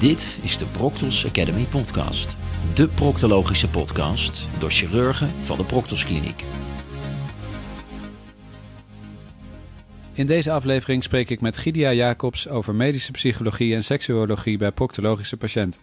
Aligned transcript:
Dit 0.00 0.38
is 0.42 0.58
de 0.58 0.66
Proctos 0.66 1.26
Academy 1.26 1.64
podcast. 1.64 2.36
De 2.74 2.88
proctologische 2.88 3.68
podcast 3.68 4.48
door 4.58 4.70
chirurgen 4.70 5.28
van 5.28 5.56
de 5.56 5.64
Proctos 5.64 6.04
Kliniek. 6.04 6.44
In 10.12 10.26
deze 10.26 10.50
aflevering 10.50 11.02
spreek 11.02 11.30
ik 11.30 11.40
met 11.40 11.56
Gidia 11.56 11.92
Jacobs 11.92 12.48
over 12.48 12.74
medische 12.74 13.12
psychologie 13.12 13.74
en 13.74 13.84
seksuologie 13.84 14.58
bij 14.58 14.70
proctologische 14.70 15.36
patiënten. 15.36 15.80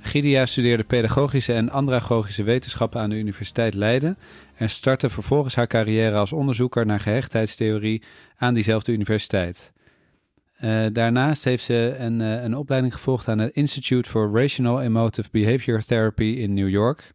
Gidia 0.00 0.46
studeerde 0.46 0.84
pedagogische 0.84 1.52
en 1.52 1.70
andragogische 1.70 2.42
wetenschappen 2.42 3.00
aan 3.00 3.10
de 3.10 3.16
Universiteit 3.16 3.74
Leiden 3.74 4.18
en 4.54 4.70
startte 4.70 5.10
vervolgens 5.10 5.54
haar 5.54 5.66
carrière 5.66 6.16
als 6.16 6.32
onderzoeker 6.32 6.86
naar 6.86 7.00
gehechtheidstheorie 7.00 8.02
aan 8.36 8.54
diezelfde 8.54 8.92
universiteit. 8.92 9.72
Uh, 10.60 10.86
daarnaast 10.92 11.44
heeft 11.44 11.64
ze 11.64 11.96
een, 11.98 12.20
uh, 12.20 12.42
een 12.42 12.56
opleiding 12.56 12.94
gevolgd 12.94 13.28
aan 13.28 13.38
het 13.38 13.54
Institute 13.54 14.10
for 14.10 14.40
Rational 14.40 14.82
Emotive 14.82 15.28
Behavior 15.32 15.82
Therapy 15.82 16.24
in 16.24 16.54
New 16.54 16.68
York. 16.68 17.12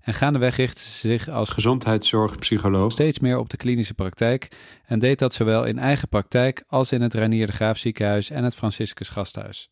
En 0.00 0.14
gaandeweg 0.14 0.56
richtte 0.56 0.80
ze 0.80 1.08
zich 1.08 1.28
als 1.28 1.50
gezondheidszorgpsycholoog 1.50 2.92
steeds 2.92 3.18
meer 3.18 3.38
op 3.38 3.50
de 3.50 3.56
klinische 3.56 3.94
praktijk 3.94 4.48
en 4.84 4.98
deed 4.98 5.18
dat 5.18 5.34
zowel 5.34 5.64
in 5.64 5.78
eigen 5.78 6.08
praktijk 6.08 6.64
als 6.66 6.92
in 6.92 7.02
het 7.02 7.14
Reinier 7.14 7.46
de 7.46 7.52
Graaf 7.52 7.78
ziekenhuis 7.78 8.30
en 8.30 8.44
het 8.44 8.54
Franciscus 8.54 9.08
Gasthuis. 9.08 9.70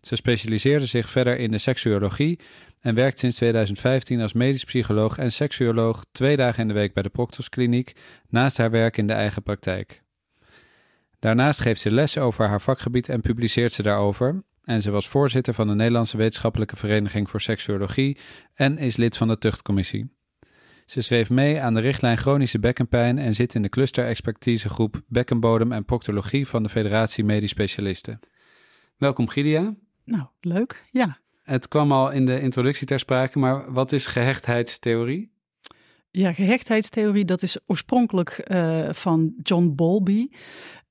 Ze 0.00 0.16
specialiseerde 0.16 0.86
zich 0.86 1.10
verder 1.10 1.38
in 1.38 1.50
de 1.50 1.58
seksuologie 1.58 2.38
en 2.80 2.94
werkt 2.94 3.18
sinds 3.18 3.36
2015 3.36 4.20
als 4.20 4.32
medisch 4.32 4.64
psycholoog 4.64 5.18
en 5.18 5.32
seksuoloog 5.32 6.04
twee 6.12 6.36
dagen 6.36 6.62
in 6.62 6.68
de 6.68 6.74
week 6.74 6.94
bij 6.94 7.02
de 7.02 7.08
Proctos 7.08 7.48
Kliniek, 7.48 7.92
naast 8.28 8.56
haar 8.56 8.70
werk 8.70 8.96
in 8.96 9.06
de 9.06 9.12
eigen 9.12 9.42
praktijk. 9.42 10.04
Daarnaast 11.18 11.60
geeft 11.60 11.80
ze 11.80 11.90
les 11.90 12.18
over 12.18 12.48
haar 12.48 12.60
vakgebied 12.60 13.08
en 13.08 13.20
publiceert 13.20 13.72
ze 13.72 13.82
daarover. 13.82 14.44
En 14.62 14.82
ze 14.82 14.90
was 14.90 15.08
voorzitter 15.08 15.54
van 15.54 15.66
de 15.66 15.74
Nederlandse 15.74 16.16
Wetenschappelijke 16.16 16.76
Vereniging 16.76 17.30
voor 17.30 17.40
Seksuologie 17.40 18.18
en 18.54 18.78
is 18.78 18.96
lid 18.96 19.16
van 19.16 19.28
de 19.28 19.38
Tuchtcommissie. 19.38 20.14
Ze 20.86 21.00
schreef 21.00 21.30
mee 21.30 21.60
aan 21.60 21.74
de 21.74 21.80
richtlijn 21.80 22.16
chronische 22.16 22.58
bekkenpijn 22.58 23.18
en 23.18 23.34
zit 23.34 23.54
in 23.54 23.62
de 23.62 23.68
cluster-expertisegroep 23.68 25.02
Bekkenbodem 25.08 25.72
en 25.72 25.84
Proctologie 25.84 26.48
van 26.48 26.62
de 26.62 26.68
Federatie 26.68 27.24
Medisch 27.24 27.50
Specialisten. 27.50 28.20
Welkom 28.96 29.28
Gidia. 29.28 29.74
Nou, 30.04 30.24
leuk, 30.40 30.84
ja. 30.90 31.18
Het 31.42 31.68
kwam 31.68 31.92
al 31.92 32.10
in 32.10 32.26
de 32.26 32.40
introductie 32.40 32.86
ter 32.86 32.98
sprake, 32.98 33.38
maar 33.38 33.72
wat 33.72 33.92
is 33.92 34.06
gehechtheidstheorie? 34.06 35.32
Ja, 36.10 36.32
gehechtheidstheorie, 36.32 37.24
dat 37.24 37.42
is 37.42 37.58
oorspronkelijk 37.66 38.44
uh, 38.46 38.88
van 38.92 39.34
John 39.42 39.72
Bowlby. 39.74 40.28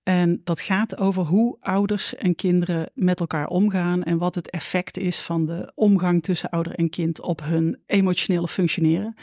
En 0.05 0.41
dat 0.43 0.61
gaat 0.61 0.97
over 0.97 1.23
hoe 1.23 1.57
ouders 1.59 2.15
en 2.15 2.35
kinderen 2.35 2.89
met 2.93 3.19
elkaar 3.19 3.47
omgaan 3.47 4.03
en 4.03 4.17
wat 4.17 4.35
het 4.35 4.49
effect 4.49 4.97
is 4.97 5.19
van 5.19 5.45
de 5.45 5.71
omgang 5.75 6.23
tussen 6.23 6.49
ouder 6.49 6.75
en 6.75 6.89
kind 6.89 7.21
op 7.21 7.41
hun 7.43 7.79
emotionele 7.85 8.47
functioneren. 8.47 9.15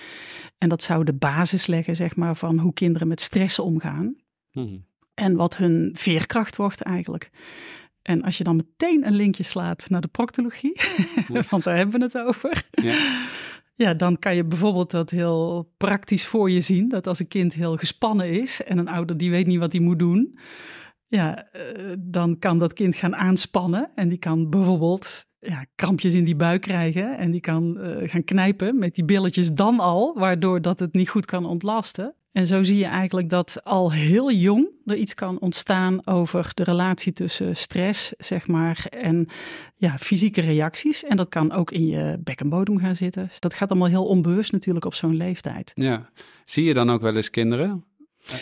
En 0.58 0.69
dat 0.69 0.83
zou 0.83 1.05
de 1.05 1.12
basis 1.12 1.66
leggen, 1.66 1.97
zeg 1.97 2.16
maar, 2.16 2.36
van 2.36 2.58
hoe 2.58 2.72
kinderen 2.72 3.08
met 3.08 3.20
stress 3.20 3.58
omgaan. 3.58 4.16
Mm 4.52 4.84
En 5.14 5.36
wat 5.36 5.56
hun 5.56 5.91
veerkracht 5.92 6.56
wordt 6.56 6.80
eigenlijk. 6.80 7.30
En 8.02 8.22
als 8.22 8.39
je 8.39 8.44
dan 8.44 8.56
meteen 8.56 9.06
een 9.06 9.17
linkje 9.17 9.42
slaat 9.42 9.91
naar 9.91 10.00
de 10.00 10.08
proctologie, 10.08 10.80
want 11.50 11.64
daar 11.64 11.77
hebben 11.77 11.98
we 11.98 12.05
het 12.05 12.19
over. 12.19 12.64
Ja. 12.70 13.24
Ja, 13.75 13.95
dan 13.95 14.19
kan 14.19 14.34
je 14.34 14.45
bijvoorbeeld 14.45 14.91
dat 14.91 15.11
heel 15.11 15.73
praktisch 15.77 16.27
voor 16.27 16.51
je 16.51 16.61
zien. 16.61 16.89
Dat 16.89 17.06
als 17.06 17.19
een 17.19 17.28
kind 17.28 17.53
heel 17.53 17.77
gespannen 17.77 18.41
is 18.41 18.64
en 18.64 18.79
een 18.79 18.89
ouder 18.89 19.17
die 19.17 19.31
weet 19.31 19.47
niet 19.47 19.59
wat 19.59 19.73
hij 19.73 19.81
moet 19.81 19.98
doen. 19.98 20.39
Ja, 21.06 21.47
uh, 21.56 21.92
dan 21.98 22.39
kan 22.39 22.59
dat 22.59 22.73
kind 22.73 22.97
gaan 22.97 23.17
aanspannen. 23.17 23.91
En 23.95 24.09
die 24.09 24.19
kan 24.19 24.51
bijvoorbeeld 24.51 25.27
ja, 25.39 25.67
krampjes 25.75 26.14
in 26.14 26.25
die 26.25 26.37
buik 26.37 26.61
krijgen. 26.61 27.19
En 27.19 27.31
die 27.31 27.41
kan 27.41 27.79
uh, 27.79 28.09
gaan 28.09 28.25
knijpen 28.25 28.79
met 28.79 28.95
die 28.95 29.05
billetjes 29.05 29.53
dan 29.53 29.81
al. 29.81 30.19
Waardoor 30.19 30.61
dat 30.61 30.79
het 30.79 30.92
niet 30.92 31.08
goed 31.08 31.25
kan 31.25 31.46
ontlasten. 31.46 32.14
En 32.33 32.47
zo 32.47 32.63
zie 32.63 32.77
je 32.77 32.85
eigenlijk 32.85 33.29
dat 33.29 33.65
al 33.65 33.93
heel 33.93 34.33
jong 34.33 34.69
er 34.85 34.97
iets 34.97 35.15
kan 35.15 35.41
ontstaan 35.41 36.07
over 36.07 36.51
de 36.55 36.63
relatie 36.63 37.13
tussen 37.13 37.57
stress, 37.57 38.13
zeg 38.19 38.47
maar, 38.47 38.87
en 38.91 39.29
ja, 39.77 39.98
fysieke 39.98 40.41
reacties. 40.41 41.05
En 41.05 41.17
dat 41.17 41.29
kan 41.29 41.53
ook 41.53 41.70
in 41.70 41.87
je 41.87 42.19
bekkenbodem 42.20 42.79
gaan 42.79 42.97
zitten. 42.97 43.29
Dat 43.39 43.55
gaat 43.55 43.70
allemaal 43.70 43.89
heel 43.89 44.07
onbewust 44.07 44.53
natuurlijk 44.53 44.85
op 44.85 44.95
zo'n 44.95 45.17
leeftijd. 45.17 45.73
Ja. 45.75 46.11
Zie 46.45 46.65
je 46.65 46.75
dan 46.75 46.91
ook 46.91 47.01
wel 47.01 47.17
eens 47.17 47.31
kinderen 47.31 47.85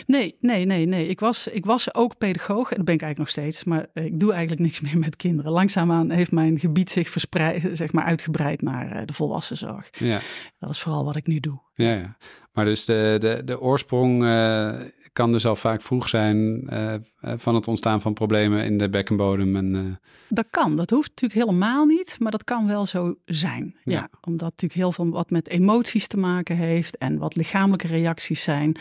Nee, 0.07 0.37
nee, 0.41 0.65
nee, 0.65 0.87
nee. 0.87 1.07
Ik 1.07 1.21
was, 1.21 1.47
ik 1.47 1.65
was 1.65 1.95
ook 1.95 2.19
pedagoog 2.19 2.71
en 2.71 2.77
dat 2.77 2.85
ben 2.85 2.95
ik 2.95 3.03
eigenlijk 3.03 3.19
nog 3.19 3.45
steeds. 3.45 3.65
Maar 3.65 3.87
ik 3.95 4.21
doe 4.21 4.33
eigenlijk 4.33 4.61
niks 4.61 4.81
meer 4.91 4.99
met 4.99 5.17
kinderen. 5.17 5.53
Langzaamaan 5.53 6.11
heeft 6.11 6.33
mijn 6.33 6.59
gebied 6.59 6.91
zich 6.91 7.11
verspreid, 7.11 7.69
zeg 7.73 7.93
maar 7.93 8.05
uitgebreid 8.05 8.63
naar 8.63 8.93
eh, 8.93 9.03
de 9.07 9.13
volwassenzorg. 9.13 9.89
Ja. 9.99 10.21
Dat 10.59 10.71
is 10.71 10.81
vooral 10.81 11.05
wat 11.05 11.17
ik 11.17 11.27
nu 11.27 11.41
doe. 11.41 11.61
Ja, 11.75 11.93
ja. 11.93 12.17
maar 12.53 12.65
dus 12.65 12.85
de, 12.85 13.17
de, 13.19 13.43
de 13.45 13.61
oorsprong 13.61 14.23
uh, 14.23 14.81
kan 15.13 15.33
dus 15.33 15.47
al 15.47 15.57
vaak 15.57 15.83
vroeg 15.83 16.09
zijn 16.09 16.67
uh, 16.73 16.95
van 17.21 17.55
het 17.55 17.69
ontstaan 17.69 18.01
van 18.01 18.15
problemen 18.15 18.65
in 18.65 18.79
de 18.79 18.89
bekkenbodem. 18.89 19.57
En, 19.57 19.75
uh... 19.75 19.81
Dat 20.29 20.47
kan, 20.51 20.77
dat 20.77 20.91
hoeft 20.91 21.09
natuurlijk 21.09 21.41
helemaal 21.41 21.85
niet, 21.85 22.17
maar 22.19 22.31
dat 22.31 22.45
kan 22.45 22.67
wel 22.67 22.87
zo 22.87 23.15
zijn. 23.25 23.77
Ja. 23.85 23.93
ja. 23.93 24.09
omdat 24.21 24.51
natuurlijk 24.51 24.81
heel 24.81 24.93
veel 24.93 25.09
wat 25.09 25.31
met 25.31 25.49
emoties 25.49 26.07
te 26.07 26.17
maken 26.17 26.57
heeft 26.57 26.99
en 26.99 27.19
wat 27.19 27.37
lichamelijke 27.37 27.87
reacties 27.87 28.43
zijn. 28.43 28.77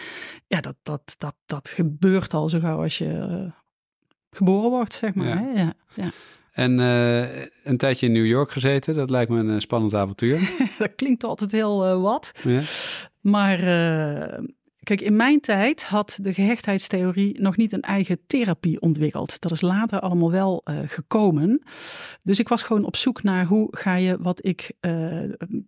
Ja, 0.48 0.62
dat, 0.62 0.76
dat, 0.84 1.16
dat, 1.18 1.36
dat 1.46 1.70
gebeurt 1.70 2.34
al 2.34 2.50
zo 2.50 2.60
gauw 2.60 2.82
als 2.82 2.98
je 2.98 3.52
geboren 4.32 4.70
wordt, 4.70 4.94
zeg 4.94 5.14
maar. 5.14 5.28
Ja. 5.28 5.38
Hè? 5.38 5.62
Ja, 5.62 5.74
ja. 5.94 6.12
En 6.52 6.80
uh, 6.80 7.46
een 7.64 7.78
tijdje 7.78 8.06
in 8.06 8.12
New 8.12 8.26
York 8.26 8.52
gezeten, 8.52 8.94
dat 8.94 9.10
lijkt 9.10 9.32
me 9.32 9.40
een 9.40 9.62
spannend 9.62 9.94
avontuur. 9.94 10.40
dat 10.80 10.96
klinkt 10.96 11.24
altijd 11.24 11.52
heel 11.52 11.88
uh, 11.88 12.02
wat. 12.02 12.32
Ja. 12.44 12.62
Maar 13.22 13.60
uh, 13.60 14.48
Kijk, 14.90 15.02
in 15.02 15.16
mijn 15.16 15.40
tijd 15.40 15.84
had 15.84 16.20
de 16.22 16.34
gehechtheidstheorie 16.34 17.42
nog 17.42 17.58
niet 17.58 17.74
een 17.74 17.82
eigen 17.82 18.20
therapie 18.28 18.82
ontwikkeld. 18.82 19.42
Dat 19.42 19.52
is 19.52 19.62
later 19.62 20.00
allemaal 20.00 20.32
wel 20.32 20.62
uh, 20.66 20.80
gekomen. 20.86 21.62
Dus 22.24 22.40
ik 22.40 22.48
was 22.48 22.64
gewoon 22.64 22.84
op 22.84 22.96
zoek 22.96 23.24
naar 23.24 23.46
hoe 23.46 23.68
ga 23.72 23.96
je 23.96 24.18
wat 24.22 24.46
ik 24.46 24.72
uh, 24.82 25.22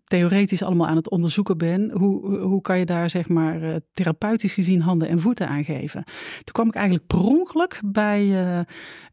theoretisch 0.03 0.63
allemaal 0.63 0.87
aan 0.87 0.95
het 0.95 1.09
onderzoeken 1.09 1.57
ben, 1.57 1.91
hoe, 1.91 2.37
hoe 2.37 2.61
kan 2.61 2.79
je 2.79 2.85
daar 2.85 3.09
zeg 3.09 3.27
maar 3.27 3.63
uh, 3.63 3.75
therapeutisch 3.91 4.53
gezien 4.53 4.81
handen 4.81 5.07
en 5.07 5.19
voeten 5.19 5.47
aan 5.47 5.63
geven. 5.63 6.03
Toen 6.43 6.53
kwam 6.53 6.67
ik 6.67 6.75
eigenlijk 6.75 7.07
per 7.07 7.23
ongeluk 7.23 7.81
bij 7.85 8.65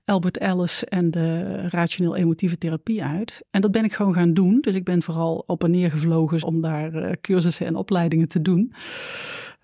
Albert 0.04 0.38
Ellis 0.38 0.84
en 0.84 1.10
de 1.10 1.60
rationeel-emotieve 1.68 2.58
therapie 2.58 3.04
uit. 3.04 3.42
En 3.50 3.60
dat 3.60 3.70
ben 3.70 3.84
ik 3.84 3.92
gewoon 3.92 4.14
gaan 4.14 4.34
doen. 4.34 4.60
Dus 4.60 4.74
ik 4.74 4.84
ben 4.84 5.02
vooral 5.02 5.44
op 5.46 5.64
en 5.64 5.70
neer 5.70 5.90
gevlogen 5.90 6.42
om 6.42 6.60
daar 6.60 7.16
cursussen 7.20 7.66
en 7.66 7.76
opleidingen 7.76 8.28
te 8.28 8.42
doen. 8.42 8.72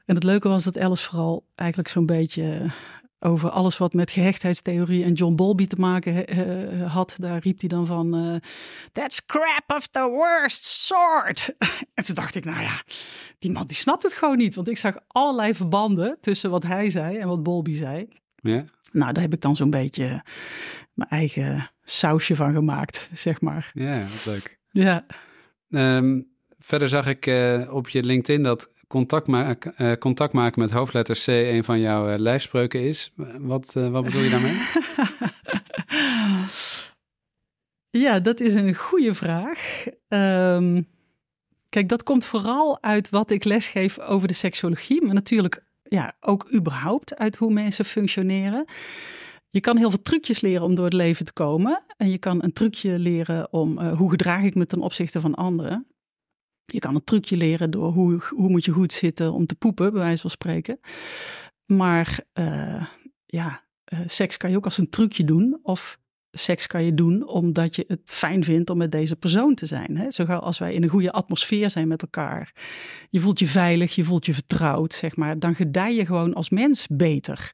En 0.05 0.15
het 0.15 0.25
leuke 0.25 0.49
was 0.49 0.65
dat 0.65 0.79
Alice 0.79 1.05
vooral 1.05 1.47
eigenlijk 1.55 1.89
zo'n 1.89 2.07
beetje 2.07 2.71
over 3.19 3.51
alles 3.51 3.79
wat 3.79 3.93
met 3.93 4.11
gehechtheidstheorie 4.11 5.05
en 5.05 5.13
John 5.13 5.35
Bowlby 5.35 5.67
te 5.67 5.77
maken 5.77 6.27
had. 6.87 7.15
Daar 7.19 7.39
riep 7.39 7.61
hij 7.61 7.69
dan 7.69 7.87
van, 7.87 8.17
uh, 8.17 8.37
that's 8.93 9.25
crap 9.25 9.65
of 9.77 9.87
the 9.87 10.09
worst 10.09 10.65
sort. 10.65 11.55
en 11.95 12.05
toen 12.05 12.15
dacht 12.15 12.35
ik, 12.35 12.45
nou 12.45 12.63
ja, 12.63 12.83
die 13.39 13.51
man 13.51 13.67
die 13.67 13.77
snapt 13.77 14.03
het 14.03 14.15
gewoon 14.15 14.37
niet. 14.37 14.55
Want 14.55 14.69
ik 14.69 14.79
zag 14.79 14.97
allerlei 15.07 15.55
verbanden 15.55 16.19
tussen 16.21 16.51
wat 16.51 16.63
hij 16.63 16.91
zei 16.91 17.17
en 17.17 17.29
wat 17.29 17.43
Bowlby 17.43 17.75
zei. 17.75 18.09
Ja. 18.37 18.65
Nou, 18.93 19.13
daar 19.13 19.23
heb 19.23 19.33
ik 19.33 19.41
dan 19.41 19.57
zo'n 19.57 19.71
beetje 19.71 20.23
mijn 20.95 21.11
eigen 21.11 21.71
sausje 21.83 22.37
van 22.37 22.53
gemaakt, 22.53 23.09
zeg 23.13 23.41
maar. 23.41 23.71
Ja, 23.75 24.01
wat 24.01 24.25
leuk. 24.27 24.59
Ja. 24.71 25.07
Um, 25.69 26.29
verder 26.59 26.89
zag 26.89 27.07
ik 27.07 27.27
uh, 27.27 27.75
op 27.75 27.89
je 27.89 28.03
LinkedIn 28.03 28.43
dat 28.43 28.71
contact, 28.89 29.27
maken, 29.27 29.75
uh, 29.79 29.93
contact 29.93 30.33
maken 30.33 30.61
met 30.61 30.71
hoofdletter 30.71 31.17
C 31.25 31.27
een 31.27 31.65
van 31.65 31.81
jouw 31.81 32.09
uh, 32.09 32.19
lijfspreuken 32.19 32.81
is. 32.81 33.13
Wat, 33.39 33.73
wat 33.73 34.05
bedoel 34.05 34.23
je 34.23 34.31
daarmee? 34.31 34.57
ja, 38.05 38.21
dat 38.21 38.41
is 38.41 38.55
een 38.55 38.75
goede 38.75 39.15
vraag. 39.15 39.85
Um, 40.09 40.89
kijk, 41.69 41.89
dat 41.89 42.03
komt 42.03 42.25
vooral 42.25 42.83
uit 42.83 43.11
wat 43.11 43.31
ik 43.31 43.45
lesgeef 43.45 43.99
over 43.99 44.29
de 44.29 44.35
seksuologie, 44.35 45.03
maar 45.05 45.15
natuurlijk 45.15 45.65
ja, 45.83 46.13
ook 46.21 46.53
überhaupt 46.55 47.17
uit 47.17 47.37
hoe 47.37 47.53
mensen 47.53 47.85
functioneren. 47.85 48.65
Je 49.49 49.61
kan 49.61 49.77
heel 49.77 49.91
veel 49.91 50.03
trucjes 50.03 50.41
leren 50.41 50.63
om 50.63 50.75
door 50.75 50.85
het 50.85 50.95
leven 50.95 51.25
te 51.25 51.33
komen. 51.33 51.83
En 51.97 52.11
je 52.11 52.19
kan 52.19 52.43
een 52.43 52.53
trucje 52.53 52.99
leren 52.99 53.53
om 53.53 53.81
hoe 53.81 54.11
gedraag 54.11 54.43
ik 54.43 54.55
me 54.55 54.67
ten 54.67 54.81
opzichte 54.81 55.21
van 55.21 55.35
anderen. 55.35 55.87
Je 56.67 56.79
kan 56.79 56.95
een 56.95 57.05
trucje 57.05 57.37
leren 57.37 57.71
door 57.71 57.93
hoe, 57.93 58.21
hoe 58.29 58.49
moet 58.49 58.65
je 58.65 58.73
goed 58.73 58.93
zitten 58.93 59.33
om 59.33 59.47
te 59.47 59.55
poepen, 59.55 59.93
bij 59.93 60.01
wijze 60.01 60.21
van 60.21 60.31
spreken. 60.31 60.81
Maar 61.67 62.21
uh, 62.35 62.87
ja, 63.27 63.65
uh, 63.93 64.01
seks 64.07 64.37
kan 64.37 64.51
je 64.51 64.57
ook 64.57 64.65
als 64.65 64.79
een 64.79 64.91
trucje 64.91 65.25
doen. 65.25 65.59
Of 65.63 65.99
seks 66.31 66.67
kan 66.67 66.85
je 66.85 66.95
doen 66.95 67.29
omdat 67.29 67.77
je 67.77 67.85
het 67.89 68.01
fijn 68.05 68.45
vindt 68.45 68.71
om 68.71 68.77
met 68.77 68.93
deze 68.93 69.17
persoon 69.17 69.55
te 69.55 69.67
zijn. 69.67 69.97
Hè? 69.97 70.11
Zo 70.11 70.25
als 70.25 70.59
wij 70.59 70.75
in 70.75 70.83
een 70.83 70.89
goede 70.89 71.13
atmosfeer 71.13 71.71
zijn 71.71 71.89
met 71.89 72.03
elkaar. 72.03 72.53
Je 73.11 73.21
voelt 73.21 73.39
je 73.39 73.47
veilig, 73.47 73.95
je 73.95 74.05
voelt 74.05 74.27
je 74.27 74.35
vertrouwd, 74.35 74.93
zeg 74.93 75.17
maar. 75.17 75.39
Dan 75.39 75.55
gedij 75.55 75.95
je 75.95 76.07
gewoon 76.07 76.35
als 76.35 76.51
mens 76.51 76.87
beter. 76.91 77.51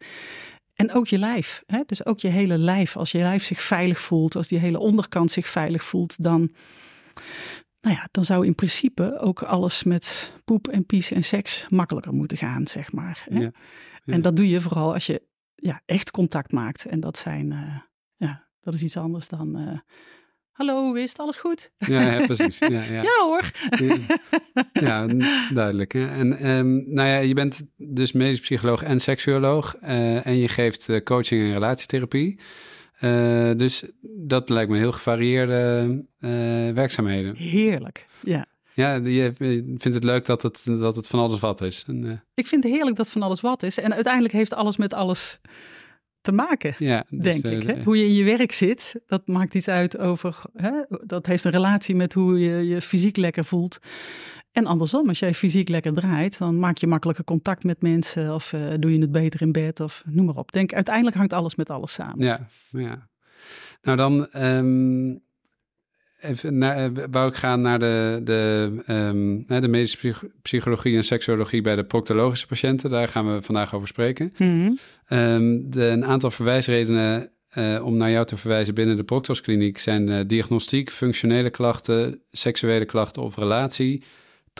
En 0.75 0.93
ook 0.93 1.07
je 1.07 1.19
lijf. 1.19 1.63
Hè? 1.67 1.81
Dus 1.87 2.07
ook 2.07 2.21
je 2.21 2.29
hele 2.29 2.59
lijf. 2.59 2.97
Als 2.97 3.13
je 3.13 3.19
lijf 3.19 3.45
zich 3.45 3.63
veilig 3.63 4.01
voelt, 4.01 4.37
als 4.37 4.49
die 4.49 4.59
hele 4.59 4.79
onderkant 4.79 5.31
zich 5.31 5.49
veilig 5.49 5.85
voelt, 5.85 6.23
dan, 6.23 6.51
nou 7.81 7.97
ja, 7.97 8.09
dan 8.11 8.25
zou 8.25 8.47
in 8.47 8.55
principe 8.55 9.19
ook 9.19 9.43
alles 9.43 9.85
met 9.85 10.33
poep 10.45 10.69
en 10.69 10.87
pies 10.87 11.11
en 11.11 11.25
seks 11.25 11.67
makkelijker 11.69 12.13
moeten 12.13 12.37
gaan, 12.37 12.67
zeg 12.67 12.93
maar. 12.93 13.27
Hè? 13.29 13.39
Ja, 13.39 13.51
ja. 14.05 14.15
En 14.15 14.23
dat 14.23 14.37
doe 14.37 14.49
je 14.49 14.61
vooral 14.61 14.93
als 14.93 15.07
je 15.07 15.23
ja, 15.55 15.83
echt 15.87 16.11
contact 16.11 16.53
maakt. 16.53 16.85
En 16.85 17.01
dat 17.01 17.19
zijn, 17.19 17.53
uh, 17.53 17.79
ja, 18.17 18.47
dat 18.61 18.75
is 18.75 18.83
iets 18.83 18.97
anders 18.97 19.29
dan. 19.29 19.61
Uh, 19.61 19.79
Hallo, 20.61 20.95
is 20.95 21.11
het? 21.11 21.19
Alles 21.19 21.37
goed? 21.37 21.73
Ja, 21.79 22.01
ja 22.01 22.27
precies. 22.27 22.59
Ja, 22.59 22.69
ja. 22.93 23.03
ja 23.03 23.25
hoor. 23.25 23.51
Ja, 24.73 25.07
duidelijk. 25.53 25.93
Hè? 25.93 26.07
En 26.07 26.49
um, 26.51 26.85
nou 26.87 27.09
ja, 27.09 27.19
je 27.19 27.35
bent 27.35 27.61
dus 27.77 28.13
medisch 28.13 28.41
psycholoog 28.41 28.83
en 28.83 29.01
seksuoloog. 29.01 29.77
Uh, 29.83 30.27
en 30.27 30.37
je 30.37 30.49
geeft 30.49 31.03
coaching 31.03 31.43
en 31.43 31.53
relatietherapie. 31.53 32.41
Uh, 33.01 33.51
dus 33.57 33.85
dat 34.03 34.49
lijkt 34.49 34.71
me 34.71 34.79
heel 34.79 34.93
gevarieerde 34.93 36.05
werkzaamheden. 36.75 37.37
Heerlijk, 37.37 38.07
ja. 38.23 38.47
Ja, 38.75 38.95
je 38.95 39.33
vindt 39.79 39.85
het 39.85 40.05
leuk 40.05 40.27
dat 40.27 40.43
het, 40.43 40.63
dat 40.65 40.97
het 40.97 41.07
van 41.07 41.19
alles 41.19 41.41
wat 41.41 41.61
is. 41.61 41.85
En, 41.87 42.25
Ik 42.35 42.47
vind 42.47 42.65
het 42.65 42.73
heerlijk 42.73 42.97
dat 42.97 43.07
het 43.07 43.15
van 43.15 43.23
alles 43.23 43.41
wat 43.41 43.63
is. 43.63 43.79
En 43.79 43.95
uiteindelijk 43.95 44.35
heeft 44.35 44.55
alles 44.55 44.77
met 44.77 44.95
alles 44.95 45.41
te 46.21 46.33
maken, 46.33 46.75
ja, 46.79 47.05
dus 47.09 47.41
denk 47.41 47.63
ik. 47.63 47.69
Hè? 47.69 47.83
Hoe 47.83 47.99
je 47.99 48.05
in 48.05 48.15
je 48.15 48.25
werk 48.25 48.53
zit, 48.53 49.01
dat 49.07 49.27
maakt 49.27 49.55
iets 49.55 49.69
uit 49.69 49.99
over... 49.99 50.43
Hè? 50.55 50.71
Dat 50.89 51.27
heeft 51.27 51.45
een 51.45 51.51
relatie 51.51 51.95
met 51.95 52.13
hoe 52.13 52.41
je 52.41 52.67
je 52.69 52.81
fysiek 52.81 53.17
lekker 53.17 53.45
voelt. 53.45 53.79
En 54.53 54.67
andersom, 54.67 55.09
als 55.09 55.19
jij 55.19 55.35
fysiek 55.35 55.69
lekker 55.69 55.95
draait, 55.95 56.39
dan 56.39 56.59
maak 56.59 56.77
je 56.77 56.87
makkelijker 56.87 57.25
contact 57.25 57.65
met 57.65 57.83
mensen... 57.83 58.35
of 58.35 58.53
uh, 58.53 58.61
doe 58.79 58.93
je 58.93 59.01
het 59.01 59.13
beter 59.13 59.43
in 59.43 59.53
bed 59.53 59.81
of 59.81 60.03
noem 60.07 60.25
maar 60.25 60.37
op. 60.37 60.53
Denk, 60.53 60.73
uiteindelijk 60.73 61.17
hangt 61.17 61.33
alles 61.33 61.55
met 61.55 61.71
alles 61.71 61.93
samen. 61.93 62.25
Ja, 62.25 62.47
ja. 62.71 63.09
Nou 63.83 63.97
dan... 63.97 64.29
Um... 64.37 65.23
Even 66.21 66.59
naar, 66.59 67.11
wou 67.11 67.29
ik 67.29 67.35
gaan 67.35 67.61
naar 67.61 67.79
de, 67.79 68.21
de, 68.25 68.73
um, 68.89 69.45
de 69.61 69.69
medische 69.69 70.15
psychologie 70.43 70.97
en 70.97 71.05
seksuologie 71.05 71.63
bij 71.63 71.77
de 71.77 71.85
proctologische 71.85 72.47
patiënten. 72.47 72.91
Daar 72.91 73.09
gaan 73.09 73.35
we 73.35 73.43
vandaag 73.43 73.75
over 73.75 73.89
spreken. 73.89 74.35
Mm 74.37 74.49
-hmm. 74.49 74.79
um, 75.19 75.71
de, 75.71 75.87
een 75.87 76.05
aantal 76.05 76.31
verwijsredenen 76.31 77.31
uh, 77.55 77.85
om 77.85 77.97
naar 77.97 78.11
jou 78.11 78.27
te 78.27 78.37
verwijzen 78.37 78.75
binnen 78.75 78.97
de 78.97 79.05
Proctoskliniek 79.05 79.79
zijn 79.79 80.09
uh, 80.09 80.21
diagnostiek, 80.27 80.91
functionele 80.91 81.51
klachten, 81.51 82.21
seksuele 82.31 82.85
klachten 82.85 83.23
of 83.23 83.37
relatie, 83.37 84.05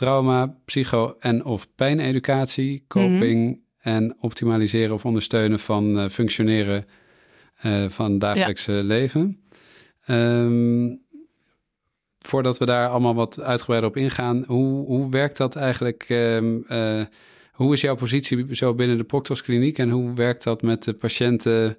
trauma, 0.01 0.57
psycho- 0.65 1.15
en 1.19 1.45
of 1.45 1.75
pijneducatie, 1.75 2.83
coping 2.87 3.39
mm 3.39 3.61
-hmm. 3.79 3.93
en 3.93 4.15
optimaliseren 4.19 4.93
of 4.93 5.05
ondersteunen 5.05 5.59
van 5.59 5.97
uh, 5.97 6.09
functioneren 6.09 6.85
van 7.87 8.19
dagelijkse 8.19 8.71
ja. 8.71 8.81
leven. 8.81 9.41
Um, 10.07 11.01
voordat 12.19 12.57
we 12.57 12.65
daar 12.65 12.89
allemaal 12.89 13.15
wat 13.15 13.41
uitgebreider 13.41 13.89
op 13.89 13.97
ingaan, 13.97 14.43
hoe, 14.47 14.85
hoe 14.85 15.11
werkt 15.11 15.37
dat 15.37 15.55
eigenlijk? 15.55 16.05
Um, 16.09 16.65
uh, 16.69 17.01
hoe 17.51 17.73
is 17.73 17.81
jouw 17.81 17.95
positie 17.95 18.55
zo 18.55 18.73
binnen 18.73 18.97
de 18.97 19.03
Proctoskliniek 19.03 19.77
en 19.77 19.89
hoe 19.89 20.13
werkt 20.13 20.43
dat 20.43 20.61
met 20.61 20.83
de 20.83 20.93
patiënten? 20.93 21.77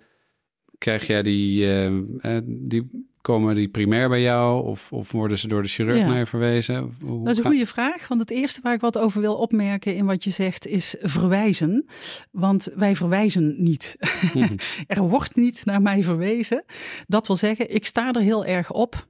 Krijg 0.78 1.06
jij 1.06 1.22
die, 1.22 1.66
uh, 1.66 2.38
die 2.44 3.10
komen 3.22 3.54
die 3.54 3.68
primair 3.68 4.08
bij 4.08 4.20
jou 4.20 4.64
of, 4.64 4.92
of 4.92 5.12
worden 5.12 5.38
ze 5.38 5.48
door 5.48 5.62
de 5.62 5.68
chirurg 5.68 5.98
ja. 5.98 6.06
naar 6.06 6.18
je 6.18 6.26
verwezen? 6.26 6.96
Hoe 7.00 7.24
dat 7.24 7.32
is 7.32 7.38
een 7.38 7.50
goede 7.50 7.66
vraag, 7.66 8.08
want 8.08 8.20
het 8.20 8.30
eerste 8.30 8.60
waar 8.62 8.74
ik 8.74 8.80
wat 8.80 8.98
over 8.98 9.20
wil 9.20 9.34
opmerken 9.34 9.94
in 9.94 10.06
wat 10.06 10.24
je 10.24 10.30
zegt 10.30 10.66
is 10.66 10.94
verwijzen. 11.00 11.86
Want 12.30 12.68
wij 12.74 12.96
verwijzen 12.96 13.54
niet. 13.58 13.96
Er 14.86 15.02
wordt 15.02 15.36
niet 15.36 15.64
naar 15.64 15.82
mij 15.82 16.02
verwezen. 16.02 16.64
Dat 17.06 17.26
wil 17.26 17.36
zeggen, 17.36 17.74
ik 17.74 17.86
sta 17.86 18.12
er 18.12 18.20
heel 18.20 18.44
erg 18.44 18.72
op 18.72 19.06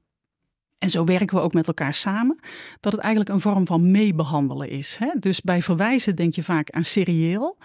en 0.82 0.90
zo 0.90 1.05
werken 1.05 1.37
we 1.37 1.43
ook 1.43 1.52
met 1.52 1.67
elkaar 1.67 1.94
samen, 1.94 2.38
dat 2.81 2.93
het 2.93 3.00
eigenlijk 3.00 3.34
een 3.34 3.40
vorm 3.40 3.67
van 3.67 3.90
meebehandelen 3.90 4.69
is. 4.69 4.96
Hè? 4.96 5.08
Dus 5.19 5.40
bij 5.40 5.62
verwijzen 5.62 6.17
denk 6.17 6.34
je 6.34 6.43
vaak 6.43 6.70
aan 6.70 6.84
serieel. 6.84 7.58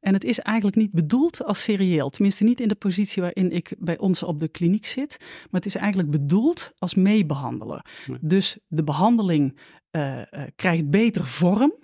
En 0.00 0.12
het 0.12 0.24
is 0.24 0.38
eigenlijk 0.38 0.76
niet 0.76 0.92
bedoeld 0.92 1.44
als 1.44 1.62
serieel. 1.62 2.10
Tenminste, 2.10 2.44
niet 2.44 2.60
in 2.60 2.68
de 2.68 2.74
positie 2.74 3.22
waarin 3.22 3.52
ik 3.52 3.74
bij 3.78 3.98
ons 3.98 4.22
op 4.22 4.40
de 4.40 4.48
kliniek 4.48 4.86
zit. 4.86 5.16
Maar 5.20 5.60
het 5.60 5.66
is 5.66 5.74
eigenlijk 5.74 6.10
bedoeld 6.10 6.72
als 6.78 6.94
meebehandelen. 6.94 7.84
Nee. 8.06 8.18
Dus 8.20 8.58
de 8.66 8.84
behandeling 8.84 9.58
uh, 9.90 10.16
uh, 10.16 10.22
krijgt 10.56 10.90
beter 10.90 11.26
vorm 11.26 11.74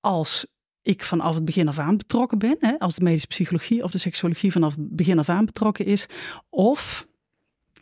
als 0.00 0.46
ik 0.82 1.04
vanaf 1.04 1.34
het 1.34 1.44
begin 1.44 1.68
af 1.68 1.78
aan 1.78 1.96
betrokken 1.96 2.38
ben. 2.38 2.56
Hè? 2.60 2.78
Als 2.78 2.94
de 2.94 3.04
medische 3.04 3.26
psychologie 3.26 3.82
of 3.82 3.90
de 3.90 3.98
seksuologie 3.98 4.52
vanaf 4.52 4.74
het 4.76 4.96
begin 4.96 5.18
af 5.18 5.28
aan 5.28 5.44
betrokken 5.44 5.84
is. 5.84 6.06
Of 6.48 7.07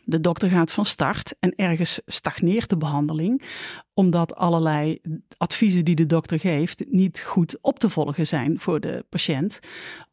de 0.07 0.19
dokter 0.19 0.49
gaat 0.49 0.71
van 0.71 0.85
start 0.85 1.35
en 1.39 1.55
ergens 1.55 2.01
stagneert 2.05 2.69
de 2.69 2.77
behandeling, 2.77 3.41
omdat 3.93 4.35
allerlei 4.35 4.99
adviezen 5.37 5.85
die 5.85 5.95
de 5.95 6.05
dokter 6.05 6.39
geeft 6.39 6.85
niet 6.89 7.19
goed 7.19 7.57
op 7.61 7.79
te 7.79 7.89
volgen 7.89 8.27
zijn 8.27 8.59
voor 8.59 8.79
de 8.79 9.05
patiënt. 9.09 9.59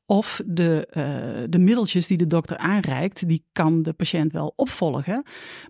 Of 0.06 0.43
de, 0.46 0.88
uh, 0.88 1.44
de 1.49 1.58
middeltjes 1.58 2.06
die 2.06 2.17
de 2.17 2.26
dokter 2.26 2.56
aanreikt, 2.56 3.29
die 3.29 3.44
kan 3.52 3.82
de 3.82 3.93
patiënt 3.93 4.32
wel 4.32 4.52
opvolgen. 4.56 5.23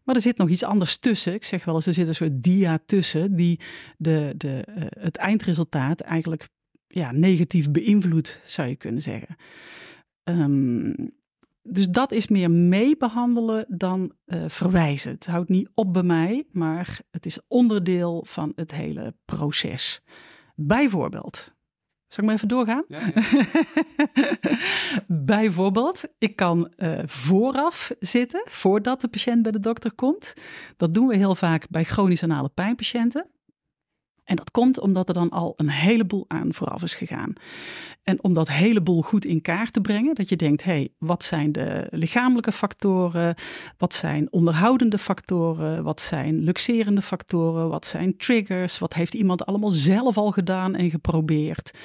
Maar 0.04 0.14
er 0.14 0.20
zit 0.20 0.36
nog 0.36 0.48
iets 0.48 0.64
anders 0.64 0.98
tussen. 0.98 1.34
Ik 1.34 1.44
zeg 1.44 1.64
wel 1.64 1.74
eens, 1.74 1.86
er 1.86 1.92
zit 1.92 2.08
een 2.08 2.14
soort 2.14 2.42
dia 2.42 2.78
tussen 2.86 3.36
die 3.36 3.60
de, 3.96 4.34
de, 4.36 4.64
uh, 4.68 4.84
het 4.88 5.16
eindresultaat 5.16 6.00
eigenlijk 6.00 6.48
ja, 6.86 7.12
negatief 7.12 7.70
beïnvloedt, 7.70 8.40
zou 8.44 8.68
je 8.68 8.76
kunnen 8.76 9.02
zeggen. 9.02 9.36
Um, 10.24 11.12
dus 11.66 11.88
dat 11.88 12.12
is 12.12 12.28
meer 12.28 12.50
meebehandelen 12.50 13.64
dan 13.68 14.12
uh, 14.26 14.44
verwijzen. 14.46 15.12
Het 15.12 15.26
houdt 15.26 15.48
niet 15.48 15.70
op 15.74 15.92
bij 15.92 16.02
mij, 16.02 16.46
maar 16.50 17.00
het 17.10 17.26
is 17.26 17.38
onderdeel 17.48 18.24
van 18.26 18.52
het 18.54 18.72
hele 18.72 19.14
proces. 19.24 20.02
Bijvoorbeeld, 20.54 21.54
zal 22.08 22.22
ik 22.22 22.24
maar 22.24 22.34
even 22.34 22.48
doorgaan? 22.48 22.84
Ja, 22.88 23.00
ja. 23.14 23.54
Bijvoorbeeld, 25.06 26.04
ik 26.18 26.36
kan 26.36 26.72
uh, 26.76 26.98
vooraf 27.04 27.94
zitten, 27.98 28.42
voordat 28.44 29.00
de 29.00 29.08
patiënt 29.08 29.42
bij 29.42 29.52
de 29.52 29.60
dokter 29.60 29.94
komt. 29.94 30.34
Dat 30.76 30.94
doen 30.94 31.06
we 31.06 31.16
heel 31.16 31.34
vaak 31.34 31.68
bij 31.68 31.84
chronisch 31.84 32.22
anale 32.22 32.48
pijnpatiënten. 32.48 33.26
En 34.24 34.36
dat 34.36 34.50
komt 34.50 34.80
omdat 34.80 35.08
er 35.08 35.14
dan 35.14 35.30
al 35.30 35.52
een 35.56 35.70
heleboel 35.70 36.24
aan 36.28 36.54
vooraf 36.54 36.82
is 36.82 36.94
gegaan. 36.94 37.32
En 38.02 38.22
om 38.22 38.34
dat 38.34 38.48
heleboel 38.48 39.02
goed 39.02 39.24
in 39.24 39.40
kaart 39.40 39.72
te 39.72 39.80
brengen, 39.80 40.14
dat 40.14 40.28
je 40.28 40.36
denkt, 40.36 40.64
hé, 40.64 40.72
hey, 40.72 40.88
wat 40.98 41.22
zijn 41.22 41.52
de 41.52 41.86
lichamelijke 41.90 42.52
factoren? 42.52 43.34
Wat 43.78 43.94
zijn 43.94 44.32
onderhoudende 44.32 44.98
factoren? 44.98 45.82
Wat 45.82 46.00
zijn 46.00 46.38
luxerende 46.38 47.02
factoren? 47.02 47.68
Wat 47.68 47.86
zijn 47.86 48.16
triggers? 48.16 48.78
Wat 48.78 48.94
heeft 48.94 49.14
iemand 49.14 49.46
allemaal 49.46 49.70
zelf 49.70 50.16
al 50.16 50.30
gedaan 50.30 50.74
en 50.74 50.90
geprobeerd? 50.90 51.78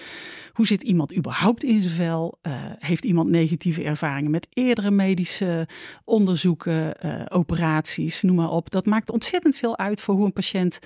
Hoe 0.54 0.68
zit 0.68 0.84
iemand 0.84 1.16
überhaupt 1.16 1.64
in 1.64 1.82
zijn 1.82 1.94
vel? 1.94 2.38
Uh, 2.42 2.54
heeft 2.80 3.06
iemand 3.06 3.30
negatieve 3.30 3.84
ervaringen 3.84 4.32
met 4.32 4.48
eerdere 4.50 4.92
medische 4.92 5.68
onderzoeken, 6.04 6.94
uh, 7.06 7.22
operaties, 7.30 8.22
noem 8.22 8.36
maar 8.36 8.50
op. 8.50 8.70
Dat 8.70 8.86
maakt 8.86 9.12
ontzettend 9.12 9.56
veel 9.56 9.78
uit 9.78 10.02
voor 10.02 10.16
hoe 10.16 10.26
een 10.26 10.34
patiënt 10.34 10.80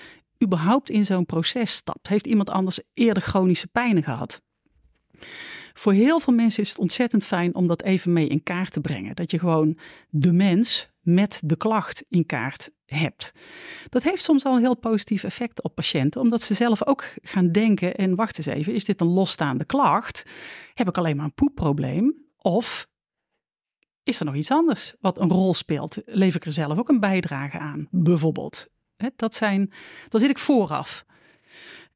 überhaupt 0.44 0.90
in 0.90 1.06
zo'n 1.06 1.26
proces 1.26 1.74
stapt. 1.74 2.08
Heeft 2.08 2.28
iemand 2.28 2.50
anders 2.50 2.80
eerder 2.94 3.24
chronische 3.24 3.68
pijnen 3.68 4.04
gehad? 4.04 4.42
Voor 5.74 5.94
heel 5.94 6.20
veel 6.20 6.34
mensen 6.34 6.64
is 6.64 6.70
het 6.70 6.80
ontzettend 6.80 7.24
fijn 7.24 7.56
om 7.56 7.68
dat 7.68 7.84
even 7.84 8.14
mee 8.14 8.28
in 8.28 8.44
kaart 8.44 8.74
te 8.74 8.82
brengen. 8.82 9.16
Dat 9.16 9.32
je 9.32 9.40
gewoon 9.40 9.78
de 10.10 10.34
mens 10.34 10.90
met 11.02 11.42
de 11.44 11.58
klacht 11.58 12.06
in 12.10 12.26
kaart 12.26 12.70
hebt. 12.86 13.32
Dat 13.90 14.04
heeft 14.04 14.24
soms 14.24 14.44
al 14.44 14.56
een 14.56 14.62
heel 14.62 14.78
positief 14.78 15.24
effect 15.24 15.64
op 15.64 15.76
patiënten, 15.76 16.22
omdat 16.22 16.42
ze 16.42 16.54
zelf 16.54 16.86
ook 16.88 17.14
gaan 17.22 17.52
denken: 17.52 17.96
en 17.96 18.16
wacht 18.16 18.38
eens 18.38 18.48
even, 18.48 18.74
is 18.74 18.86
dit 18.86 19.02
een 19.02 19.08
losstaande 19.08 19.66
klacht? 19.66 20.24
Heb 20.74 20.88
ik 20.88 20.98
alleen 20.98 21.16
maar 21.16 21.26
een 21.26 21.34
poepprobleem? 21.34 22.16
Of 22.38 22.88
is 24.04 24.20
er 24.20 24.26
nog 24.26 24.36
iets 24.36 24.52
anders 24.52 24.96
wat 25.00 25.20
een 25.20 25.30
rol 25.30 25.54
speelt? 25.54 26.02
Leef 26.06 26.36
ik 26.36 26.46
er 26.46 26.54
zelf 26.54 26.78
ook 26.78 26.90
een 26.90 27.00
bijdrage 27.00 27.60
aan, 27.60 27.88
bijvoorbeeld? 27.92 28.68
Dat 29.16 29.36
zijn, 29.36 29.72
dan 30.10 30.20
zit 30.20 30.30
ik 30.30 30.38
vooraf. 30.38 31.06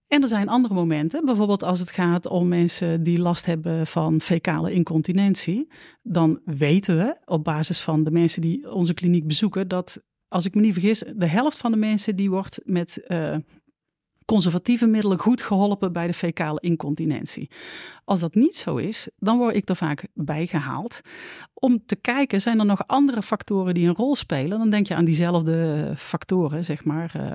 En 0.07 0.21
er 0.21 0.27
zijn 0.27 0.49
andere 0.49 0.73
momenten, 0.73 1.25
bijvoorbeeld 1.25 1.63
als 1.63 1.79
het 1.79 1.91
gaat 1.91 2.25
om 2.25 2.47
mensen 2.47 3.03
die 3.03 3.19
last 3.19 3.45
hebben 3.45 3.87
van 3.87 4.21
fecale 4.21 4.71
incontinentie. 4.71 5.67
Dan 6.01 6.39
weten 6.45 6.97
we 6.97 7.15
op 7.25 7.43
basis 7.43 7.81
van 7.81 8.03
de 8.03 8.11
mensen 8.11 8.41
die 8.41 8.73
onze 8.73 8.93
kliniek 8.93 9.27
bezoeken 9.27 9.67
dat, 9.67 10.01
als 10.27 10.45
ik 10.45 10.55
me 10.55 10.61
niet 10.61 10.73
vergis, 10.73 11.03
de 11.15 11.25
helft 11.25 11.57
van 11.57 11.71
de 11.71 11.77
mensen 11.77 12.15
die 12.15 12.29
wordt 12.29 12.59
met 12.63 13.01
uh, 13.07 13.35
conservatieve 14.27 14.87
middelen 14.87 15.19
goed 15.19 15.41
geholpen 15.41 15.93
bij 15.93 16.07
de 16.07 16.13
fecale 16.13 16.59
incontinentie. 16.59 17.49
Als 18.05 18.19
dat 18.19 18.35
niet 18.35 18.55
zo 18.55 18.75
is, 18.75 19.07
dan 19.17 19.37
word 19.37 19.55
ik 19.55 19.69
er 19.69 19.75
vaak 19.75 20.07
bij 20.13 20.47
gehaald 20.47 21.01
om 21.53 21.85
te 21.85 21.95
kijken, 21.95 22.41
zijn 22.41 22.59
er 22.59 22.65
nog 22.65 22.87
andere 22.87 23.21
factoren 23.21 23.73
die 23.73 23.87
een 23.87 23.95
rol 23.95 24.15
spelen? 24.15 24.59
Dan 24.59 24.69
denk 24.69 24.87
je 24.87 24.95
aan 24.95 25.05
diezelfde 25.05 25.91
factoren, 25.95 26.65
zeg 26.65 26.83
maar. 26.83 27.13
Uh, 27.17 27.33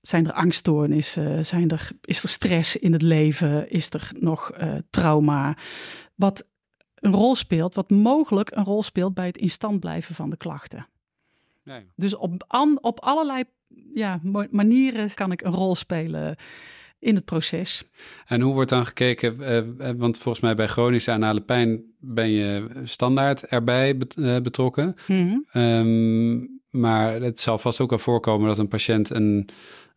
zijn 0.00 0.26
er 0.26 0.32
angststoornissen? 0.32 1.44
Zijn 1.44 1.70
er, 1.70 1.90
is 2.04 2.22
er 2.22 2.28
stress 2.28 2.76
in 2.76 2.92
het 2.92 3.02
leven? 3.02 3.70
Is 3.70 3.90
er 3.90 4.10
nog 4.18 4.52
uh, 4.60 4.74
trauma? 4.90 5.56
Wat 6.14 6.46
een 6.94 7.12
rol 7.12 7.34
speelt, 7.34 7.74
wat 7.74 7.90
mogelijk 7.90 8.50
een 8.50 8.64
rol 8.64 8.82
speelt 8.82 9.14
bij 9.14 9.26
het 9.26 9.38
in 9.38 9.50
stand 9.50 9.80
blijven 9.80 10.14
van 10.14 10.30
de 10.30 10.36
klachten. 10.36 10.86
Nee. 11.68 11.90
Dus 11.96 12.16
op, 12.16 12.44
an, 12.46 12.78
op 12.80 13.00
allerlei 13.00 13.44
ja, 13.94 14.20
manieren 14.50 15.14
kan 15.14 15.32
ik 15.32 15.42
een 15.42 15.52
rol 15.52 15.74
spelen 15.74 16.36
in 16.98 17.14
het 17.14 17.24
proces. 17.24 17.84
En 18.26 18.40
hoe 18.40 18.54
wordt 18.54 18.70
dan 18.70 18.86
gekeken, 18.86 19.36
uh, 19.40 19.90
want 19.96 20.18
volgens 20.18 20.44
mij 20.44 20.54
bij 20.54 20.66
chronische 20.66 21.10
anale 21.10 21.40
pijn 21.40 21.82
ben 22.00 22.30
je 22.30 22.66
standaard 22.84 23.46
erbij 23.46 23.96
betrokken. 24.42 24.94
Mm 25.06 25.44
-hmm. 25.50 26.60
maar 26.70 27.20
het 27.20 27.40
zal 27.40 27.58
vast 27.58 27.80
ook 27.80 27.90
wel 27.90 27.98
voorkomen 27.98 28.48
dat 28.48 28.58
een 28.58 28.68
patiënt 28.68 29.10
een, 29.10 29.48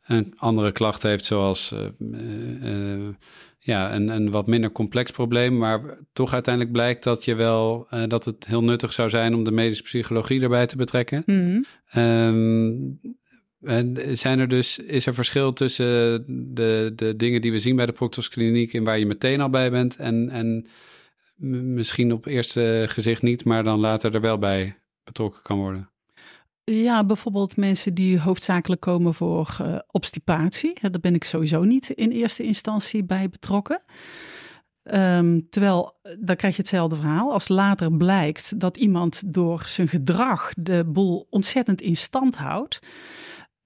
een 0.05 0.33
andere 0.37 0.71
klacht 0.71 1.03
heeft, 1.03 1.25
zoals 1.25 1.73
uh, 1.99 3.09
ja, 3.63 3.95
een, 3.95 4.07
een 4.07 4.31
wat 4.31 4.47
minder 4.47 4.71
complex 4.71 5.11
probleem. 5.11 5.57
Maar 5.57 5.97
toch 6.13 6.33
uiteindelijk 6.33 6.73
blijkt 6.73 7.03
dat 7.03 7.25
je 7.25 7.35
wel 7.35 7.87
dat 8.07 8.25
het 8.25 8.45
heel 8.47 8.63
nuttig 8.63 8.93
zou 8.93 9.09
zijn 9.09 9.33
om 9.33 9.43
de 9.43 9.51
medische 9.51 9.83
psychologie 9.83 10.41
erbij 10.41 10.67
te 10.67 10.77
betrekken. 10.77 11.23
Mm 11.25 11.63
-hmm. 11.85 12.99
En 13.61 13.97
zijn 14.11 14.39
er 14.39 14.47
dus, 14.47 14.79
is 14.79 15.05
er 15.05 15.13
verschil 15.13 15.53
tussen 15.53 16.23
de, 16.53 16.91
de 16.95 17.15
dingen 17.15 17.41
die 17.41 17.51
we 17.51 17.59
zien 17.59 17.75
bij 17.75 17.85
de 17.85 17.91
Proctos 17.91 18.29
Kliniek 18.29 18.73
en 18.73 18.83
waar 18.83 18.99
je 18.99 19.05
meteen 19.05 19.41
al 19.41 19.49
bij 19.49 19.71
bent 19.71 19.95
en, 19.95 20.29
en 20.29 20.67
misschien 21.73 22.13
op 22.13 22.25
eerste 22.25 22.85
gezicht 22.87 23.21
niet, 23.21 23.45
maar 23.45 23.63
dan 23.63 23.79
later 23.79 24.15
er 24.15 24.21
wel 24.21 24.37
bij 24.37 24.81
betrokken 25.03 25.41
kan 25.41 25.57
worden? 25.57 25.90
Ja, 26.63 27.03
bijvoorbeeld 27.03 27.57
mensen 27.57 27.93
die 27.93 28.19
hoofdzakelijk 28.19 28.81
komen 28.81 29.13
voor 29.13 29.57
uh, 29.61 29.79
obstipatie. 29.87 30.73
Daar 30.81 31.01
ben 31.01 31.15
ik 31.15 31.23
sowieso 31.23 31.63
niet 31.63 31.89
in 31.89 32.11
eerste 32.11 32.43
instantie 32.43 33.03
bij 33.03 33.29
betrokken. 33.29 33.81
Um, 34.83 35.49
terwijl, 35.49 35.99
eh, 36.01 36.13
dan 36.19 36.35
krijg 36.35 36.55
je 36.55 36.61
hetzelfde 36.61 36.95
verhaal. 36.95 37.33
Als 37.33 37.47
later 37.47 37.97
blijkt 37.97 38.59
dat 38.59 38.77
iemand 38.77 39.21
door 39.25 39.63
zijn 39.65 39.87
gedrag 39.87 40.51
de 40.57 40.85
boel 40.87 41.27
ontzettend 41.29 41.81
in 41.81 41.95
stand 41.97 42.35
houdt, 42.35 42.79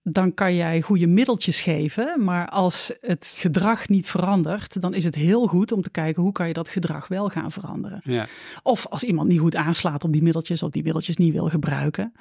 dan 0.02 0.34
kan 0.34 0.56
jij 0.56 0.82
goede 0.82 1.08
middeltjes 1.08 1.62
geven. 1.62 2.24
Maar 2.24 2.50
als 2.50 2.94
het 3.02 3.34
gedrag 3.38 3.90
niet 3.90 4.08
verandert, 4.08 4.82
dan 4.82 4.94
is 4.94 5.04
het 5.04 5.16
heel 5.16 5.48
goed 5.48 5.72
om 5.72 5.82
te 5.82 5.90
kijken 5.90 6.22
hoe 6.24 6.32
kan 6.32 6.48
je 6.48 6.54
dat 6.54 6.70
gedrag 6.70 7.08
wel 7.08 7.30
gaan 7.30 7.52
veranderen. 7.52 8.00
Ja. 8.04 8.28
Of 8.64 8.88
als 8.88 9.04
iemand 9.04 9.28
niet 9.28 9.40
goed 9.40 9.56
aanslaat 9.56 10.04
op 10.04 10.12
die 10.12 10.24
middeltjes 10.24 10.64
of 10.64 10.70
die 10.70 10.84
middeltjes 10.84 11.18
niet 11.18 11.34
wil 11.34 11.50
gebruiken. 11.50 12.14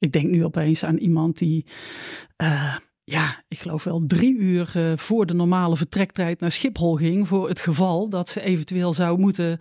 Ik 0.00 0.12
denk 0.12 0.30
nu 0.30 0.44
opeens 0.44 0.84
aan 0.84 0.96
iemand 0.96 1.38
die, 1.38 1.66
uh, 2.42 2.76
ja, 3.04 3.44
ik 3.48 3.58
geloof 3.58 3.84
wel 3.84 4.04
drie 4.06 4.36
uur 4.36 4.72
uh, 4.76 4.92
voor 4.96 5.26
de 5.26 5.34
normale 5.34 5.76
vertrektijd 5.76 6.40
naar 6.40 6.50
Schiphol 6.50 6.96
ging. 6.96 7.28
Voor 7.28 7.48
het 7.48 7.60
geval 7.60 8.08
dat 8.08 8.28
ze 8.28 8.42
eventueel 8.42 8.92
zou 8.92 9.18
moeten 9.18 9.58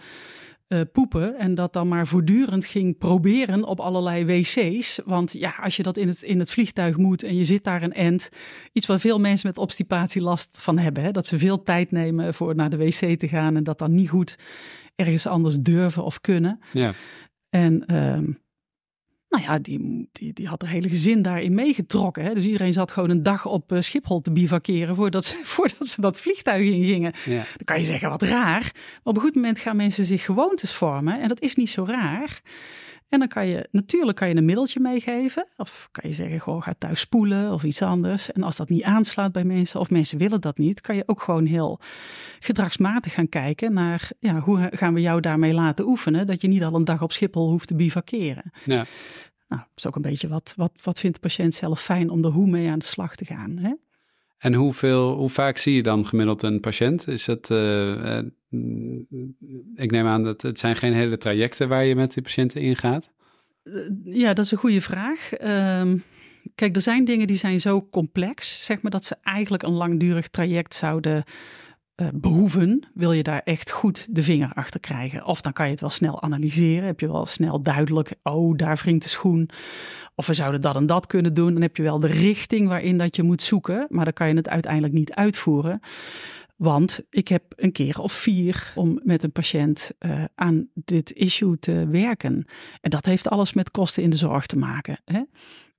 uh, 0.68 0.82
poepen. 0.92 1.38
En 1.38 1.56
dat 1.56 1.74
dan 1.74 1.88
maar 1.88 2.08
voortdurend 2.08 2.66
ging 2.66 2.98
proberen 2.98 3.64
op 3.64 3.80
allerlei 3.80 4.26
wc's. 4.26 5.00
Want 5.06 5.32
ja, 5.32 5.54
als 5.62 5.76
je 5.76 5.84
dat 5.84 5.98
in 5.98 6.08
het, 6.08 6.22
in 6.22 6.40
het 6.40 6.52
vliegtuig 6.52 6.98
moet 6.98 7.24
en 7.24 7.36
je 7.36 7.44
zit 7.44 7.64
daar 7.64 7.84
een 7.84 7.94
end. 7.94 8.30
Iets 8.74 8.86
waar 8.86 9.00
veel 9.00 9.20
mensen 9.20 9.48
met 9.48 9.58
obstipatie 9.58 10.22
last 10.22 10.58
van 10.62 10.78
hebben. 10.78 11.04
Hè? 11.04 11.12
Dat 11.12 11.28
ze 11.28 11.40
veel 11.40 11.64
tijd 11.64 11.92
nemen 11.92 12.34
voor 12.34 12.56
naar 12.56 12.70
de 12.70 12.78
wc 12.78 13.20
te 13.20 13.28
gaan. 13.28 13.56
En 13.56 13.64
dat 13.64 13.80
dan 13.80 13.96
niet 13.96 14.10
goed 14.10 14.38
ergens 14.96 15.28
anders 15.28 15.58
durven 15.60 16.04
of 16.04 16.22
kunnen. 16.22 16.60
Ja. 16.74 16.94
En 17.50 17.96
um, 17.96 18.40
nou 19.30 19.44
ja, 19.44 19.60
die, 19.60 20.10
die, 20.12 20.34
die 20.34 20.48
had 20.48 20.62
er 20.62 20.68
hele 20.68 20.90
gezin 20.90 21.22
daarin 21.22 21.54
meegetrokken. 21.54 22.24
Hè? 22.24 22.34
Dus 22.34 22.46
iedereen 22.46 22.74
zat 22.74 22.92
gewoon 22.92 23.10
een 23.10 23.24
dag 23.24 23.46
op 23.46 23.72
uh, 23.72 23.82
Schiphol 23.82 24.22
te 24.22 24.32
bivakeren 24.32 24.96
voordat 24.96 25.26
ze, 25.26 25.40
voordat 25.56 25.88
ze 25.88 26.02
dat 26.02 26.20
vliegtuig 26.20 26.68
in 26.68 26.84
gingen. 26.84 27.14
Ja. 27.26 27.36
Dan 27.36 27.66
kan 27.66 27.80
je 27.80 27.86
zeggen, 27.86 28.10
wat 28.10 28.22
raar. 28.22 28.72
Maar 28.74 29.00
op 29.04 29.16
een 29.16 29.22
goed 29.22 29.36
moment 29.36 29.60
gaan 29.60 29.76
mensen 29.76 30.06
zich 30.06 30.24
gewoontes 30.26 30.74
vormen. 30.74 31.22
En 31.22 31.28
dat 31.28 31.42
is 31.42 31.56
niet 31.56 31.70
zo 31.70 31.86
raar. 31.86 32.42
En 33.10 33.20
dan 33.20 33.28
kan 33.28 33.48
je, 33.48 33.68
natuurlijk 33.72 34.18
kan 34.18 34.30
je 34.30 34.36
een 34.36 34.46
middeltje 34.46 34.80
meegeven. 34.80 35.48
Of 35.58 35.90
kan 35.92 36.10
je 36.10 36.16
zeggen, 36.16 36.42
gewoon 36.42 36.64
ga 36.64 36.74
thuis 36.78 37.00
spoelen 37.00 37.54
of 37.54 37.64
iets 37.64 37.82
anders. 37.82 38.32
En 38.32 38.44
als 38.44 38.56
dat 38.56 38.70
niet 38.70 38.84
aanslaat 38.84 39.32
bij 39.32 39.44
mensen 39.44 39.80
of 39.80 39.90
mensen 39.90 40.18
willen 40.18 40.42
dat 40.42 40.58
niet, 40.58 40.82
kan 40.82 40.96
je 40.96 41.04
ook 41.06 41.22
gewoon 41.22 41.46
heel 41.46 41.80
gedragsmatig 42.40 43.14
gaan 43.14 43.30
kijken 43.30 43.74
naar 43.74 44.12
ja, 44.20 44.40
hoe 44.40 44.70
gaan 44.72 44.94
we 44.94 45.02
jou 45.02 45.22
daarmee 45.22 45.54
laten 45.54 45.88
oefenen. 45.88 46.28
Dat 46.28 46.42
je 46.42 46.48
niet 46.48 46.64
al 46.64 46.76
een 46.76 46.84
dag 46.84 47.02
op 47.02 47.12
Schiphol 47.12 47.50
hoeft 47.50 47.68
te 47.68 47.76
bivakeren. 47.76 48.52
Ja. 48.66 48.86
Nou, 49.48 49.62
dat 49.62 49.72
is 49.76 49.88
ook 49.88 49.96
een 49.96 50.02
beetje 50.02 50.28
wat, 50.28 50.54
wat, 50.56 50.72
wat 50.84 51.00
vindt 51.00 51.16
de 51.16 51.28
patiënt 51.28 51.56
zelf 51.56 51.82
fijn 51.82 52.10
om 52.10 52.26
er 52.26 52.32
hoe 52.32 52.50
mee 52.50 52.70
aan 52.70 52.80
de 52.80 52.86
slag 52.86 53.16
te 53.16 53.26
gaan. 53.26 53.58
Hè? 53.58 53.74
En 54.40 54.54
hoeveel, 54.54 55.14
hoe 55.16 55.30
vaak 55.30 55.58
zie 55.58 55.76
je 55.76 55.84
dan 55.84 56.06
gemiddeld 56.06 56.44
een 56.44 56.60
patiënt? 56.60 57.08
Is 57.08 57.26
het, 57.28 57.50
uh, 57.50 58.20
uh, 58.50 59.00
ik 59.76 59.92
neem 59.92 60.06
aan 60.08 60.24
dat 60.24 60.42
het 60.42 60.60
zijn 60.60 60.76
geen 60.76 60.94
hele 60.94 61.18
trajecten 61.18 61.68
waar 61.68 61.86
je 61.86 61.96
met 61.96 62.14
die 62.14 62.24
patiënten 62.24 62.62
ingaat. 62.62 63.10
Uh, 63.64 63.90
ja, 64.04 64.34
dat 64.34 64.46
is 64.46 64.52
een 64.52 64.58
goede 64.58 64.82
vraag. 64.82 65.34
Ehm, 65.34 65.98
kijk, 66.56 66.76
er 66.76 66.82
zijn 66.82 67.06
dingen 67.06 67.28
die 67.28 67.36
zijn 67.36 67.60
zo 67.60 67.88
complex, 67.92 68.66
zeg 68.66 68.82
maar, 68.82 68.92
dat 68.92 69.06
ze 69.06 69.16
eigenlijk 69.24 69.64
een 69.64 69.74
langdurig 69.74 70.28
traject 70.28 70.74
zouden 70.74 71.24
uh, 72.02 72.08
behoeven, 72.14 72.88
wil 72.94 73.12
je 73.12 73.24
daar 73.24 73.42
echt 73.44 73.72
goed 73.72 74.08
de 74.10 74.24
vinger 74.24 74.52
achter 74.54 74.80
krijgen. 74.80 75.26
Of 75.26 75.42
dan 75.42 75.54
kan 75.54 75.66
je 75.66 75.72
het 75.72 75.82
wel 75.82 75.90
snel 75.90 76.22
analyseren. 76.22 76.86
Heb 76.86 77.00
je 77.00 77.12
wel 77.12 77.26
snel 77.26 77.62
duidelijk, 77.62 78.16
oh, 78.24 78.58
daar 78.58 78.76
wringt 78.76 79.04
de 79.04 79.10
schoen. 79.10 79.50
Of 80.16 80.28
we 80.28 80.34
zouden 80.34 80.62
dat 80.62 80.76
en 80.76 80.86
dat 80.86 81.08
kunnen 81.08 81.34
doen. 81.34 81.54
Dan 81.54 81.62
heb 81.62 81.78
je 81.78 81.84
wel 81.84 82.00
de 82.00 82.08
richting 82.08 82.68
waarin 82.68 82.98
dat 82.98 83.16
je 83.16 83.24
moet 83.24 83.42
zoeken. 83.42 83.86
Maar 83.90 84.04
dan 84.04 84.14
kan 84.14 84.28
je 84.28 84.36
het 84.36 84.50
uiteindelijk 84.50 84.94
niet 84.94 85.14
uitvoeren. 85.14 85.80
Want 86.56 87.02
ik 87.10 87.28
heb 87.28 87.44
een 87.56 87.72
keer 87.72 88.00
of 88.00 88.14
vier 88.14 88.72
om 88.76 89.00
met 89.04 89.24
een 89.24 89.32
patiënt 89.32 89.92
uh, 90.00 90.24
aan 90.36 90.68
dit 90.74 91.12
issue 91.12 91.60
te 91.60 91.88
werken. 91.88 92.46
En 92.82 92.90
dat 92.90 93.06
heeft 93.06 93.30
alles 93.30 93.54
met 93.54 93.72
kosten 93.72 94.04
in 94.04 94.10
de 94.10 94.18
zorg 94.18 94.46
te 94.46 94.58
maken. 94.58 95.00
Hè? 95.06 95.22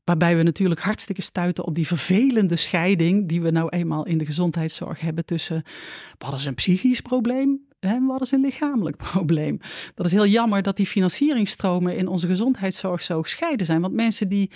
Waarbij 0.05 0.37
we 0.37 0.43
natuurlijk 0.43 0.81
hartstikke 0.81 1.23
stuiten 1.23 1.65
op 1.65 1.75
die 1.75 1.87
vervelende 1.87 2.57
scheiding 2.57 3.29
die 3.29 3.43
we 3.43 3.51
nou 3.51 3.69
eenmaal 3.69 4.07
in 4.07 4.19
de 4.19 4.27
gezondheidszorg 4.27 5.01
hebben 5.01 5.25
tussen 5.25 5.63
wat 6.19 6.35
is 6.35 6.45
een 6.45 6.55
psychisch 6.55 7.01
probleem 7.01 7.69
en 7.81 8.07
wat 8.07 8.21
is 8.21 8.31
een 8.31 8.41
lichamelijk 8.41 8.97
probleem. 9.13 9.61
Dat 9.95 10.07
is 10.07 10.13
heel 10.13 10.27
jammer 10.27 10.63
dat 10.63 10.77
die 10.77 10.87
financieringstromen 10.87 11.97
in 11.97 12.09
onze 12.09 12.27
gezondheidszorg 12.27 13.03
zo 13.03 13.23
gescheiden 13.23 13.67
zijn. 13.67 13.81
Want 13.81 13.95
mensen 13.95 14.29
die 14.29 14.51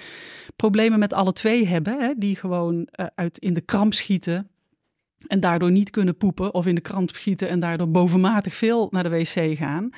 problemen 0.57 0.99
met 0.99 1.13
alle 1.13 1.33
twee 1.33 1.67
hebben, 1.67 2.01
hè, 2.01 2.13
die 2.17 2.37
gewoon 2.37 2.75
uh, 2.75 3.07
uit 3.15 3.39
in 3.39 3.55
de 3.55 3.61
kramp 3.61 3.95
schieten 3.95 4.49
en 5.27 5.41
daardoor 5.41 5.71
niet 5.71 5.91
kunnen 5.91 6.17
poepen 6.17 6.55
of 6.55 6.67
in 6.67 6.75
de 6.75 6.81
kramp 6.81 7.11
schieten 7.11 7.49
en 7.49 7.61
daardoor 7.61 7.91
bovenmatig 7.91 8.55
veel 8.55 8.89
naar 8.91 9.03
de 9.03 9.09
wc 9.09 9.57
gaan. 9.57 9.91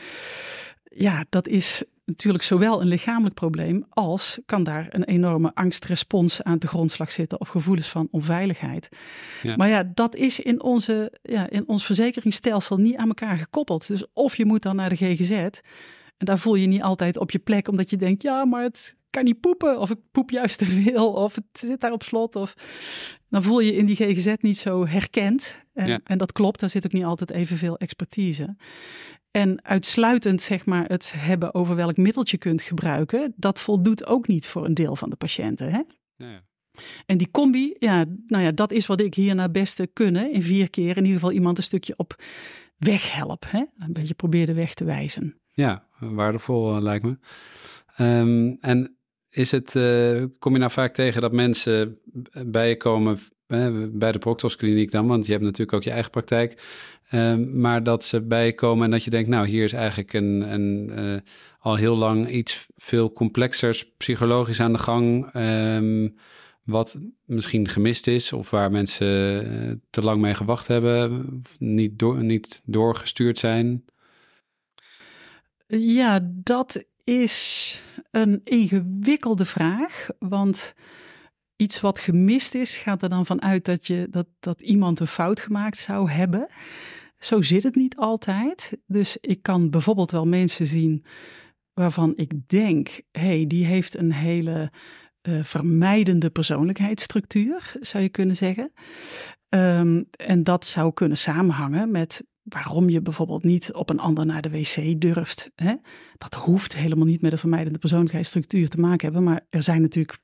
Ja, 0.84 1.24
dat 1.28 1.48
is 1.48 1.84
natuurlijk 2.06 2.44
zowel 2.44 2.80
een 2.80 2.86
lichamelijk 2.86 3.34
probleem 3.34 3.86
als 3.88 4.38
kan 4.46 4.62
daar 4.64 4.86
een 4.90 5.04
enorme 5.04 5.50
angstrespons 5.54 6.42
aan 6.42 6.58
de 6.58 6.66
grondslag 6.66 7.12
zitten 7.12 7.40
of 7.40 7.48
gevoelens 7.48 7.88
van 7.88 8.08
onveiligheid. 8.10 8.88
Ja. 9.42 9.56
Maar 9.56 9.68
ja, 9.68 9.90
dat 9.94 10.14
is 10.14 10.40
in, 10.40 10.62
onze, 10.62 11.12
ja, 11.22 11.50
in 11.50 11.68
ons 11.68 11.84
verzekeringsstelsel 11.86 12.76
niet 12.76 12.96
aan 12.96 13.08
elkaar 13.08 13.36
gekoppeld. 13.36 13.86
Dus 13.86 14.04
of 14.12 14.36
je 14.36 14.44
moet 14.44 14.62
dan 14.62 14.76
naar 14.76 14.88
de 14.88 14.96
GGZ 14.96 15.30
en 15.30 16.26
daar 16.26 16.38
voel 16.38 16.54
je 16.54 16.66
niet 16.66 16.82
altijd 16.82 17.18
op 17.18 17.30
je 17.30 17.38
plek 17.38 17.68
omdat 17.68 17.90
je 17.90 17.96
denkt, 17.96 18.22
ja, 18.22 18.44
maar 18.44 18.62
het 18.62 18.96
kan 19.10 19.24
niet 19.24 19.40
poepen 19.40 19.78
of 19.80 19.90
ik 19.90 19.98
poep 20.10 20.30
juist 20.30 20.58
te 20.58 20.64
veel 20.64 21.12
of 21.12 21.34
het 21.34 21.44
zit 21.52 21.80
daar 21.80 21.92
op 21.92 22.02
slot 22.02 22.36
of 22.36 22.54
dan 23.28 23.42
voel 23.42 23.60
je 23.60 23.74
in 23.74 23.86
die 23.86 23.96
GGZ 23.96 24.34
niet 24.40 24.58
zo 24.58 24.86
herkend. 24.86 25.64
En, 25.74 25.86
Ja. 25.86 26.00
en 26.04 26.18
dat 26.18 26.32
klopt, 26.32 26.60
daar 26.60 26.70
zit 26.70 26.86
ook 26.86 26.92
niet 26.92 27.04
altijd 27.04 27.30
evenveel 27.30 27.76
expertise. 27.76 28.56
En 29.36 29.64
uitsluitend 29.64 30.42
zeg 30.42 30.66
maar 30.66 30.84
het 30.84 31.12
hebben 31.16 31.54
over 31.54 31.76
welk 31.76 31.96
middeltje 31.96 32.36
je 32.36 32.42
kunt 32.42 32.62
gebruiken, 32.62 33.32
dat 33.36 33.60
voldoet 33.60 34.06
ook 34.06 34.28
niet 34.28 34.48
voor 34.48 34.64
een 34.64 34.74
deel 34.74 34.96
van 34.96 35.10
de 35.10 35.16
patiënten. 35.16 35.72
Hè? 35.72 35.80
Nou. 36.16 36.40
En 37.06 37.18
die 37.18 37.30
combi, 37.30 37.74
ja, 37.78 38.04
nou 38.26 38.42
ja, 38.42 38.52
dat 38.52 38.72
is 38.72 38.86
wat 38.86 39.00
ik 39.00 39.14
hier 39.14 39.34
naar 39.34 39.50
beste 39.50 39.86
kunnen. 39.92 40.32
In 40.32 40.42
vier 40.42 40.70
keer 40.70 40.96
in 40.96 41.02
ieder 41.02 41.12
geval 41.12 41.32
iemand 41.32 41.58
een 41.58 41.64
stukje 41.64 41.94
op 41.96 42.22
weg 42.78 43.12
help. 43.12 43.44
Hè? 43.48 43.64
Een 43.78 43.92
beetje 43.92 44.14
probeer 44.14 44.46
de 44.46 44.54
weg 44.54 44.74
te 44.74 44.84
wijzen. 44.84 45.40
Ja, 45.52 45.86
waardevol 45.98 46.76
uh, 46.76 46.82
lijkt 46.82 47.04
me. 47.04 47.18
Um, 47.98 48.56
en 48.60 48.96
is 49.30 49.50
het, 49.50 49.74
uh, 49.74 50.24
kom 50.38 50.52
je 50.52 50.58
nou 50.58 50.70
vaak 50.70 50.94
tegen 50.94 51.20
dat 51.20 51.32
mensen 51.32 51.98
bij 52.46 52.68
je 52.68 52.76
komen, 52.76 53.18
bij 53.92 54.12
de 54.12 54.18
Proctos 54.18 54.56
Kliniek 54.56 54.90
dan, 54.90 55.06
want 55.06 55.26
je 55.26 55.32
hebt 55.32 55.44
natuurlijk 55.44 55.72
ook 55.72 55.82
je 55.82 55.90
eigen 55.90 56.10
praktijk, 56.10 56.62
um, 57.12 57.60
maar 57.60 57.82
dat 57.82 58.04
ze 58.04 58.20
bij 58.20 58.46
je 58.46 58.54
komen 58.54 58.84
en 58.84 58.90
dat 58.90 59.04
je 59.04 59.10
denkt, 59.10 59.28
nou 59.28 59.46
hier 59.46 59.64
is 59.64 59.72
eigenlijk 59.72 60.12
een, 60.12 60.52
een 60.52 60.92
uh, 60.98 61.16
al 61.58 61.74
heel 61.74 61.96
lang 61.96 62.30
iets 62.30 62.66
veel 62.74 63.12
complexers 63.12 63.92
psychologisch 63.96 64.60
aan 64.60 64.72
de 64.72 64.78
gang, 64.78 65.34
um, 65.34 66.16
wat 66.62 66.98
misschien 67.24 67.68
gemist 67.68 68.06
is 68.06 68.32
of 68.32 68.50
waar 68.50 68.70
mensen 68.70 69.82
te 69.90 70.02
lang 70.02 70.20
mee 70.20 70.34
gewacht 70.34 70.66
hebben, 70.66 71.26
of 71.44 71.56
niet, 71.58 72.02
niet 72.02 72.62
doorgestuurd 72.64 73.38
zijn? 73.38 73.84
Ja, 75.66 76.20
dat 76.32 76.84
is 77.04 77.82
een 78.10 78.40
ingewikkelde 78.44 79.44
vraag, 79.44 80.08
want 80.18 80.74
iets 81.56 81.80
wat 81.80 81.98
gemist 81.98 82.54
is, 82.54 82.76
gaat 82.76 83.02
er 83.02 83.08
dan 83.08 83.26
vanuit 83.26 83.64
dat, 83.64 83.86
je, 83.86 84.06
dat, 84.10 84.26
dat 84.38 84.60
iemand 84.60 85.00
een 85.00 85.06
fout 85.06 85.40
gemaakt 85.40 85.78
zou 85.78 86.10
hebben. 86.10 86.48
Zo 87.18 87.42
zit 87.42 87.62
het 87.62 87.74
niet 87.74 87.96
altijd. 87.96 88.78
Dus 88.86 89.16
ik 89.20 89.42
kan 89.42 89.70
bijvoorbeeld 89.70 90.10
wel 90.10 90.26
mensen 90.26 90.66
zien 90.66 91.04
waarvan 91.72 92.12
ik 92.16 92.48
denk, 92.48 93.02
hey, 93.10 93.46
die 93.46 93.64
heeft 93.64 93.96
een 93.96 94.12
hele 94.12 94.72
uh, 95.28 95.42
vermijdende 95.42 96.30
persoonlijkheidsstructuur, 96.30 97.76
zou 97.80 98.02
je 98.02 98.08
kunnen 98.08 98.36
zeggen. 98.36 98.72
Um, 99.48 100.08
en 100.10 100.42
dat 100.42 100.66
zou 100.66 100.92
kunnen 100.92 101.18
samenhangen 101.18 101.90
met 101.90 102.24
waarom 102.42 102.88
je 102.88 103.02
bijvoorbeeld 103.02 103.44
niet 103.44 103.72
op 103.72 103.90
een 103.90 103.98
ander 103.98 104.26
naar 104.26 104.42
de 104.42 104.50
wc 104.50 105.00
durft. 105.00 105.50
Hè? 105.54 105.74
Dat 106.18 106.34
hoeft 106.34 106.76
helemaal 106.76 107.06
niet 107.06 107.22
met 107.22 107.32
een 107.32 107.38
vermijdende 107.38 107.78
persoonlijkheidsstructuur 107.78 108.68
te 108.68 108.80
maken 108.80 109.04
hebben, 109.04 109.24
maar 109.24 109.46
er 109.50 109.62
zijn 109.62 109.80
natuurlijk 109.80 110.18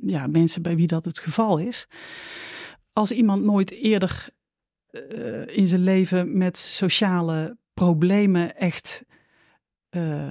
ja, 0.00 0.26
mensen 0.26 0.62
bij 0.62 0.76
wie 0.76 0.86
dat 0.86 1.04
het 1.04 1.18
geval 1.18 1.58
is. 1.58 1.88
Als 2.92 3.10
iemand 3.10 3.42
nooit 3.42 3.70
eerder 3.70 4.28
uh, 4.90 5.56
in 5.56 5.66
zijn 5.66 5.82
leven 5.82 6.36
met 6.36 6.58
sociale 6.58 7.56
problemen 7.74 8.56
echt. 8.56 9.04
Uh, 9.90 10.30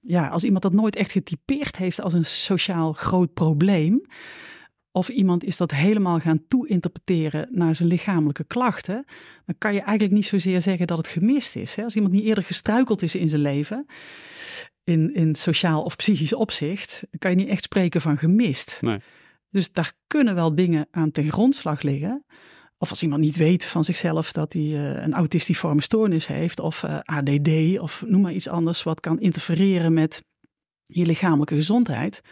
ja, 0.00 0.28
als 0.28 0.44
iemand 0.44 0.62
dat 0.62 0.72
nooit 0.72 0.96
echt 0.96 1.12
getypeerd 1.12 1.76
heeft 1.76 2.00
als 2.00 2.12
een 2.12 2.24
sociaal 2.24 2.92
groot 2.92 3.34
probleem, 3.34 4.06
of 4.98 5.08
iemand 5.08 5.44
is 5.44 5.56
dat 5.56 5.70
helemaal 5.70 6.18
gaan 6.18 6.42
toeinterpreteren 6.48 7.48
naar 7.50 7.74
zijn 7.74 7.88
lichamelijke 7.88 8.44
klachten, 8.44 9.04
dan 9.46 9.54
kan 9.58 9.74
je 9.74 9.80
eigenlijk 9.80 10.12
niet 10.12 10.26
zozeer 10.26 10.62
zeggen 10.62 10.86
dat 10.86 10.98
het 10.98 11.08
gemist 11.08 11.56
is. 11.56 11.74
Hè? 11.74 11.82
Als 11.82 11.94
iemand 11.94 12.12
niet 12.12 12.24
eerder 12.24 12.44
gestruikeld 12.44 13.02
is 13.02 13.14
in 13.14 13.28
zijn 13.28 13.40
leven, 13.40 13.86
in, 14.84 15.14
in 15.14 15.34
sociaal 15.34 15.82
of 15.82 15.96
psychisch 15.96 16.32
opzicht, 16.32 17.00
dan 17.10 17.18
kan 17.18 17.30
je 17.30 17.36
niet 17.36 17.48
echt 17.48 17.62
spreken 17.62 18.00
van 18.00 18.18
gemist. 18.18 18.78
Nee. 18.80 18.98
Dus 19.50 19.72
daar 19.72 19.92
kunnen 20.06 20.34
wel 20.34 20.54
dingen 20.54 20.86
aan 20.90 21.10
ten 21.10 21.30
grondslag 21.30 21.82
liggen. 21.82 22.24
Of 22.78 22.90
als 22.90 23.02
iemand 23.02 23.20
niet 23.20 23.36
weet 23.36 23.64
van 23.64 23.84
zichzelf 23.84 24.32
dat 24.32 24.52
hij 24.52 24.62
uh, 24.62 25.02
een 25.02 25.14
autistiforme 25.14 25.82
stoornis 25.82 26.26
heeft, 26.26 26.60
of 26.60 26.82
uh, 26.82 26.94
eh, 26.94 27.00
ADD, 27.04 27.78
of 27.78 28.04
noem 28.06 28.20
maar 28.20 28.32
iets 28.32 28.48
anders 28.48 28.82
wat 28.82 29.00
kan 29.00 29.20
interfereren 29.20 29.92
met 29.92 30.22
je 30.86 31.06
lichamelijke 31.06 31.54
gezondheid 31.54 32.22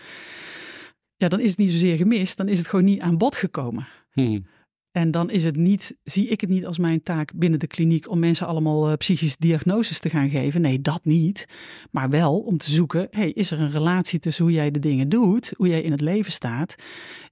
ja, 1.16 1.28
dan 1.28 1.40
is 1.40 1.48
het 1.48 1.58
niet 1.58 1.70
zozeer 1.70 1.96
gemist, 1.96 2.36
dan 2.36 2.48
is 2.48 2.58
het 2.58 2.68
gewoon 2.68 2.84
niet 2.84 3.00
aan 3.00 3.18
bod 3.18 3.36
gekomen. 3.36 3.86
Hmm. 4.12 4.46
En 4.90 5.10
dan 5.10 5.30
is 5.30 5.44
het 5.44 5.56
niet, 5.56 5.96
zie 6.02 6.28
ik 6.28 6.40
het 6.40 6.50
niet 6.50 6.66
als 6.66 6.78
mijn 6.78 7.02
taak 7.02 7.32
binnen 7.34 7.58
de 7.58 7.66
kliniek 7.66 8.10
om 8.10 8.18
mensen 8.18 8.46
allemaal 8.46 8.90
uh, 8.90 8.96
psychische 8.96 9.36
diagnoses 9.38 10.00
te 10.00 10.10
gaan 10.10 10.30
geven. 10.30 10.60
Nee, 10.60 10.80
dat 10.80 11.04
niet. 11.04 11.48
Maar 11.90 12.10
wel 12.10 12.38
om 12.38 12.58
te 12.58 12.70
zoeken, 12.70 13.06
hey, 13.10 13.30
is 13.30 13.50
er 13.50 13.60
een 13.60 13.70
relatie 13.70 14.18
tussen 14.18 14.44
hoe 14.44 14.52
jij 14.52 14.70
de 14.70 14.78
dingen 14.78 15.08
doet, 15.08 15.52
hoe 15.56 15.68
jij 15.68 15.82
in 15.82 15.90
het 15.90 16.00
leven 16.00 16.32
staat 16.32 16.74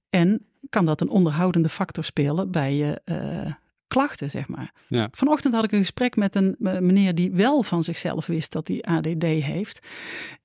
en 0.09 0.45
kan 0.69 0.85
dat 0.85 1.01
een 1.01 1.09
onderhoudende 1.09 1.69
factor 1.69 2.03
spelen 2.03 2.51
bij 2.51 2.75
je 2.75 3.01
uh, 3.05 3.53
klachten, 3.87 4.29
zeg 4.29 4.47
maar. 4.47 4.73
Ja. 4.87 5.07
Vanochtend 5.11 5.53
had 5.53 5.63
ik 5.63 5.71
een 5.71 5.79
gesprek 5.79 6.15
met 6.15 6.35
een 6.35 6.55
meneer 6.59 7.15
die 7.15 7.31
wel 7.31 7.63
van 7.63 7.83
zichzelf 7.83 8.25
wist 8.25 8.51
dat 8.51 8.67
hij 8.67 8.81
ADD 8.81 9.23
heeft. 9.23 9.87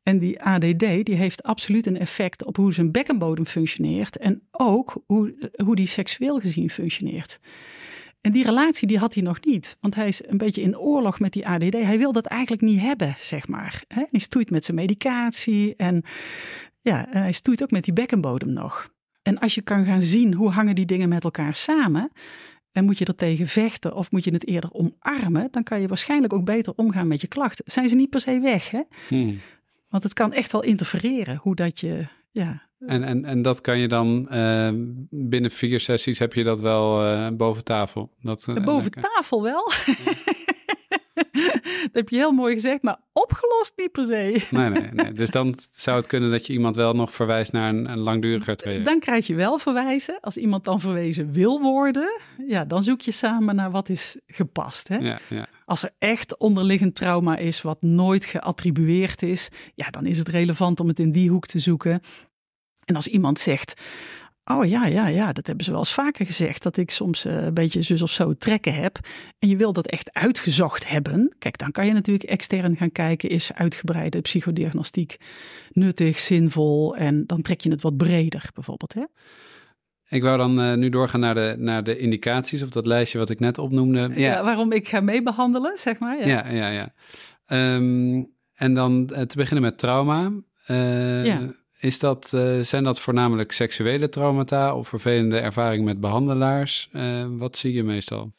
En 0.02 0.18
die 0.18 0.42
ADD 0.42 1.04
die 1.04 1.14
heeft 1.14 1.42
absoluut 1.42 1.86
een 1.86 1.98
effect 1.98 2.44
op 2.44 2.56
hoe 2.56 2.72
zijn 2.72 2.90
bekkenbodem 2.92 3.46
functioneert 3.46 4.16
en 4.16 4.42
ook 4.50 5.02
hoe, 5.06 5.50
hoe 5.64 5.76
die 5.76 5.86
seksueel 5.86 6.38
gezien 6.38 6.70
functioneert. 6.70 7.40
En 8.20 8.32
die 8.32 8.44
relatie 8.44 8.88
die 8.88 8.98
had 8.98 9.14
hij 9.14 9.22
nog 9.22 9.44
niet, 9.44 9.76
want 9.80 9.94
hij 9.94 10.08
is 10.08 10.22
een 10.26 10.38
beetje 10.38 10.62
in 10.62 10.78
oorlog 10.78 11.20
met 11.20 11.32
die 11.32 11.46
ADD. 11.46 11.72
Hij 11.72 11.98
wil 11.98 12.12
dat 12.12 12.26
eigenlijk 12.26 12.62
niet 12.62 12.80
hebben, 12.80 13.14
zeg 13.18 13.48
maar. 13.48 13.82
Hij 13.88 14.08
stoeit 14.12 14.50
met 14.50 14.64
zijn 14.64 14.76
medicatie 14.76 15.74
en 15.76 16.02
ja, 16.80 17.12
en 17.12 17.22
hij 17.22 17.32
stoeit 17.32 17.62
ook 17.62 17.70
met 17.70 17.84
die 17.84 17.92
bekkenbodem 17.92 18.52
nog. 18.52 18.90
En 19.22 19.38
als 19.38 19.54
je 19.54 19.62
kan 19.62 19.84
gaan 19.84 20.02
zien 20.02 20.34
hoe 20.34 20.50
hangen 20.50 20.74
die 20.74 20.86
dingen 20.86 21.08
met 21.08 21.24
elkaar 21.24 21.54
samen, 21.54 22.10
en 22.72 22.84
moet 22.84 22.98
je 22.98 23.04
er 23.04 23.14
tegen 23.14 23.48
vechten 23.48 23.94
of 23.94 24.10
moet 24.10 24.24
je 24.24 24.32
het 24.32 24.46
eerder 24.46 24.70
omarmen, 24.72 25.48
dan 25.50 25.62
kan 25.62 25.80
je 25.80 25.88
waarschijnlijk 25.88 26.32
ook 26.32 26.44
beter 26.44 26.72
omgaan 26.76 27.08
met 27.08 27.20
je 27.20 27.26
klachten. 27.26 27.64
Zijn 27.68 27.88
ze 27.88 27.96
niet 27.96 28.10
per 28.10 28.20
se 28.20 28.40
weg, 28.40 28.70
hè? 28.70 28.80
Hmm. 29.08 29.38
Want 29.88 30.02
het 30.02 30.12
kan 30.12 30.32
echt 30.32 30.52
wel 30.52 30.62
interfereren 30.62 31.36
hoe 31.36 31.54
dat 31.54 31.80
je. 31.80 32.06
Ja. 32.30 32.68
En, 32.78 33.02
en, 33.02 33.24
en 33.24 33.42
dat 33.42 33.60
kan 33.60 33.78
je 33.78 33.88
dan 33.88 34.28
uh, 34.32 34.68
binnen 35.10 35.50
vier 35.50 35.80
sessies 35.80 36.18
heb 36.18 36.32
je 36.34 36.44
dat 36.44 36.60
wel 36.60 37.04
uh, 37.04 37.28
boven 37.32 37.64
tafel? 37.64 38.10
Dat, 38.20 38.46
uh, 38.48 38.64
boven 38.64 38.90
tafel 38.90 39.42
wel. 39.42 39.70
dat 41.82 41.90
heb 41.92 42.08
je 42.08 42.16
heel 42.16 42.32
mooi 42.32 42.54
gezegd, 42.54 42.82
maar 42.82 42.98
opgelost 43.12 43.72
niet 43.76 43.92
per 43.92 44.04
se. 44.04 44.46
nee, 44.50 44.68
nee, 44.68 44.88
nee. 44.92 45.12
Dus 45.12 45.30
dan 45.30 45.58
zou 45.70 45.96
het 45.96 46.06
kunnen 46.06 46.30
dat 46.30 46.46
je 46.46 46.52
iemand 46.52 46.76
wel 46.76 46.94
nog 46.94 47.12
verwijst 47.12 47.52
naar 47.52 47.68
een, 47.68 47.90
een 47.90 47.98
langduriger 47.98 48.56
traject. 48.56 48.84
Dan 48.84 49.00
krijg 49.00 49.26
je 49.26 49.34
wel 49.34 49.58
verwijzen. 49.58 50.18
Als 50.20 50.36
iemand 50.36 50.64
dan 50.64 50.80
verwezen 50.80 51.32
wil 51.32 51.60
worden, 51.60 52.20
ja, 52.46 52.64
dan 52.64 52.82
zoek 52.82 53.00
je 53.00 53.12
samen 53.12 53.54
naar 53.54 53.70
wat 53.70 53.88
is 53.88 54.16
gepast. 54.26 54.88
Hè? 54.88 54.96
Ja, 54.96 55.18
ja. 55.28 55.46
Als 55.64 55.82
er 55.82 55.90
echt 55.98 56.36
onderliggend 56.36 56.94
trauma 56.94 57.36
is 57.36 57.62
wat 57.62 57.82
nooit 57.82 58.24
geattribueerd 58.24 59.22
is, 59.22 59.48
ja, 59.74 59.90
dan 59.90 60.06
is 60.06 60.18
het 60.18 60.28
relevant 60.28 60.80
om 60.80 60.88
het 60.88 60.98
in 60.98 61.12
die 61.12 61.30
hoek 61.30 61.46
te 61.46 61.58
zoeken. 61.58 62.00
En 62.84 62.96
als 62.96 63.06
iemand 63.06 63.38
zegt, 63.38 63.80
Oh 64.44 64.66
ja, 64.66 64.86
ja, 64.86 65.06
ja, 65.06 65.32
dat 65.32 65.46
hebben 65.46 65.64
ze 65.64 65.70
wel 65.70 65.80
eens 65.80 65.92
vaker 65.92 66.26
gezegd. 66.26 66.62
Dat 66.62 66.76
ik 66.76 66.90
soms 66.90 67.26
uh, 67.26 67.42
een 67.42 67.54
beetje 67.54 67.82
zus 67.82 68.02
of 68.02 68.10
zo 68.10 68.34
trekken 68.34 68.74
heb. 68.74 68.98
En 69.38 69.48
je 69.48 69.56
wil 69.56 69.72
dat 69.72 69.86
echt 69.86 70.12
uitgezocht 70.12 70.88
hebben. 70.88 71.34
Kijk, 71.38 71.58
dan 71.58 71.70
kan 71.70 71.86
je 71.86 71.92
natuurlijk 71.92 72.30
extern 72.30 72.76
gaan 72.76 72.92
kijken. 72.92 73.28
Is 73.28 73.52
uitgebreide 73.52 74.20
psychodiagnostiek 74.20 75.16
nuttig, 75.72 76.18
zinvol? 76.18 76.96
En 76.96 77.26
dan 77.26 77.42
trek 77.42 77.60
je 77.60 77.70
het 77.70 77.82
wat 77.82 77.96
breder 77.96 78.50
bijvoorbeeld. 78.54 78.94
Hè? 78.94 79.04
Ik 80.08 80.22
wou 80.22 80.38
dan 80.38 80.60
uh, 80.60 80.74
nu 80.74 80.88
doorgaan 80.88 81.20
naar 81.20 81.34
de, 81.34 81.54
naar 81.58 81.84
de 81.84 81.98
indicaties. 81.98 82.62
Of 82.62 82.68
dat 82.68 82.86
lijstje 82.86 83.18
wat 83.18 83.30
ik 83.30 83.40
net 83.40 83.58
opnoemde. 83.58 84.10
Ja, 84.14 84.44
waarom 84.44 84.72
ik 84.72 84.88
ga 84.88 85.00
meebehandelen, 85.00 85.76
zeg 85.76 85.98
maar. 85.98 86.26
Ja, 86.26 86.50
ja, 86.50 86.68
ja. 86.68 86.68
ja. 86.68 87.74
Um, 87.74 88.32
en 88.54 88.74
dan 88.74 89.10
uh, 89.12 89.20
te 89.20 89.36
beginnen 89.36 89.62
met 89.62 89.78
trauma. 89.78 90.32
ja. 90.66 91.58
Is 91.80 91.98
dat, 91.98 92.32
uh, 92.34 92.60
zijn 92.60 92.84
dat 92.84 93.00
voornamelijk 93.00 93.52
seksuele 93.52 94.08
traumata 94.08 94.74
of 94.74 94.88
vervelende 94.88 95.38
ervaringen 95.38 95.84
met 95.84 96.00
behandelaars? 96.00 96.88
Uh, 96.92 97.26
wat 97.30 97.56
zie 97.56 97.72
je 97.72 97.82
meestal? 97.82 98.32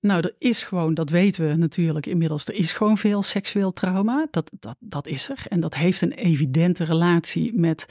Nou, 0.00 0.20
er 0.20 0.34
is 0.38 0.62
gewoon, 0.62 0.94
dat 0.94 1.10
weten 1.10 1.48
we 1.48 1.54
natuurlijk 1.54 2.06
inmiddels, 2.06 2.46
er 2.46 2.54
is 2.54 2.72
gewoon 2.72 2.98
veel 2.98 3.22
seksueel 3.22 3.72
trauma. 3.72 4.26
Dat, 4.30 4.50
dat, 4.58 4.76
dat 4.78 5.06
is 5.06 5.28
er. 5.28 5.44
En 5.48 5.60
dat 5.60 5.74
heeft 5.74 6.00
een 6.00 6.12
evidente 6.12 6.84
relatie 6.84 7.54
met 7.54 7.86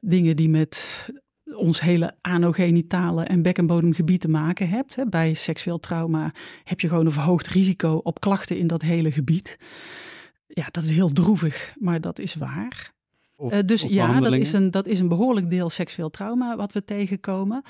dingen 0.00 0.36
die 0.36 0.48
met 0.48 1.08
ons 1.54 1.80
hele 1.80 2.16
anogenitale 2.20 3.24
en 3.24 3.42
bekkenbodemgebied 3.42 4.20
te 4.20 4.28
maken 4.28 4.68
hebt. 4.68 4.96
Bij 5.10 5.34
seksueel 5.34 5.80
trauma 5.80 6.34
heb 6.64 6.80
je 6.80 6.88
gewoon 6.88 7.06
een 7.06 7.12
verhoogd 7.12 7.46
risico 7.46 8.00
op 8.02 8.20
klachten 8.20 8.58
in 8.58 8.66
dat 8.66 8.82
hele 8.82 9.12
gebied. 9.12 9.58
Ja, 10.46 10.68
dat 10.70 10.82
is 10.82 10.90
heel 10.90 11.12
droevig, 11.12 11.74
maar 11.78 12.00
dat 12.00 12.18
is 12.18 12.34
waar. 12.34 12.92
Of, 13.42 13.52
uh, 13.52 13.58
dus 13.64 13.82
ja, 13.82 14.20
dat 14.20 14.32
is, 14.32 14.52
een, 14.52 14.70
dat 14.70 14.86
is 14.86 15.00
een 15.00 15.08
behoorlijk 15.08 15.50
deel 15.50 15.70
seksueel 15.70 16.10
trauma 16.10 16.56
wat 16.56 16.72
we 16.72 16.84
tegenkomen. 16.84 17.62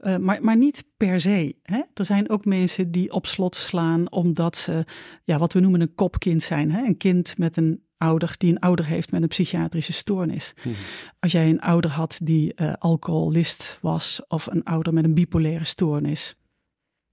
Uh, 0.00 0.16
maar, 0.16 0.42
maar 0.42 0.56
niet 0.56 0.84
per 0.96 1.20
se. 1.20 1.56
Hè? 1.62 1.80
Er 1.94 2.04
zijn 2.04 2.30
ook 2.30 2.44
mensen 2.44 2.90
die 2.90 3.12
op 3.12 3.26
slot 3.26 3.54
slaan 3.54 4.12
omdat 4.12 4.56
ze 4.56 4.84
ja, 5.24 5.38
wat 5.38 5.52
we 5.52 5.60
noemen 5.60 5.80
een 5.80 5.94
kopkind 5.94 6.42
zijn. 6.42 6.70
Hè? 6.70 6.84
Een 6.84 6.96
kind 6.96 7.38
met 7.38 7.56
een 7.56 7.82
ouder 7.96 8.34
die 8.36 8.50
een 8.50 8.58
ouder 8.58 8.86
heeft 8.86 9.12
met 9.12 9.22
een 9.22 9.28
psychiatrische 9.28 9.92
stoornis. 9.92 10.54
Hmm. 10.62 10.74
Als 11.20 11.32
jij 11.32 11.48
een 11.48 11.60
ouder 11.60 11.90
had 11.90 12.18
die 12.22 12.52
uh, 12.56 12.72
alcoholist 12.78 13.78
was 13.80 14.20
of 14.28 14.46
een 14.46 14.64
ouder 14.64 14.92
met 14.92 15.04
een 15.04 15.14
bipolaire 15.14 15.64
stoornis. 15.64 16.34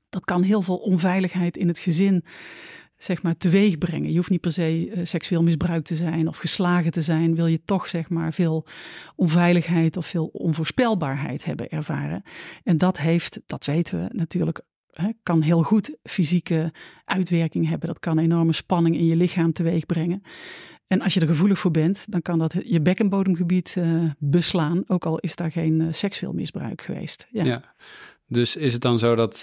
Dat 0.09 0.25
kan 0.25 0.41
heel 0.41 0.61
veel 0.61 0.77
onveiligheid 0.77 1.57
in 1.57 1.67
het 1.67 1.79
gezin 1.79 2.23
zeg 3.05 3.21
maar, 3.21 3.37
teweeg 3.37 3.77
brengen. 3.77 4.09
Je 4.09 4.15
hoeft 4.15 4.29
niet 4.29 4.41
per 4.41 4.51
se 4.51 4.87
uh, 4.87 4.99
seksueel 5.03 5.43
misbruikt 5.43 5.85
te 5.85 5.95
zijn 5.95 6.27
of 6.27 6.37
geslagen 6.37 6.91
te 6.91 7.01
zijn. 7.01 7.35
Wil 7.35 7.47
je 7.47 7.61
toch 7.65 7.87
zeg 7.87 8.09
maar, 8.09 8.33
veel 8.33 8.65
onveiligheid 9.15 9.97
of 9.97 10.05
veel 10.05 10.25
onvoorspelbaarheid 10.25 11.45
hebben 11.45 11.69
ervaren. 11.69 12.23
En 12.63 12.77
dat 12.77 12.97
heeft, 12.97 13.41
dat 13.45 13.65
weten 13.65 13.99
we 13.99 14.09
natuurlijk, 14.11 14.61
kan 15.23 15.41
heel 15.41 15.63
goed 15.63 15.97
fysieke 16.03 16.73
uitwerking 17.05 17.69
hebben. 17.69 17.87
Dat 17.87 17.99
kan 17.99 18.19
enorme 18.19 18.53
spanning 18.53 18.97
in 18.97 19.05
je 19.05 19.15
lichaam 19.15 19.53
teweeg 19.53 19.85
brengen. 19.85 20.21
En 20.87 21.01
als 21.01 21.13
je 21.13 21.19
er 21.19 21.27
gevoelig 21.27 21.59
voor 21.59 21.71
bent, 21.71 22.11
dan 22.11 22.21
kan 22.21 22.39
dat 22.39 22.55
je 22.63 22.81
bekkenbodemgebied 22.81 23.75
uh, 23.77 24.03
beslaan, 24.17 24.83
ook 24.87 25.05
al 25.05 25.19
is 25.19 25.35
daar 25.35 25.51
geen 25.51 25.79
uh, 25.79 25.87
seksueel 25.91 26.33
misbruik 26.33 26.81
geweest. 26.81 27.27
Ja. 27.31 27.43
ja. 27.43 27.75
Dus 28.27 28.55
is 28.55 28.73
het 28.73 28.81
dan 28.81 28.99
zo 28.99 29.15
dat, 29.15 29.39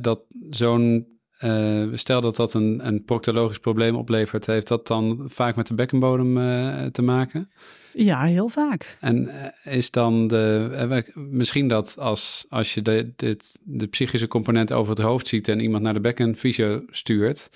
dat 0.00 0.20
zo'n 0.50 1.06
uh, 1.44 1.84
stel 1.92 2.20
dat 2.20 2.36
dat 2.36 2.54
een, 2.54 2.86
een 2.86 3.04
proctologisch 3.04 3.58
probleem 3.58 3.96
oplevert, 3.96 4.46
heeft 4.46 4.68
dat 4.68 4.86
dan 4.86 5.24
vaak 5.26 5.56
met 5.56 5.66
de 5.66 5.74
bekkenbodem 5.74 6.36
uh, 6.36 6.84
te 6.84 7.02
maken? 7.02 7.50
Ja, 7.92 8.22
heel 8.22 8.48
vaak. 8.48 8.96
En 9.00 9.22
uh, 9.64 9.74
is 9.74 9.90
dan 9.90 10.26
de. 10.28 11.04
misschien 11.14 11.68
dat 11.68 11.98
als, 11.98 12.46
als 12.48 12.74
je 12.74 12.82
de, 12.82 13.12
dit, 13.16 13.58
de 13.62 13.86
psychische 13.86 14.28
component 14.28 14.72
over 14.72 14.90
het 14.90 15.04
hoofd 15.04 15.28
ziet 15.28 15.48
en 15.48 15.60
iemand 15.60 15.82
naar 15.82 15.94
de 15.94 16.00
bekkenfysio 16.00 16.82
stuurt, 16.90 17.50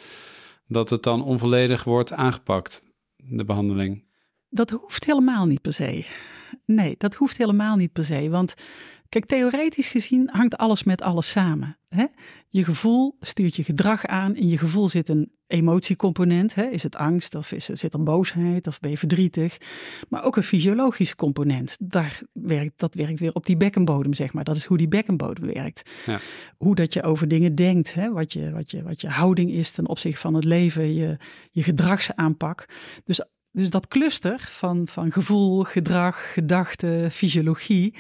dat 0.67 0.91
het 0.91 1.03
dan 1.03 1.25
onvolledig 1.25 1.85
wordt 1.85 2.13
aangepakt, 2.13 2.83
de 3.17 3.45
behandeling? 3.45 4.05
Dat 4.49 4.71
hoeft 4.71 5.05
helemaal 5.05 5.47
niet 5.47 5.61
per 5.61 5.73
se. 5.73 6.05
Nee, 6.67 6.95
dat 6.99 7.15
hoeft 7.15 7.37
helemaal 7.37 7.77
niet 7.77 7.93
per 7.93 8.05
se. 8.05 8.29
Want 8.31 8.55
Kijk, 9.15 9.27
theoretisch 9.27 9.89
gezien 9.89 10.29
hangt 10.33 10.57
alles 10.57 10.83
met 10.83 11.03
alles 11.03 11.31
samen. 11.31 11.77
Hè? 11.89 12.05
Je 12.49 12.65
gevoel 12.65 13.17
stuurt 13.21 13.57
je 13.57 13.65
gedrag 13.65 14.07
aan. 14.07 14.37
In 14.37 14.49
je 14.49 14.59
gevoel 14.59 14.89
zit 14.89 15.09
een 15.09 15.33
emotiecomponent. 15.47 16.55
Hè? 16.55 16.65
Is 16.65 16.83
het 16.83 16.97
angst 16.97 17.35
of 17.35 17.53
is, 17.53 17.65
zit 17.65 17.93
er 17.93 18.03
boosheid 18.03 18.67
of 18.67 18.81
ben 18.81 18.91
je 18.91 18.99
verdrietig? 18.99 19.59
Maar 20.09 20.25
ook 20.25 20.37
een 20.37 20.43
fysiologische 20.43 21.17
component. 21.17 21.77
Daar 21.81 22.21
werkt, 22.33 22.73
dat 22.77 22.95
werkt 22.95 23.21
weer 23.21 23.35
op 23.35 23.47
die 23.47 23.57
bekkenbodem, 23.57 24.15
zeg 24.15 24.33
maar. 24.33 24.45
Dat 24.45 24.57
is 24.57 24.65
hoe 24.65 24.79
die 24.79 24.89
bekkenbodem 24.89 25.53
werkt. 25.53 25.91
Ja. 26.07 26.19
Hoe 26.57 26.75
dat 26.75 26.93
je 26.93 27.03
over 27.03 27.29
dingen 27.29 27.55
denkt. 27.55 27.95
Hè? 27.95 28.13
Wat, 28.13 28.33
je, 28.33 28.51
wat, 28.51 28.71
je, 28.71 28.83
wat 28.83 29.01
je 29.01 29.09
houding 29.09 29.51
is 29.51 29.71
ten 29.71 29.89
opzichte 29.89 30.21
van 30.21 30.35
het 30.35 30.45
leven. 30.45 30.95
Je, 30.95 31.17
je 31.51 31.63
gedragsaanpak. 31.63 32.69
Dus 33.05 33.21
dus 33.55 33.71
dat 33.71 33.89
cluster 33.89 34.41
van, 34.41 34.89
van 34.89 35.13
gevoel, 35.13 35.63
gedrag, 35.63 36.33
gedachte, 36.33 37.09
fysiologie. 37.11 37.95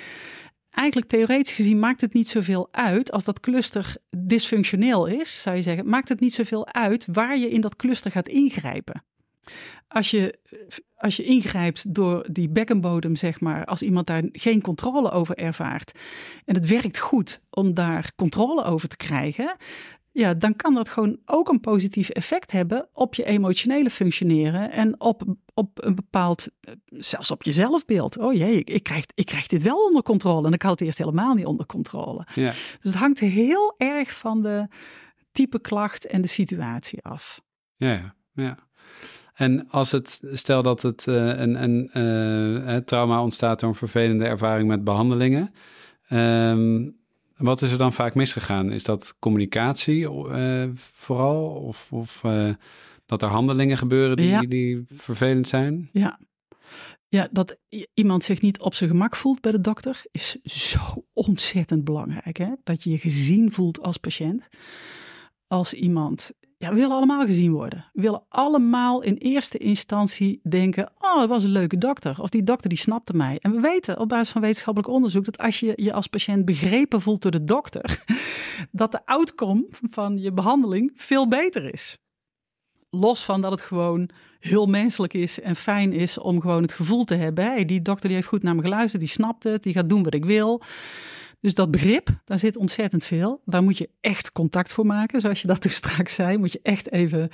Eigenlijk 0.75 1.11
theoretisch 1.11 1.55
gezien 1.55 1.79
maakt 1.79 2.01
het 2.01 2.13
niet 2.13 2.29
zoveel 2.29 2.69
uit 2.71 3.13
als 3.13 3.25
dat 3.25 3.41
cluster 3.41 3.97
dysfunctioneel 4.19 5.07
is, 5.07 5.43
zou 5.43 5.57
je 5.57 5.63
zeggen. 5.63 5.89
Maakt 5.89 6.09
het 6.09 6.21
niet 6.21 6.35
zoveel 6.35 6.67
uit 6.67 7.07
waar 7.13 7.39
je 7.39 7.51
in 7.51 7.61
dat 7.61 7.77
cluster 7.77 8.11
gaat 8.11 8.29
ingrijpen. 8.29 9.05
Als 9.89 10.11
je, 10.11 10.39
als 10.97 11.17
je 11.17 11.23
ingrijpt 11.23 11.95
door 11.95 12.27
die 12.31 12.49
bekkenbodem, 12.49 13.17
zeg 13.17 13.41
maar, 13.41 13.65
als 13.65 13.83
iemand 13.83 14.07
daar 14.07 14.23
geen 14.33 14.61
controle 14.61 15.11
over 15.11 15.37
ervaart 15.37 15.99
en 16.45 16.55
het 16.55 16.69
werkt 16.69 16.99
goed 16.99 17.41
om 17.51 17.75
daar 17.75 18.13
controle 18.17 18.65
over 18.65 18.89
te 18.89 18.97
krijgen, 18.97 19.57
ja, 20.15 20.35
dan 20.35 20.57
kan 20.57 20.75
dat 20.75 20.89
gewoon 20.89 21.19
ook 21.25 21.49
een 21.49 21.61
positief 21.61 22.09
effect 22.09 22.53
hebben 22.53 22.89
op 22.93 23.15
je 23.15 23.25
emotionele 23.25 23.91
functioneren 23.91 24.71
en 24.71 25.01
op, 25.01 25.23
op 25.55 25.85
een 25.85 25.95
bepaald, 25.95 26.49
zelfs 26.85 27.31
op 27.31 27.43
je 27.43 27.53
zelfbeeld. 27.53 28.19
Oh 28.19 28.33
jee, 28.33 28.65
ik, 28.65 28.83
krijg, 28.83 29.05
ik 29.15 29.27
krijg 29.27 29.47
dit 29.47 29.63
wel 29.63 29.85
onder 29.85 30.03
controle 30.03 30.47
en 30.47 30.53
ik 30.53 30.63
had 30.63 30.71
het 30.71 30.81
eerst 30.81 30.99
helemaal 30.99 31.35
niet 31.35 31.47
onder 31.47 31.67
controle. 31.67 32.27
Ja. 32.35 32.51
Dus 32.51 32.93
het 32.93 32.95
hangt 32.95 33.19
heel 33.19 33.75
erg 33.77 34.19
van 34.19 34.43
de 34.43 34.69
type 35.33 35.61
klacht 35.61 36.07
en 36.07 36.21
de 36.23 36.29
situatie 36.29 37.03
af. 37.03 37.43
Ja, 37.77 38.15
ja. 38.33 38.59
En 39.35 39.69
als 39.71 39.93
het, 39.93 40.21
stel 40.33 40.63
dat 40.63 40.83
het 40.83 41.07
uh, 41.07 41.39
een, 41.39 41.63
een 41.63 41.91
uh, 41.95 42.77
trauma 42.77 43.23
ontstaat 43.23 43.61
door 43.61 43.69
een 43.69 43.75
vervelende 43.75 44.25
ervaring 44.25 44.69
met 44.69 44.85
behandelingen. 44.85 45.55
Um, 46.11 47.03
wat 47.45 47.63
is 47.63 47.71
er 47.71 47.79
dan 47.79 47.93
vaak 47.93 48.15
misgegaan? 48.15 48.73
Is 48.73 48.83
dat 48.83 49.15
communicatie 49.19 50.11
uh, 50.11 50.65
vooral? 50.75 51.47
Of, 51.47 51.89
of 51.91 52.23
uh, 52.27 52.51
dat 53.07 53.23
er 53.23 53.29
handelingen 53.29 53.79
gebeuren 53.79 54.17
die, 54.17 54.49
die 54.49 54.85
vervelend 54.87 55.49
zijn? 55.49 55.89
Ja. 55.93 56.19
ja, 57.09 57.29
dat 57.31 57.57
iemand 57.95 58.25
zich 58.25 58.41
niet 58.41 58.61
op 58.61 58.75
zijn 58.75 58.91
gemak 58.91 59.17
voelt 59.17 59.41
bij 59.41 59.53
de 59.53 59.61
dokter 59.61 60.03
is 60.11 60.37
zo 60.43 61.05
ontzettend 61.13 61.85
belangrijk. 61.85 62.37
Hè? 62.37 62.49
Dat 62.63 62.83
je 62.83 62.91
je 62.91 62.99
gezien 62.99 63.53
voelt 63.53 63.81
als 63.81 63.97
patiënt. 63.97 64.49
Als 65.47 65.73
iemand 65.73 66.33
ja, 66.65 66.71
we 66.71 66.77
willen 66.77 66.97
allemaal 66.97 67.27
gezien 67.27 67.53
worden. 67.53 67.85
We 67.93 68.01
willen 68.01 68.23
allemaal 68.29 69.03
in 69.03 69.15
eerste 69.15 69.59
instantie 69.59 70.41
denken: 70.43 70.91
Oh, 70.99 71.21
het 71.21 71.29
was 71.29 71.45
een 71.45 71.51
leuke 71.51 71.79
dokter. 71.79 72.21
Of 72.21 72.29
die 72.29 72.43
dokter 72.43 72.69
die 72.69 72.79
snapte 72.79 73.13
mij. 73.13 73.39
En 73.41 73.53
we 73.53 73.61
weten 73.61 73.99
op 73.99 74.09
basis 74.09 74.31
van 74.31 74.41
wetenschappelijk 74.41 74.93
onderzoek 74.93 75.25
dat 75.25 75.39
als 75.39 75.61
je 75.61 75.73
je 75.77 75.93
als 75.93 76.07
patiënt 76.07 76.45
begrepen 76.45 77.01
voelt 77.01 77.23
door 77.23 77.31
de 77.31 77.45
dokter, 77.45 78.05
dat 78.71 78.93
de 78.93 79.07
outcome 79.07 79.67
van 79.71 80.19
je 80.19 80.33
behandeling 80.33 80.93
veel 80.95 81.29
beter 81.29 81.73
is. 81.73 81.99
Los 82.91 83.25
van 83.25 83.41
dat 83.41 83.51
het 83.51 83.61
gewoon 83.61 84.09
heel 84.41 84.67
menselijk 84.67 85.15
is 85.15 85.41
en 85.41 85.57
fijn 85.57 85.93
is 85.93 86.19
om 86.19 86.41
gewoon 86.41 86.63
het 86.63 86.73
gevoel 86.73 87.05
te 87.05 87.15
hebben: 87.15 87.45
hey, 87.45 87.65
die 87.65 87.83
dokter 87.83 88.07
die 88.07 88.17
heeft 88.17 88.29
goed 88.29 88.43
naar 88.43 88.55
me 88.55 88.63
geluisterd, 88.63 89.03
die 89.03 89.11
snapt 89.11 89.45
het, 89.45 89.63
die 89.63 89.73
gaat 89.73 89.89
doen 89.89 90.03
wat 90.03 90.15
ik 90.15 90.25
wil. 90.25 90.63
Dus 91.45 91.55
dat 91.55 91.71
begrip, 91.71 92.09
daar 92.25 92.39
zit 92.39 92.57
ontzettend 92.57 93.05
veel. 93.05 93.41
Daar 93.45 93.63
moet 93.63 93.79
je 93.79 93.89
echt 94.01 94.33
contact 94.33 94.73
voor 94.73 94.87
maken, 94.87 95.21
zoals 95.21 95.41
je 95.41 95.47
dat 95.47 95.61
toen 95.61 95.71
straks 95.71 96.15
zei. 96.15 96.37
Moet 96.37 96.53
je 96.53 96.61
echt 96.63 96.93
even, 96.93 97.31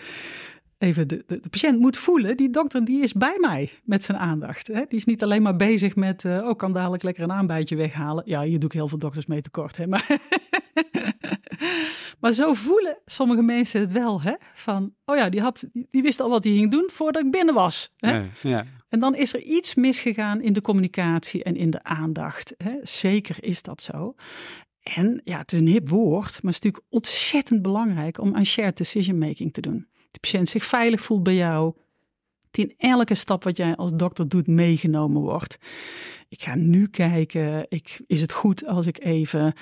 even 0.78 1.08
de, 1.08 1.24
de, 1.26 1.40
de 1.40 1.48
patiënt 1.48 1.78
moet 1.78 1.96
voelen, 1.96 2.36
die 2.36 2.50
dokter 2.50 2.84
die 2.84 3.02
is 3.02 3.12
bij 3.12 3.36
mij 3.40 3.70
met 3.84 4.02
zijn 4.02 4.18
aandacht. 4.18 4.66
Hè? 4.66 4.82
Die 4.88 4.98
is 4.98 5.04
niet 5.04 5.22
alleen 5.22 5.42
maar 5.42 5.56
bezig 5.56 5.96
met, 5.96 6.24
uh, 6.24 6.48
oh, 6.48 6.56
kan 6.56 6.72
dadelijk 6.72 7.02
lekker 7.02 7.22
een 7.22 7.32
aanbijtje 7.32 7.76
weghalen. 7.76 8.22
Ja, 8.26 8.42
hier 8.42 8.58
doe 8.58 8.68
ik 8.68 8.74
heel 8.74 8.88
veel 8.88 8.98
dokters 8.98 9.26
mee 9.26 9.40
tekort. 9.42 9.76
Hè? 9.76 9.86
Maar, 9.86 10.18
maar 12.20 12.32
zo 12.32 12.52
voelen 12.52 12.98
sommige 13.06 13.42
mensen 13.42 13.80
het 13.80 13.92
wel. 13.92 14.22
Hè? 14.22 14.34
Van, 14.54 14.94
oh 15.04 15.16
ja, 15.16 15.28
die, 15.28 15.40
had, 15.40 15.68
die 15.90 16.02
wist 16.02 16.20
al 16.20 16.30
wat 16.30 16.44
hij 16.44 16.52
ging 16.52 16.70
doen 16.70 16.88
voordat 16.92 17.24
ik 17.24 17.30
binnen 17.30 17.54
was. 17.54 17.92
Ja. 18.42 18.64
En 18.90 19.00
dan 19.00 19.14
is 19.14 19.34
er 19.34 19.42
iets 19.42 19.74
misgegaan 19.74 20.42
in 20.42 20.52
de 20.52 20.60
communicatie 20.60 21.42
en 21.42 21.56
in 21.56 21.70
de 21.70 21.82
aandacht. 21.82 22.54
Hè? 22.56 22.74
Zeker 22.82 23.36
is 23.40 23.62
dat 23.62 23.82
zo. 23.82 24.14
En 24.82 25.20
ja, 25.24 25.38
het 25.38 25.52
is 25.52 25.60
een 25.60 25.66
hip 25.66 25.88
woord, 25.88 26.42
maar 26.42 26.52
het 26.52 26.64
is 26.64 26.70
natuurlijk 26.70 26.84
ontzettend 26.88 27.62
belangrijk 27.62 28.20
om 28.20 28.36
aan 28.36 28.46
shared 28.46 28.76
decision 28.76 29.18
making 29.18 29.52
te 29.52 29.60
doen. 29.60 29.88
De 30.10 30.20
patiënt 30.20 30.48
zich 30.48 30.64
veilig 30.64 31.00
voelt 31.00 31.22
bij 31.22 31.34
jou, 31.34 31.74
die 32.50 32.66
in 32.66 32.74
elke 32.90 33.14
stap 33.14 33.44
wat 33.44 33.56
jij 33.56 33.76
als 33.76 33.90
dokter 33.94 34.28
doet 34.28 34.46
meegenomen 34.46 35.22
wordt. 35.22 35.58
Ik 36.28 36.42
ga 36.42 36.54
nu 36.54 36.86
kijken, 36.88 37.66
ik, 37.68 38.00
is 38.06 38.20
het 38.20 38.32
goed 38.32 38.66
als 38.66 38.86
ik 38.86 39.04
even 39.04 39.54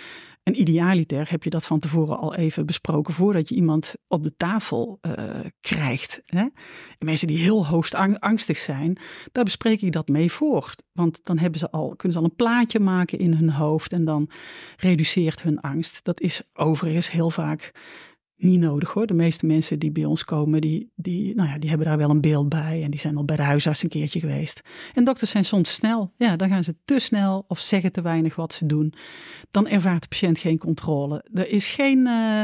en 0.48 0.60
idealiter 0.60 1.30
heb 1.30 1.42
je 1.44 1.50
dat 1.50 1.64
van 1.64 1.78
tevoren 1.78 2.18
al 2.18 2.34
even 2.34 2.66
besproken 2.66 3.14
voordat 3.14 3.48
je 3.48 3.54
iemand 3.54 3.94
op 4.06 4.22
de 4.22 4.36
tafel 4.36 4.98
uh, 5.02 5.40
krijgt. 5.60 6.22
Hè? 6.24 6.46
mensen 6.98 7.26
die 7.26 7.38
heel 7.38 7.66
hoogst 7.66 7.94
angstig 8.18 8.58
zijn, 8.58 8.98
daar 9.32 9.44
bespreek 9.44 9.82
ik 9.82 9.92
dat 9.92 10.08
mee 10.08 10.32
voor. 10.32 10.74
Want 10.92 11.20
dan 11.22 11.38
hebben 11.38 11.60
ze 11.60 11.70
al, 11.70 11.88
kunnen 11.96 12.12
ze 12.12 12.18
al 12.18 12.24
een 12.24 12.36
plaatje 12.36 12.80
maken 12.80 13.18
in 13.18 13.32
hun 13.32 13.50
hoofd 13.50 13.92
en 13.92 14.04
dan 14.04 14.30
reduceert 14.76 15.42
hun 15.42 15.60
angst. 15.60 16.04
Dat 16.04 16.20
is 16.20 16.42
overigens 16.52 17.10
heel 17.10 17.30
vaak 17.30 17.72
niet 18.38 18.60
nodig 18.60 18.92
hoor. 18.92 19.06
De 19.06 19.14
meeste 19.14 19.46
mensen 19.46 19.78
die 19.78 19.90
bij 19.90 20.04
ons 20.04 20.24
komen, 20.24 20.60
die, 20.60 20.92
die, 20.94 21.34
nou 21.34 21.48
ja, 21.48 21.58
die 21.58 21.68
hebben 21.68 21.86
daar 21.86 21.98
wel 21.98 22.10
een 22.10 22.20
beeld 22.20 22.48
bij. 22.48 22.82
En 22.82 22.90
die 22.90 23.00
zijn 23.00 23.16
al 23.16 23.24
bij 23.24 23.36
de 23.36 23.42
huisarts 23.42 23.82
een 23.82 23.88
keertje 23.88 24.20
geweest. 24.20 24.60
En 24.94 25.04
dokters 25.04 25.30
zijn 25.30 25.44
soms 25.44 25.74
snel. 25.74 26.12
Ja, 26.16 26.36
dan 26.36 26.48
gaan 26.48 26.64
ze 26.64 26.74
te 26.84 26.98
snel 26.98 27.44
of 27.48 27.58
zeggen 27.58 27.92
te 27.92 28.02
weinig 28.02 28.36
wat 28.36 28.52
ze 28.52 28.66
doen. 28.66 28.94
Dan 29.50 29.68
ervaart 29.68 30.02
de 30.02 30.08
patiënt 30.08 30.38
geen 30.38 30.58
controle. 30.58 31.24
Er 31.34 31.48
is 31.48 31.66
geen... 31.66 31.98
Uh, 31.98 32.42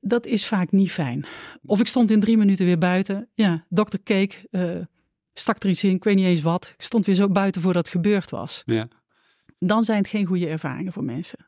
dat 0.00 0.26
is 0.26 0.46
vaak 0.46 0.72
niet 0.72 0.92
fijn. 0.92 1.24
Of 1.64 1.80
ik 1.80 1.86
stond 1.86 2.10
in 2.10 2.20
drie 2.20 2.36
minuten 2.36 2.64
weer 2.64 2.78
buiten. 2.78 3.28
Ja, 3.34 3.64
dokter 3.68 3.98
keek, 4.02 4.46
uh, 4.50 4.76
stak 5.32 5.62
er 5.62 5.68
iets 5.68 5.84
in, 5.84 5.94
ik 5.94 6.04
weet 6.04 6.16
niet 6.16 6.26
eens 6.26 6.42
wat. 6.42 6.74
Ik 6.76 6.84
stond 6.84 7.06
weer 7.06 7.14
zo 7.14 7.28
buiten 7.28 7.62
voordat 7.62 7.86
het 7.86 7.94
gebeurd 7.94 8.30
was. 8.30 8.62
Ja. 8.64 8.88
Dan 9.58 9.84
zijn 9.84 9.98
het 9.98 10.08
geen 10.08 10.26
goede 10.26 10.48
ervaringen 10.48 10.92
voor 10.92 11.04
mensen. 11.04 11.47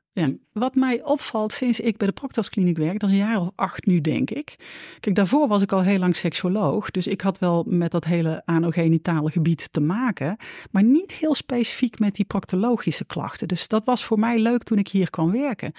Wat 0.53 0.75
mij 0.75 1.05
opvalt 1.05 1.53
sinds 1.53 1.81
ik 1.81 1.97
bij 1.97 2.07
de 2.07 2.13
Proctoskliniek 2.13 2.77
werk, 2.77 2.99
dat 3.01 3.11
is 3.11 3.17
een 3.17 3.23
jaar 3.23 3.41
of 3.41 3.51
acht 3.55 3.87
nu 3.87 4.01
denk 4.01 4.31
ik. 4.31 4.57
Kijk, 5.01 5.17
daarvoor 5.17 5.49
was 5.49 5.63
ik 5.63 5.73
al 5.73 5.83
heel 5.83 5.99
lang 5.99 6.17
seksoloog, 6.17 6.91
dus 6.91 7.07
ik 7.07 7.21
had 7.21 7.39
wel 7.39 7.65
met 7.69 7.91
dat 7.91 8.05
hele 8.05 8.43
anogenitale 8.45 9.31
gebied 9.31 9.73
te 9.73 9.81
maken, 9.81 10.37
maar 10.71 10.83
niet 10.83 11.13
heel 11.13 11.35
specifiek 11.35 11.99
met 11.99 12.15
die 12.15 12.25
proctologische 12.25 13.05
klachten. 13.05 13.49
Dus 13.49 13.69
dat 13.69 13.85
was 13.85 14.05
voor 14.05 14.19
mij 14.19 14.39
leuk 14.39 14.63
toen 14.63 14.79
ik 14.79 14.89
hier 14.89 15.11
kwam 15.11 15.33
werken. 15.33 15.73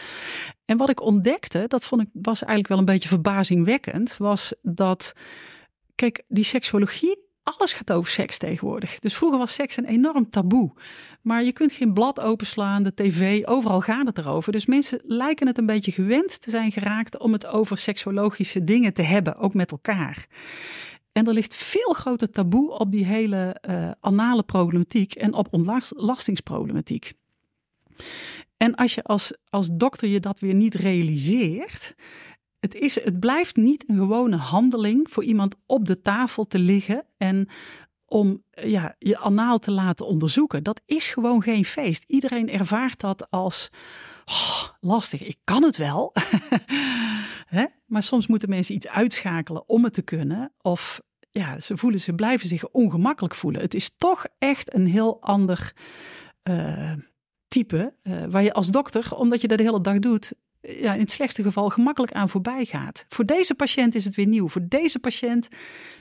En 0.66 0.78
wat 0.78 0.90
ik 0.90 1.02
ontdekte, 1.02 1.64
dat 1.68 1.86
vond 1.86 2.02
ik, 2.02 2.08
was 2.14 2.40
eigenlijk 2.40 2.68
wel 2.68 2.78
een 2.78 2.94
beetje 2.94 3.10
verbazingwekkend, 3.10 4.18
was 4.18 4.54
dat, 4.62 5.14
kijk, 5.96 6.24
die 6.28 6.44
seksologie 6.44 7.30
alles 7.58 7.74
gaat 7.74 7.92
over 7.92 8.12
seks 8.12 8.38
tegenwoordig. 8.38 9.00
Dus 9.00 9.16
vroeger 9.16 9.38
was 9.38 9.54
seks 9.54 9.78
een 9.78 9.86
enorm 9.86 10.30
taboe. 10.30 10.72
Maar 11.22 11.44
je 11.44 11.52
kunt 11.52 11.72
geen 11.72 11.94
blad 11.94 12.20
openslaan, 12.20 12.84
de 12.84 12.94
tv, 12.94 13.46
overal 13.46 13.82
gaat 13.82 14.06
het 14.06 14.18
erover. 14.18 14.52
Dus 14.52 14.66
mensen 14.66 15.00
lijken 15.04 15.48
het 15.48 15.58
een 15.58 15.66
beetje 15.66 15.92
gewend 15.92 16.42
te 16.42 16.50
zijn 16.50 16.72
geraakt 16.72 17.20
om 17.20 17.34
het 17.34 17.46
over 17.46 17.78
seksuologische 17.78 18.64
dingen 18.64 18.94
te 18.94 19.02
hebben, 19.02 19.36
ook 19.38 19.54
met 19.54 19.72
elkaar. 19.72 20.26
En 21.12 21.28
er 21.28 21.34
ligt 21.34 21.56
veel 21.56 21.94
groter 21.94 22.30
taboe 22.30 22.72
op 22.72 22.92
die 22.92 23.06
hele 23.06 23.62
uh, 23.70 23.92
anale 24.00 24.44
problematiek 24.44 25.14
en 25.14 25.34
op 25.34 25.48
ontlastingsproblematiek. 25.52 27.14
En 28.58 28.76
als 28.76 28.94
je 28.94 29.04
als, 29.04 29.34
als 29.50 29.70
dokter 29.74 30.08
je 30.08 30.20
dat 30.20 30.40
weer 30.40 30.54
niet 30.54 30.76
realiseert, 30.76 31.96
het, 32.62 32.76
is, 32.76 33.04
het 33.04 33.20
blijft 33.20 33.56
niet 33.56 33.90
een 33.90 33.98
gewone 33.98 34.36
handeling 34.36 35.10
voor 35.10 35.24
iemand 35.24 35.56
op 35.66 35.86
de 35.86 36.02
tafel 36.02 36.48
te 36.48 36.60
liggen 36.60 37.06
en 37.18 37.48
om 38.06 38.44
ja, 38.52 38.96
je 39.00 39.18
anaal 39.18 39.60
te 39.60 39.72
laten 39.72 40.06
onderzoeken. 40.06 40.64
Dat 40.64 40.82
is 40.86 41.10
gewoon 41.10 41.44
geen 41.44 41.66
feest. 41.66 42.04
Iedereen 42.08 42.50
ervaart 42.50 43.00
dat 43.00 43.30
als 43.30 43.70
oh, 44.26 44.64
lastig. 44.80 45.22
Ik 45.22 45.38
kan 45.44 45.64
het 45.64 45.78
wel. 45.78 46.14
maar 47.86 48.04
soms 48.04 48.28
moeten 48.28 48.50
mensen 48.50 48.76
iets 48.76 48.88
uitschakelen 48.88 49.70
om 49.70 49.84
het 49.84 49.94
te 49.94 50.02
kunnen. 50.02 50.52
Of 50.62 51.02
ja, 51.30 51.60
ze, 51.60 51.78
voelen, 51.78 52.00
ze 52.00 52.14
blijven 52.14 52.48
zich 52.48 52.70
ongemakkelijk 52.70 53.36
voelen. 53.36 53.62
Het 53.62 53.74
is 53.74 53.96
toch 53.98 54.26
echt 54.38 54.74
een 54.74 54.88
heel 54.88 55.22
ander 55.22 55.74
uh, 56.50 56.94
type. 57.48 57.94
Uh, 58.04 58.24
waar 58.30 58.44
je 58.44 58.54
als 58.54 58.72
dokter, 58.72 59.16
omdat 59.16 59.42
je 59.42 59.48
dat 59.48 59.58
de 59.58 59.64
hele 59.64 59.82
dag 59.82 60.00
doet, 60.00 60.34
ja, 60.62 60.94
in 60.94 61.00
het 61.00 61.12
slechtste 61.12 61.44
geval 61.44 61.70
gemakkelijk 61.70 62.14
aan 62.14 62.30
voorbij 62.30 62.66
gaat. 62.66 63.06
Voor 63.08 63.26
deze 63.26 63.56
patiënt 63.56 63.96
is 63.96 64.06
het 64.06 64.16
weer 64.16 64.28
nieuw. 64.28 64.48
Voor 64.48 64.66
deze 64.68 65.00
patiënt, 65.00 65.48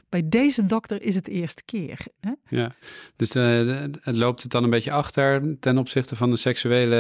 bij 0.09 0.29
deze 0.29 0.67
dokter 0.67 1.03
is 1.03 1.15
het 1.15 1.25
de 1.25 1.31
eerste 1.31 1.63
keer. 1.65 1.99
Hè? 2.21 2.33
Ja, 2.49 2.73
dus 3.17 3.37
uh, 3.37 3.85
het 4.01 4.17
loopt 4.17 4.43
het 4.43 4.51
dan 4.51 4.65
een 4.65 4.71
beetje 4.71 4.93
achter 4.93 5.57
ten 5.61 5.79
opzichte 5.79 6.17
van 6.17 6.31
de 6.31 6.37
seksuele, 6.37 6.97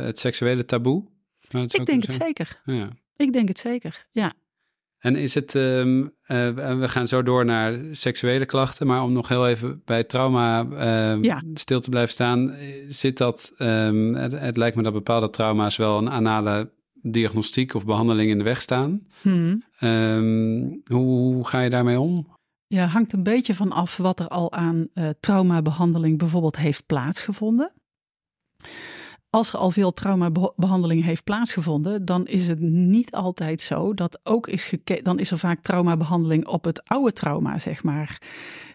het 0.00 0.18
seksuele 0.18 0.64
taboe? 0.64 1.04
Ik 1.50 1.86
denk 1.86 2.02
het 2.02 2.12
zeker. 2.12 2.60
Ja. 2.64 2.88
Ik 3.16 3.32
denk 3.32 3.48
het 3.48 3.58
zeker, 3.58 4.06
ja. 4.10 4.32
En 4.98 5.16
is 5.16 5.34
het, 5.34 5.54
um, 5.54 6.02
uh, 6.02 6.08
we 6.78 6.88
gaan 6.88 7.08
zo 7.08 7.22
door 7.22 7.44
naar 7.44 7.78
seksuele 7.90 8.46
klachten, 8.46 8.86
maar 8.86 9.02
om 9.02 9.12
nog 9.12 9.28
heel 9.28 9.48
even 9.48 9.82
bij 9.84 10.04
trauma 10.04 10.66
uh, 10.70 11.22
ja. 11.22 11.42
stil 11.54 11.80
te 11.80 11.90
blijven 11.90 12.12
staan, 12.12 12.54
zit 12.88 13.18
dat, 13.18 13.52
um, 13.58 14.14
het, 14.14 14.32
het, 14.32 14.56
lijkt 14.56 14.76
me 14.76 14.82
dat 14.82 14.92
bepaalde 14.92 15.30
trauma's 15.30 15.76
wel 15.76 15.98
een 15.98 16.10
anale 16.10 16.70
diagnostiek 17.02 17.74
of 17.74 17.84
behandeling 17.84 18.30
in 18.30 18.38
de 18.38 18.44
weg 18.44 18.62
staan. 18.62 19.06
Hmm. 19.20 19.64
Um, 19.80 20.82
hoe, 20.84 21.34
hoe, 21.34 21.46
ga 21.46 21.60
je 21.60 21.70
daarmee 21.70 22.00
om? 22.00 22.26
Ja, 22.66 22.86
hangt 22.86 23.12
een 23.12 23.22
beetje 23.22 23.54
van 23.54 23.72
af 23.72 23.96
wat 23.96 24.20
er 24.20 24.28
al 24.28 24.52
aan 24.52 24.88
uh, 24.94 25.08
traumabehandeling 25.20 26.18
bijvoorbeeld 26.18 26.56
heeft 26.56 26.86
plaatsgevonden 26.86 27.72
als 29.32 29.52
er 29.52 29.58
al 29.58 29.70
veel 29.70 29.92
traumabehandeling 29.92 31.04
heeft 31.04 31.24
plaatsgevonden, 31.24 32.04
dan 32.04 32.26
is 32.26 32.48
het 32.48 32.60
niet 32.60 33.12
altijd 33.12 33.60
zo 33.60 33.94
dat 33.94 34.20
ook 34.22 34.48
is 34.48 34.64
gekeken. 34.64 35.04
Dan 35.04 35.18
is 35.18 35.30
er 35.30 35.38
vaak 35.38 35.62
traumabehandeling 35.62 36.46
op 36.46 36.64
het 36.64 36.84
oude 36.84 37.12
trauma, 37.12 37.58
zeg 37.58 37.82
maar, 37.82 38.18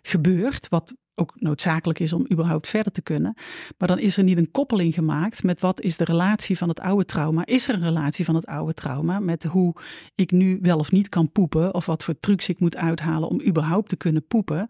gebeurd. 0.02 0.70
Wat 0.70 0.94
ook 1.20 1.34
noodzakelijk 1.36 2.00
is 2.00 2.14
om 2.14 2.26
überhaupt 2.32 2.68
verder 2.68 2.92
te 2.92 3.02
kunnen. 3.02 3.34
Maar 3.78 3.88
dan 3.88 4.00
is 4.00 4.18
er 4.18 4.24
niet 4.24 4.38
een 4.38 4.52
koppeling 4.52 4.94
gemaakt 4.94 5.44
met 5.44 5.60
wat 5.60 5.82
is 5.82 5.98
de 5.98 6.04
relatie 6.04 6.58
van 6.58 6.70
het 6.70 6.80
oude 6.80 7.06
trauma. 7.06 7.46
Is 7.46 7.68
er 7.68 7.74
een 7.74 7.82
relatie 7.82 8.26
van 8.26 8.36
het 8.36 8.46
oude 8.46 8.74
trauma 8.74 9.20
met 9.20 9.44
hoe 9.44 9.74
ik 10.16 10.32
nu 10.32 10.60
wel 10.62 10.78
of 10.78 10.92
niet 10.92 11.10
kan 11.10 11.32
poepen, 11.32 11.74
of 11.74 11.86
wat 11.86 12.04
voor 12.04 12.20
trucs 12.20 12.50
ik 12.50 12.60
moet 12.60 12.76
uithalen 12.76 13.30
om 13.30 13.42
überhaupt 13.42 13.90
te 13.90 13.96
kunnen 13.96 14.28
poepen. 14.28 14.68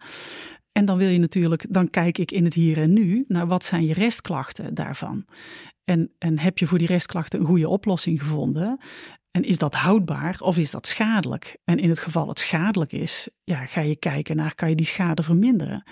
En 0.72 0.86
dan 0.86 0.98
wil 0.98 1.08
je 1.08 1.20
natuurlijk, 1.20 1.66
dan 1.70 1.90
kijk 1.90 2.18
ik 2.18 2.32
in 2.32 2.44
het 2.44 2.54
hier 2.54 2.78
en 2.78 2.94
nu 2.94 3.26
naar 3.28 3.48
wat 3.48 3.64
zijn 3.64 3.86
je 3.86 3.94
restklachten 3.94 4.74
daarvan. 4.74 5.26
En, 5.84 6.12
en 6.18 6.40
heb 6.40 6.58
je 6.58 6.68
voor 6.68 6.78
die 6.78 6.88
restklachten 6.88 7.40
een 7.40 7.46
goede 7.46 7.70
oplossing 7.70 8.20
gevonden? 8.20 8.80
En 9.32 9.44
is 9.44 9.58
dat 9.58 9.74
houdbaar 9.74 10.38
of 10.40 10.58
is 10.58 10.72
dat 10.72 10.88
schadelijk? 10.88 11.58
En 11.64 11.78
in 11.80 11.90
het 11.90 12.00
geval 12.00 12.28
het 12.28 12.40
schadelijk 12.40 12.92
is, 12.92 13.30
ja, 13.44 13.66
ga 13.66 13.82
je 13.82 13.96
kijken 13.96 14.36
naar, 14.36 14.56
kan 14.56 14.70
je 14.70 14.76
die 14.76 14.86
schade 14.86 15.24
verminderen? 15.24 15.84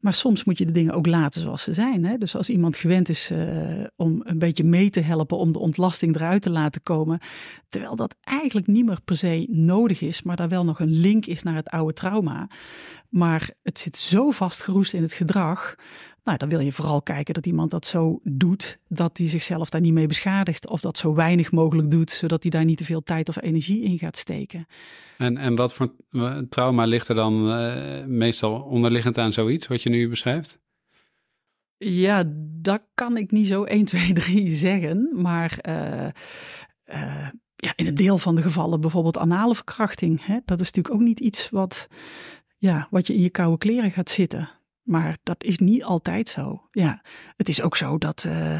Maar 0.00 0.14
soms 0.14 0.44
moet 0.44 0.58
je 0.58 0.66
de 0.66 0.72
dingen 0.72 0.94
ook 0.94 1.06
laten 1.06 1.40
zoals 1.40 1.62
ze 1.62 1.74
zijn. 1.74 2.04
Hè? 2.04 2.18
Dus 2.18 2.36
als 2.36 2.50
iemand 2.50 2.76
gewend 2.76 3.08
is 3.08 3.30
uh, 3.30 3.84
om 3.96 4.20
een 4.24 4.38
beetje 4.38 4.64
mee 4.64 4.90
te 4.90 5.00
helpen 5.00 5.36
om 5.36 5.52
de 5.52 5.58
ontlasting 5.58 6.14
eruit 6.14 6.42
te 6.42 6.50
laten 6.50 6.82
komen, 6.82 7.18
terwijl 7.68 7.96
dat 7.96 8.16
eigenlijk 8.20 8.66
niet 8.66 8.84
meer 8.84 9.00
per 9.04 9.16
se 9.16 9.46
nodig 9.50 10.00
is, 10.00 10.22
maar 10.22 10.36
daar 10.36 10.48
wel 10.48 10.64
nog 10.64 10.80
een 10.80 11.00
link 11.00 11.26
is 11.26 11.42
naar 11.42 11.54
het 11.54 11.68
oude 11.68 11.92
trauma. 11.92 12.48
Maar 13.08 13.50
het 13.62 13.78
zit 13.78 13.96
zo 13.96 14.30
vastgeroest 14.30 14.92
in 14.92 15.02
het 15.02 15.12
gedrag 15.12 15.74
nou, 16.24 16.38
dan 16.38 16.48
wil 16.48 16.60
je 16.60 16.72
vooral 16.72 17.02
kijken 17.02 17.34
dat 17.34 17.46
iemand 17.46 17.70
dat 17.70 17.86
zo 17.86 18.20
doet 18.22 18.78
dat 18.88 19.18
hij 19.18 19.26
zichzelf 19.26 19.70
daar 19.70 19.80
niet 19.80 19.92
mee 19.92 20.06
beschadigt. 20.06 20.68
Of 20.68 20.80
dat 20.80 20.98
zo 20.98 21.14
weinig 21.14 21.52
mogelijk 21.52 21.90
doet, 21.90 22.10
zodat 22.10 22.42
hij 22.42 22.50
daar 22.50 22.64
niet 22.64 22.78
te 22.78 22.84
veel 22.84 23.02
tijd 23.02 23.28
of 23.28 23.42
energie 23.42 23.82
in 23.82 23.98
gaat 23.98 24.16
steken. 24.16 24.66
En, 25.18 25.36
en 25.36 25.54
wat 25.54 25.74
voor 25.74 25.94
trauma 26.48 26.84
ligt 26.84 27.08
er 27.08 27.14
dan 27.14 27.48
uh, 27.48 28.04
meestal 28.06 28.60
onderliggend 28.62 29.18
aan 29.18 29.32
zoiets, 29.32 29.66
wat 29.66 29.82
je 29.82 29.88
nu 29.88 30.08
beschrijft? 30.08 30.58
Ja, 31.76 32.24
dat 32.60 32.82
kan 32.94 33.16
ik 33.16 33.30
niet 33.30 33.46
zo 33.46 33.64
1, 33.64 33.84
2, 33.84 34.12
3 34.12 34.50
zeggen. 34.50 35.10
Maar 35.12 35.58
uh, 35.68 36.08
uh, 36.86 37.28
ja, 37.56 37.72
in 37.76 37.86
een 37.86 37.94
deel 37.94 38.18
van 38.18 38.34
de 38.34 38.42
gevallen 38.42 38.80
bijvoorbeeld 38.80 39.18
anale 39.18 39.54
verkrachting. 39.54 40.26
Hè? 40.26 40.38
Dat 40.44 40.60
is 40.60 40.66
natuurlijk 40.66 40.94
ook 40.94 41.06
niet 41.06 41.20
iets 41.20 41.50
wat, 41.50 41.88
ja, 42.58 42.88
wat 42.90 43.06
je 43.06 43.14
in 43.14 43.22
je 43.22 43.30
koude 43.30 43.58
kleren 43.58 43.90
gaat 43.90 44.10
zitten. 44.10 44.59
Maar 44.90 45.18
dat 45.22 45.44
is 45.44 45.58
niet 45.58 45.84
altijd 45.84 46.28
zo. 46.28 46.62
Ja, 46.70 47.02
het 47.36 47.48
is 47.48 47.62
ook 47.62 47.76
zo 47.76 47.98
dat, 47.98 48.24
uh, 48.26 48.58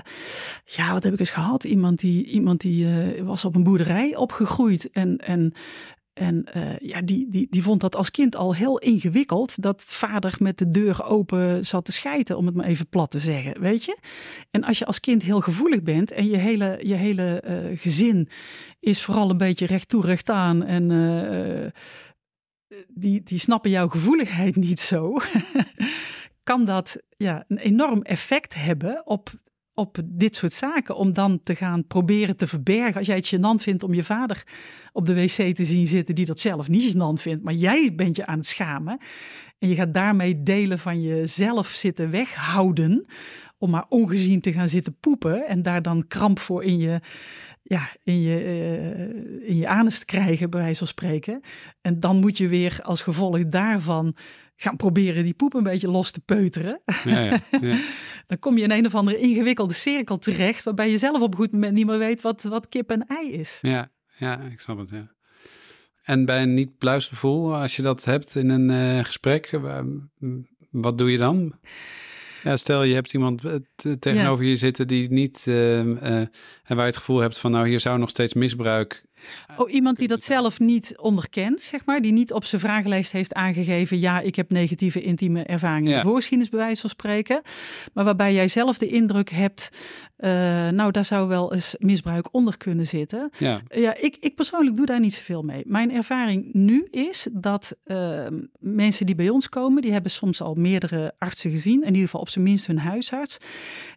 ja, 0.64 0.92
wat 0.92 1.02
heb 1.02 1.12
ik 1.12 1.18
eens 1.18 1.30
gehad? 1.30 1.64
Iemand 1.64 1.98
die, 1.98 2.24
iemand 2.24 2.60
die 2.60 2.84
uh, 2.84 3.22
was 3.22 3.44
op 3.44 3.54
een 3.54 3.62
boerderij 3.62 4.16
opgegroeid 4.16 4.90
en, 4.90 5.16
en, 5.18 5.52
en 6.12 6.46
uh, 6.56 6.78
ja, 6.78 7.02
die, 7.02 7.26
die, 7.30 7.46
die 7.50 7.62
vond 7.62 7.80
dat 7.80 7.96
als 7.96 8.10
kind 8.10 8.36
al 8.36 8.54
heel 8.54 8.78
ingewikkeld 8.78 9.62
dat 9.62 9.82
vader 9.82 10.34
met 10.38 10.58
de 10.58 10.70
deur 10.70 11.04
open 11.04 11.66
zat 11.66 11.84
te 11.84 11.92
schijten, 11.92 12.36
om 12.36 12.46
het 12.46 12.54
maar 12.54 12.66
even 12.66 12.88
plat 12.88 13.10
te 13.10 13.18
zeggen, 13.18 13.60
weet 13.60 13.84
je? 13.84 13.98
En 14.50 14.64
als 14.64 14.78
je 14.78 14.86
als 14.86 15.00
kind 15.00 15.22
heel 15.22 15.40
gevoelig 15.40 15.82
bent 15.82 16.10
en 16.10 16.28
je 16.28 16.36
hele, 16.36 16.78
je 16.82 16.94
hele 16.94 17.42
gezin 17.74 18.28
is 18.80 19.02
vooral 19.02 19.30
een 19.30 19.36
beetje 19.36 19.66
recht 19.66 19.88
toe, 19.88 20.04
recht 20.04 20.30
aan 20.30 20.64
en 20.64 20.90
die, 22.88 23.22
die 23.24 23.38
snappen 23.38 23.70
jouw 23.70 23.88
gevoeligheid 23.88 24.56
niet 24.56 24.80
zo, 24.80 25.16
kan 26.42 26.64
dat 26.64 27.02
ja, 27.16 27.44
een 27.48 27.58
enorm 27.58 28.02
effect 28.02 28.54
hebben 28.54 29.06
op, 29.06 29.30
op 29.74 29.98
dit 30.04 30.36
soort 30.36 30.52
zaken. 30.52 30.96
Om 30.96 31.12
dan 31.12 31.40
te 31.40 31.54
gaan 31.54 31.86
proberen 31.86 32.36
te 32.36 32.46
verbergen. 32.46 32.96
Als 32.96 33.06
jij 33.06 33.16
het 33.16 33.34
gênant 33.34 33.62
vindt 33.62 33.82
om 33.82 33.94
je 33.94 34.04
vader 34.04 34.42
op 34.92 35.06
de 35.06 35.14
wc 35.14 35.54
te 35.54 35.64
zien 35.64 35.86
zitten, 35.86 36.14
die 36.14 36.26
dat 36.26 36.40
zelf 36.40 36.68
niet 36.68 36.94
gênant 36.94 37.22
vindt, 37.22 37.44
maar 37.44 37.54
jij 37.54 37.94
bent 37.94 38.16
je 38.16 38.26
aan 38.26 38.38
het 38.38 38.46
schamen. 38.46 38.98
En 39.58 39.68
je 39.68 39.74
gaat 39.74 39.94
daarmee 39.94 40.42
delen 40.42 40.78
van 40.78 41.02
jezelf 41.02 41.66
zitten 41.66 42.10
weghouden. 42.10 43.06
Om 43.58 43.70
maar 43.70 43.86
ongezien 43.88 44.40
te 44.40 44.52
gaan 44.52 44.68
zitten 44.68 44.96
poepen 45.00 45.46
en 45.46 45.62
daar 45.62 45.82
dan 45.82 46.06
kramp 46.06 46.38
voor 46.38 46.64
in 46.64 46.78
je, 46.78 47.00
ja, 47.62 47.88
in 48.04 48.20
je, 48.20 48.44
uh, 48.44 49.48
in 49.48 49.56
je 49.56 49.68
anus 49.68 49.98
te 49.98 50.04
krijgen, 50.04 50.50
bij 50.50 50.60
wijze 50.60 50.78
van 50.78 50.86
spreken. 50.86 51.40
En 51.80 52.00
dan 52.00 52.16
moet 52.16 52.38
je 52.38 52.48
weer 52.48 52.78
als 52.82 53.02
gevolg 53.02 53.48
daarvan 53.48 54.16
gaan 54.62 54.76
proberen 54.76 55.24
die 55.24 55.34
poep 55.34 55.54
een 55.54 55.62
beetje 55.62 55.88
los 55.88 56.10
te 56.10 56.20
peuteren. 56.20 56.80
Ja, 57.04 57.20
ja, 57.20 57.40
ja. 57.60 57.78
dan 58.26 58.38
kom 58.38 58.56
je 58.56 58.62
in 58.62 58.70
een 58.70 58.86
of 58.86 58.94
andere 58.94 59.18
ingewikkelde 59.18 59.74
cirkel 59.74 60.18
terecht, 60.18 60.64
waarbij 60.64 60.90
je 60.90 60.98
zelf 60.98 61.20
op 61.20 61.30
een 61.32 61.38
goed 61.38 61.52
moment 61.52 61.72
niet 61.72 61.86
meer 61.86 61.98
weet 61.98 62.22
wat, 62.22 62.42
wat 62.42 62.68
kip 62.68 62.90
en 62.90 63.06
ei 63.06 63.32
is. 63.32 63.58
Ja, 63.62 63.90
ja, 64.16 64.40
ik 64.40 64.60
snap 64.60 64.78
het, 64.78 64.88
ja. 64.88 65.12
En 66.02 66.24
bij 66.24 66.42
een 66.42 66.54
niet 66.54 66.78
pluisgevoel, 66.78 67.56
als 67.56 67.76
je 67.76 67.82
dat 67.82 68.04
hebt 68.04 68.34
in 68.34 68.48
een 68.48 68.70
uh, 68.70 69.04
gesprek, 69.04 69.60
wat 70.70 70.98
doe 70.98 71.10
je 71.10 71.18
dan? 71.18 71.54
Ja, 72.42 72.56
stel 72.56 72.82
je 72.82 72.94
hebt 72.94 73.12
iemand 73.12 73.44
eh, 73.44 73.92
tegenover 73.98 74.44
je 74.44 74.56
zitten 74.56 74.86
die 74.86 75.10
niet, 75.10 75.44
uh, 75.48 75.78
en 75.80 76.30
waar 76.64 76.76
je 76.76 76.82
het 76.82 76.96
gevoel 76.96 77.18
hebt 77.18 77.38
van 77.38 77.50
nou 77.50 77.68
hier 77.68 77.80
zou 77.80 77.98
nog 77.98 78.08
steeds 78.08 78.34
misbruik 78.34 79.04
Oh, 79.56 79.72
iemand 79.72 79.98
die 79.98 80.08
dat 80.08 80.22
zelf 80.22 80.58
niet 80.58 80.92
onderkent, 80.96 81.60
zeg 81.60 81.84
maar, 81.84 82.00
die 82.00 82.12
niet 82.12 82.32
op 82.32 82.44
zijn 82.44 82.60
vragenlijst 82.60 83.12
heeft 83.12 83.34
aangegeven, 83.34 83.98
ja, 83.98 84.20
ik 84.20 84.36
heb 84.36 84.50
negatieve 84.50 85.02
intieme 85.02 85.42
ervaringen 85.42 85.92
ja. 85.92 86.02
voorgeschiedenis, 86.02 86.48
bij 86.50 86.60
wijze 86.60 86.80
van 86.80 86.90
spreken, 86.90 87.42
maar 87.92 88.04
waarbij 88.04 88.34
jij 88.34 88.48
zelf 88.48 88.78
de 88.78 88.88
indruk 88.88 89.30
hebt, 89.30 89.70
uh, 90.18 90.30
nou, 90.68 90.90
daar 90.90 91.04
zou 91.04 91.28
wel 91.28 91.52
eens 91.52 91.74
misbruik 91.78 92.34
onder 92.34 92.56
kunnen 92.56 92.86
zitten. 92.86 93.30
Ja, 93.38 93.60
ja 93.68 93.96
ik, 93.96 94.16
ik 94.20 94.34
persoonlijk 94.34 94.76
doe 94.76 94.86
daar 94.86 95.00
niet 95.00 95.14
zoveel 95.14 95.42
mee. 95.42 95.62
Mijn 95.66 95.92
ervaring 95.92 96.52
nu 96.52 96.86
is 96.90 97.26
dat 97.32 97.76
uh, 97.84 98.26
mensen 98.58 99.06
die 99.06 99.14
bij 99.14 99.28
ons 99.28 99.48
komen, 99.48 99.82
die 99.82 99.92
hebben 99.92 100.10
soms 100.10 100.40
al 100.40 100.54
meerdere 100.54 101.14
artsen 101.18 101.50
gezien, 101.50 101.80
in 101.80 101.86
ieder 101.86 102.02
geval 102.02 102.20
op 102.20 102.28
zijn 102.28 102.44
minst 102.44 102.66
hun 102.66 102.78
huisarts. 102.78 103.38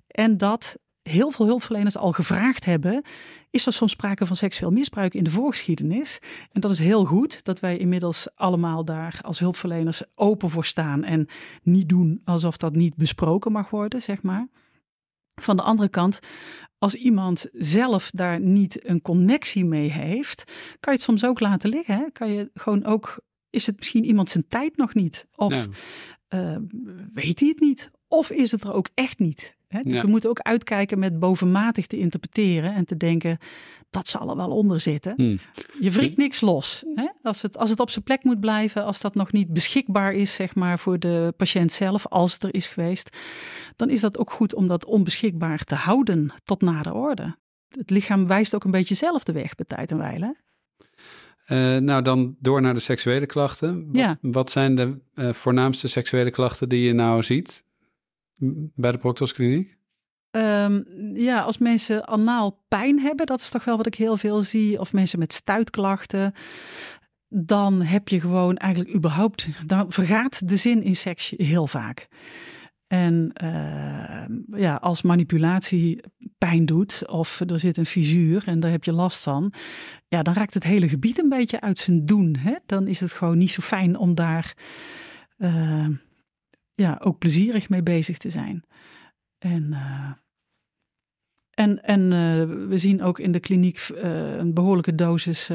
En 0.07 0.37
dat 0.37 0.77
heel 1.03 1.31
veel 1.31 1.45
hulpverleners 1.45 1.97
al 1.97 2.11
gevraagd 2.11 2.65
hebben: 2.65 3.03
is 3.49 3.65
er 3.65 3.73
soms 3.73 3.91
sprake 3.91 4.25
van 4.25 4.35
seksueel 4.35 4.71
misbruik 4.71 5.13
in 5.13 5.23
de 5.23 5.29
voorgeschiedenis? 5.29 6.19
En 6.51 6.61
dat 6.61 6.71
is 6.71 6.79
heel 6.79 7.05
goed 7.05 7.43
dat 7.43 7.59
wij 7.59 7.77
inmiddels 7.77 8.27
allemaal 8.35 8.85
daar 8.85 9.19
als 9.21 9.39
hulpverleners 9.39 10.01
open 10.15 10.49
voor 10.49 10.65
staan 10.65 11.03
en 11.03 11.27
niet 11.63 11.89
doen 11.89 12.21
alsof 12.25 12.57
dat 12.57 12.75
niet 12.75 12.95
besproken 12.95 13.51
mag 13.51 13.69
worden, 13.69 14.01
zeg 14.01 14.21
maar. 14.21 14.47
Van 15.35 15.55
de 15.55 15.63
andere 15.63 15.89
kant, 15.89 16.19
als 16.77 16.93
iemand 16.93 17.47
zelf 17.53 18.11
daar 18.11 18.39
niet 18.39 18.87
een 18.87 19.01
connectie 19.01 19.65
mee 19.65 19.89
heeft, 19.89 20.43
kan 20.79 20.93
je 20.93 20.99
het 20.99 21.01
soms 21.01 21.25
ook 21.25 21.39
laten 21.39 21.69
liggen. 21.69 21.95
Hè? 21.95 22.03
Kan 22.11 22.31
je 22.31 22.51
gewoon 22.53 22.85
ook, 22.85 23.19
is 23.49 23.65
het 23.65 23.77
misschien 23.77 24.05
iemand 24.05 24.29
zijn 24.29 24.47
tijd 24.47 24.77
nog 24.77 24.93
niet? 24.93 25.27
Of 25.35 25.67
uh, 26.29 26.57
weet 27.13 27.39
hij 27.39 27.49
het 27.49 27.59
niet? 27.59 27.91
Of 28.07 28.29
is 28.29 28.51
het 28.51 28.63
er 28.63 28.73
ook 28.73 28.89
echt 28.93 29.19
niet? 29.19 29.57
Hè? 29.73 29.81
Dus 29.83 30.01
we 30.01 30.07
moeten 30.07 30.29
ook 30.29 30.39
uitkijken 30.39 30.99
met 30.99 31.19
bovenmatig 31.19 31.87
te 31.87 31.97
interpreteren 31.97 32.75
en 32.75 32.85
te 32.85 32.97
denken, 32.97 33.37
dat 33.89 34.07
zal 34.07 34.29
er 34.29 34.35
wel 34.35 34.49
onder 34.49 34.79
zitten. 34.79 35.13
Hmm. 35.15 35.39
Je 35.79 35.91
wringt 35.91 36.17
niks 36.17 36.41
los. 36.41 36.83
Hè? 36.95 37.07
Als, 37.21 37.41
het, 37.41 37.57
als 37.57 37.69
het 37.69 37.79
op 37.79 37.89
zijn 37.89 38.03
plek 38.03 38.23
moet 38.23 38.39
blijven, 38.39 38.85
als 38.85 39.01
dat 39.01 39.15
nog 39.15 39.31
niet 39.31 39.53
beschikbaar 39.53 40.13
is, 40.13 40.35
zeg 40.35 40.55
maar, 40.55 40.79
voor 40.79 40.99
de 40.99 41.33
patiënt 41.37 41.71
zelf, 41.71 42.07
als 42.07 42.33
het 42.33 42.43
er 42.43 42.53
is 42.53 42.67
geweest, 42.67 43.17
dan 43.75 43.89
is 43.89 44.01
dat 44.01 44.17
ook 44.17 44.31
goed 44.31 44.55
om 44.55 44.67
dat 44.67 44.85
onbeschikbaar 44.85 45.63
te 45.63 45.75
houden 45.75 46.33
tot 46.43 46.61
na 46.61 46.81
de 46.81 46.93
orde. 46.93 47.35
Het 47.67 47.89
lichaam 47.89 48.27
wijst 48.27 48.55
ook 48.55 48.63
een 48.63 48.71
beetje 48.71 48.95
zelf 48.95 49.23
de 49.23 49.31
weg 49.31 49.55
bij 49.55 49.65
tijd 49.65 49.91
en 49.91 49.97
wijle. 49.97 50.35
Uh, 51.47 51.77
nou, 51.77 52.01
dan 52.01 52.35
door 52.39 52.61
naar 52.61 52.73
de 52.73 52.79
seksuele 52.79 53.25
klachten. 53.25 53.89
Ja. 53.91 54.17
Wat, 54.21 54.51
zijn 54.51 54.75
de 54.75 54.99
uh, 55.15 55.29
voornaamste 55.33 55.87
seksuele 55.87 56.31
klachten 56.31 56.69
die 56.69 56.81
je 56.81 56.93
nou 56.93 57.23
ziet? 57.23 57.65
Bij 58.75 58.91
de 58.91 58.97
Proctos 58.97 59.33
Kliniek? 59.33 59.77
Ehm, 60.31 60.81
ja, 61.13 61.39
als 61.39 61.57
mensen 61.57 62.07
anaal 62.07 62.63
pijn 62.67 62.99
hebben, 62.99 63.25
dat 63.25 63.41
is 63.41 63.49
toch 63.49 63.63
wel 63.63 63.77
wat 63.77 63.85
ik 63.85 63.95
heel 63.95 64.17
veel 64.17 64.41
zie. 64.41 64.79
Of 64.79 64.93
mensen 64.93 65.19
met 65.19 65.33
stuitklachten. 65.33 66.33
Dan 67.27 67.81
heb 67.81 68.07
je 68.07 68.19
gewoon 68.19 68.57
eigenlijk 68.57 68.95
überhaupt, 68.95 69.47
dan 69.65 69.91
vergaat 69.91 70.47
de 70.47 70.57
zin 70.57 70.83
in 70.83 70.95
seks 70.95 71.33
heel 71.37 71.67
vaak. 71.67 72.07
En 72.87 73.31
uh, 73.43 74.59
ja, 74.59 74.75
als 74.75 75.01
manipulatie 75.01 76.03
pijn 76.37 76.65
doet 76.65 77.07
of 77.07 77.39
er 77.39 77.59
zit 77.59 77.77
een 77.77 77.85
fisuur 77.85 78.43
en 78.45 78.59
daar 78.59 78.71
heb 78.71 78.83
je 78.83 78.93
last 78.93 79.23
van, 79.23 79.53
ja, 80.07 80.21
dan 80.21 80.33
raakt 80.33 80.53
het 80.53 80.63
hele 80.63 80.89
gebied 80.89 81.19
een 81.19 81.29
beetje 81.29 81.61
uit 81.61 81.77
zijn 81.77 82.05
doen. 82.05 82.35
Hè? 82.35 82.55
Dan 82.65 82.87
is 82.87 82.99
het 82.99 83.11
gewoon 83.11 83.37
niet 83.37 83.51
zo 83.51 83.61
fijn 83.61 83.97
om 83.97 84.15
daar 84.15 84.55
uh, 85.37 85.87
ja, 86.75 86.99
ook 87.03 87.17
plezierig 87.17 87.69
mee 87.69 87.83
bezig 87.83 88.17
te 88.17 88.29
zijn. 88.29 88.63
En, 89.37 89.67
uh, 89.71 90.11
en, 91.49 91.83
en 91.83 92.09
we 92.67 92.77
zien 92.77 93.01
ook 93.01 93.19
in 93.19 93.31
de 93.31 93.39
kliniek 93.39 93.87
een 94.37 94.53
behoorlijke 94.53 94.95
dosis 94.95 95.49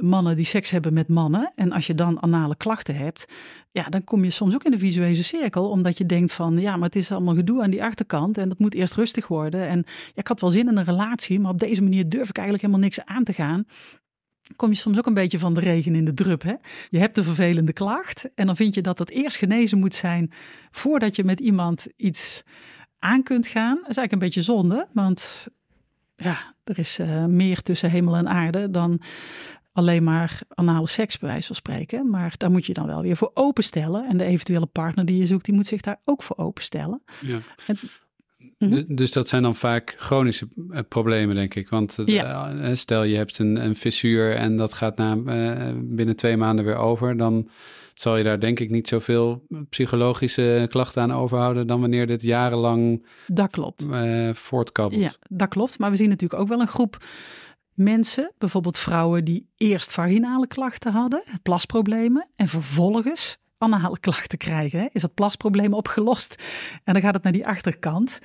mannen 0.00 0.36
die 0.36 0.44
seks 0.44 0.70
hebben 0.70 0.92
met 0.92 1.08
mannen. 1.08 1.52
En 1.54 1.72
als 1.72 1.86
je 1.86 1.94
dan 1.94 2.22
anale 2.22 2.56
klachten 2.56 2.96
hebt, 2.96 3.26
ja, 3.70 3.82
dan 3.82 4.04
kom 4.04 4.24
je 4.24 4.30
soms 4.30 4.54
ook 4.54 4.64
in 4.64 4.70
de 4.70 4.78
visuele 4.78 5.22
cirkel. 5.22 5.70
Omdat 5.70 5.98
je 5.98 6.06
denkt 6.06 6.32
van, 6.32 6.58
ja, 6.58 6.76
maar 6.76 6.86
het 6.86 6.96
is 6.96 7.12
allemaal 7.12 7.34
gedoe 7.34 7.62
aan 7.62 7.70
die 7.70 7.84
achterkant. 7.84 8.38
En 8.38 8.48
dat 8.48 8.58
moet 8.58 8.74
eerst 8.74 8.94
rustig 8.94 9.26
worden. 9.26 9.68
En 9.68 9.84
ja, 9.86 10.12
ik 10.14 10.28
had 10.28 10.40
wel 10.40 10.50
zin 10.50 10.68
in 10.68 10.76
een 10.76 10.84
relatie, 10.84 11.40
maar 11.40 11.50
op 11.50 11.58
deze 11.58 11.82
manier 11.82 12.08
durf 12.08 12.28
ik 12.28 12.36
eigenlijk 12.36 12.66
helemaal 12.66 12.88
niks 12.88 13.04
aan 13.04 13.24
te 13.24 13.32
gaan. 13.32 13.64
Kom 14.56 14.68
je 14.68 14.74
soms 14.74 14.98
ook 14.98 15.06
een 15.06 15.14
beetje 15.14 15.38
van 15.38 15.54
de 15.54 15.60
regen 15.60 15.94
in 15.94 16.04
de 16.04 16.14
drup. 16.14 16.42
Hè? 16.42 16.54
Je 16.88 16.98
hebt 16.98 17.16
een 17.16 17.24
vervelende 17.24 17.72
klacht. 17.72 18.30
En 18.34 18.46
dan 18.46 18.56
vind 18.56 18.74
je 18.74 18.82
dat 18.82 18.98
dat 18.98 19.10
eerst 19.10 19.36
genezen 19.36 19.78
moet 19.78 19.94
zijn 19.94 20.32
voordat 20.70 21.16
je 21.16 21.24
met 21.24 21.40
iemand 21.40 21.86
iets 21.96 22.42
aan 22.98 23.22
kunt 23.22 23.46
gaan. 23.46 23.74
Dat 23.74 23.88
is 23.88 23.96
eigenlijk 23.96 24.12
een 24.12 24.18
beetje 24.18 24.42
zonde, 24.42 24.88
want 24.92 25.46
ja, 26.16 26.54
er 26.64 26.78
is 26.78 26.98
uh, 26.98 27.24
meer 27.24 27.62
tussen 27.62 27.90
hemel 27.90 28.16
en 28.16 28.28
aarde 28.28 28.70
dan 28.70 29.00
alleen 29.72 30.04
maar 30.04 30.40
anale 30.48 30.88
seks, 30.88 31.18
bij 31.18 31.28
wijze 31.28 31.46
van 31.46 31.56
spreken. 31.56 32.10
Maar 32.10 32.34
daar 32.36 32.50
moet 32.50 32.66
je 32.66 32.72
dan 32.72 32.86
wel 32.86 33.02
weer 33.02 33.16
voor 33.16 33.30
openstellen. 33.34 34.08
En 34.08 34.16
de 34.16 34.24
eventuele 34.24 34.66
partner 34.66 35.04
die 35.04 35.18
je 35.18 35.26
zoekt, 35.26 35.44
die 35.44 35.54
moet 35.54 35.66
zich 35.66 35.80
daar 35.80 36.00
ook 36.04 36.22
voor 36.22 36.36
openstellen. 36.36 37.02
Ja. 37.20 37.38
Mhm. 38.58 38.82
Dus 38.88 39.12
dat 39.12 39.28
zijn 39.28 39.42
dan 39.42 39.54
vaak 39.54 39.94
chronische 39.98 40.48
eh, 40.70 40.80
problemen, 40.88 41.34
denk 41.34 41.54
ik. 41.54 41.68
Want 41.68 41.98
ja. 42.04 42.74
stel 42.74 43.02
je 43.02 43.16
hebt 43.16 43.38
een, 43.38 43.64
een 43.64 43.76
fissuur 43.76 44.34
en 44.34 44.56
dat 44.56 44.72
gaat 44.72 44.96
na, 44.96 45.16
binnen 45.74 46.16
twee 46.16 46.36
maanden 46.36 46.64
weer 46.64 46.76
over, 46.76 47.16
dan 47.16 47.48
zal 47.94 48.16
je 48.16 48.24
daar 48.24 48.40
denk 48.40 48.60
ik 48.60 48.70
niet 48.70 48.88
zoveel 48.88 49.46
psychologische 49.68 50.66
klachten 50.68 51.02
aan 51.02 51.12
overhouden 51.12 51.66
dan 51.66 51.80
wanneer 51.80 52.06
dit 52.06 52.22
jarenlang 52.22 53.06
dat 53.26 53.50
klopt. 53.50 53.86
Voortkabbelt. 54.32 55.02
Ja, 55.02 55.36
dat 55.36 55.48
klopt. 55.48 55.78
Maar 55.78 55.90
we 55.90 55.96
zien 55.96 56.08
natuurlijk 56.08 56.40
ook 56.40 56.48
wel 56.48 56.60
een 56.60 56.68
groep 56.68 56.98
mensen, 57.78 58.32
bijvoorbeeld 58.38 58.78
vrouwen 58.78 59.24
die 59.24 59.48
eerst 59.56 59.92
vaginale 59.92 60.46
klachten 60.46 60.92
hadden, 60.92 61.22
plasproblemen, 61.42 62.28
en 62.36 62.48
vervolgens 62.48 63.38
anale 63.58 63.98
klachten 64.00 64.38
krijgen. 64.38 64.80
Hè? 64.80 64.86
Is 64.92 65.02
dat 65.02 65.14
plasprobleem 65.14 65.74
opgelost? 65.74 66.42
En 66.84 66.92
dan 66.92 67.02
gaat 67.02 67.14
het 67.14 67.22
naar 67.22 67.32
die 67.32 67.46
achterkant. 67.46 68.18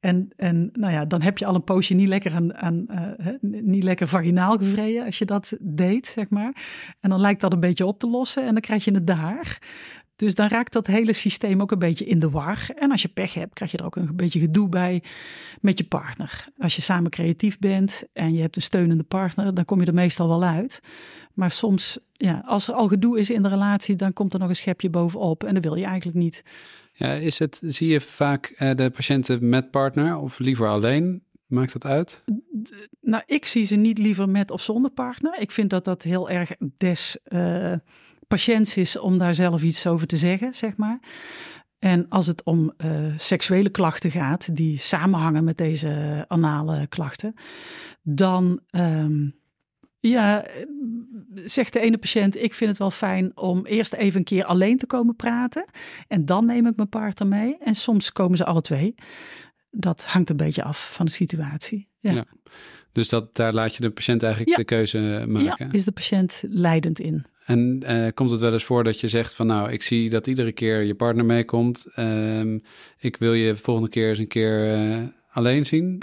En, 0.00 0.30
en 0.36 0.70
nou 0.72 0.92
ja, 0.92 1.04
dan 1.04 1.22
heb 1.22 1.38
je 1.38 1.46
al 1.46 1.54
een 1.54 1.64
poosje 1.64 1.94
niet 1.94 2.08
lekker, 2.08 2.52
aan, 2.54 2.86
uh, 2.90 3.26
niet 3.40 3.82
lekker 3.82 4.08
vaginaal 4.08 4.58
gevreden 4.58 5.04
als 5.04 5.18
je 5.18 5.24
dat 5.24 5.56
deed, 5.60 6.06
zeg 6.06 6.28
maar. 6.28 6.56
En 7.00 7.10
dan 7.10 7.20
lijkt 7.20 7.40
dat 7.40 7.52
een 7.52 7.60
beetje 7.60 7.86
op 7.86 7.98
te 7.98 8.08
lossen 8.08 8.46
en 8.46 8.52
dan 8.52 8.60
krijg 8.60 8.84
je 8.84 8.92
het 8.94 9.06
daar. 9.06 9.58
Dus 10.18 10.34
dan 10.34 10.48
raakt 10.48 10.72
dat 10.72 10.86
hele 10.86 11.12
systeem 11.12 11.60
ook 11.60 11.70
een 11.70 11.78
beetje 11.78 12.04
in 12.04 12.18
de 12.18 12.30
war. 12.30 12.68
En 12.74 12.90
als 12.90 13.02
je 13.02 13.08
pech 13.08 13.34
hebt, 13.34 13.54
krijg 13.54 13.70
je 13.70 13.78
er 13.78 13.84
ook 13.84 13.96
een 13.96 14.16
beetje 14.16 14.40
gedoe 14.40 14.68
bij 14.68 15.02
met 15.60 15.78
je 15.78 15.84
partner. 15.84 16.48
Als 16.58 16.76
je 16.76 16.82
samen 16.82 17.10
creatief 17.10 17.58
bent 17.58 18.04
en 18.12 18.34
je 18.34 18.40
hebt 18.40 18.56
een 18.56 18.62
steunende 18.62 19.02
partner, 19.02 19.54
dan 19.54 19.64
kom 19.64 19.80
je 19.80 19.86
er 19.86 19.94
meestal 19.94 20.28
wel 20.28 20.44
uit. 20.44 20.80
Maar 21.34 21.50
soms, 21.50 21.98
ja, 22.12 22.42
als 22.46 22.68
er 22.68 22.74
al 22.74 22.88
gedoe 22.88 23.18
is 23.18 23.30
in 23.30 23.42
de 23.42 23.48
relatie, 23.48 23.94
dan 23.94 24.12
komt 24.12 24.32
er 24.32 24.38
nog 24.38 24.48
een 24.48 24.56
schepje 24.56 24.90
bovenop. 24.90 25.44
En 25.44 25.54
dat 25.54 25.62
wil 25.62 25.74
je 25.74 25.84
eigenlijk 25.84 26.18
niet. 26.18 26.44
Ja, 26.92 27.12
is 27.12 27.38
het, 27.38 27.60
zie 27.64 27.88
je 27.88 28.00
vaak 28.00 28.46
eh, 28.46 28.74
de 28.74 28.90
patiënten 28.90 29.48
met 29.48 29.70
partner 29.70 30.16
of 30.16 30.38
liever 30.38 30.68
alleen? 30.68 31.22
Maakt 31.46 31.72
dat 31.72 31.84
uit? 31.84 32.24
Nou, 33.00 33.22
ik 33.26 33.46
zie 33.46 33.64
ze 33.64 33.76
niet 33.76 33.98
liever 33.98 34.28
met 34.28 34.50
of 34.50 34.60
zonder 34.60 34.90
partner. 34.90 35.40
Ik 35.40 35.50
vind 35.50 35.70
dat 35.70 35.84
dat 35.84 36.02
heel 36.02 36.30
erg 36.30 36.52
des 36.76 37.18
uh, 37.28 37.72
patiënts 38.28 38.76
is 38.76 38.98
om 38.98 39.18
daar 39.18 39.34
zelf 39.34 39.62
iets 39.62 39.86
over 39.86 40.06
te 40.06 40.16
zeggen, 40.16 40.54
zeg 40.54 40.76
maar. 40.76 41.00
En 41.78 42.08
als 42.08 42.26
het 42.26 42.42
om 42.42 42.72
uh, 42.84 42.90
seksuele 43.16 43.70
klachten 43.70 44.10
gaat, 44.10 44.56
die 44.56 44.78
samenhangen 44.78 45.44
met 45.44 45.56
deze 45.56 46.24
anale 46.28 46.86
klachten, 46.86 47.34
dan 48.02 48.60
um, 48.70 49.38
ja, 50.00 50.46
zegt 51.34 51.72
de 51.72 51.80
ene 51.80 51.98
patiënt, 51.98 52.42
ik 52.42 52.54
vind 52.54 52.70
het 52.70 52.78
wel 52.78 52.90
fijn 52.90 53.36
om 53.36 53.66
eerst 53.66 53.92
even 53.92 54.18
een 54.18 54.24
keer 54.24 54.44
alleen 54.44 54.78
te 54.78 54.86
komen 54.86 55.16
praten. 55.16 55.64
En 56.08 56.24
dan 56.24 56.46
neem 56.46 56.66
ik 56.66 56.76
mijn 56.76 56.88
partner 56.88 57.28
mee. 57.28 57.56
En 57.58 57.74
soms 57.74 58.12
komen 58.12 58.36
ze 58.36 58.44
alle 58.44 58.60
twee. 58.60 58.94
Dat 59.70 60.04
hangt 60.04 60.30
een 60.30 60.36
beetje 60.36 60.62
af 60.62 60.94
van 60.94 61.06
de 61.06 61.12
situatie. 61.12 61.88
Ja. 62.00 62.12
ja. 62.12 62.24
Dus 62.92 63.08
dat, 63.08 63.34
daar 63.36 63.52
laat 63.52 63.74
je 63.74 63.82
de 63.82 63.90
patiënt 63.90 64.22
eigenlijk 64.22 64.56
de 64.56 64.64
keuze 64.64 65.24
maken? 65.28 65.66
Ja, 65.66 65.72
is 65.72 65.84
de 65.84 65.92
patiënt 65.92 66.42
leidend 66.48 67.00
in. 67.00 67.26
En 67.48 67.82
uh, 67.88 68.06
komt 68.14 68.30
het 68.30 68.40
wel 68.40 68.52
eens 68.52 68.64
voor 68.64 68.84
dat 68.84 69.00
je 69.00 69.08
zegt 69.08 69.34
van 69.34 69.46
nou, 69.46 69.72
ik 69.72 69.82
zie 69.82 70.10
dat 70.10 70.26
iedere 70.26 70.52
keer 70.52 70.82
je 70.82 70.94
partner 70.94 71.24
meekomt. 71.24 71.86
Um, 71.96 72.62
ik 72.98 73.16
wil 73.16 73.32
je 73.32 73.56
volgende 73.56 73.90
keer 73.90 74.08
eens 74.08 74.18
een 74.18 74.28
keer 74.28 74.78
uh, 74.78 74.98
alleen 75.30 75.66
zien. 75.66 76.02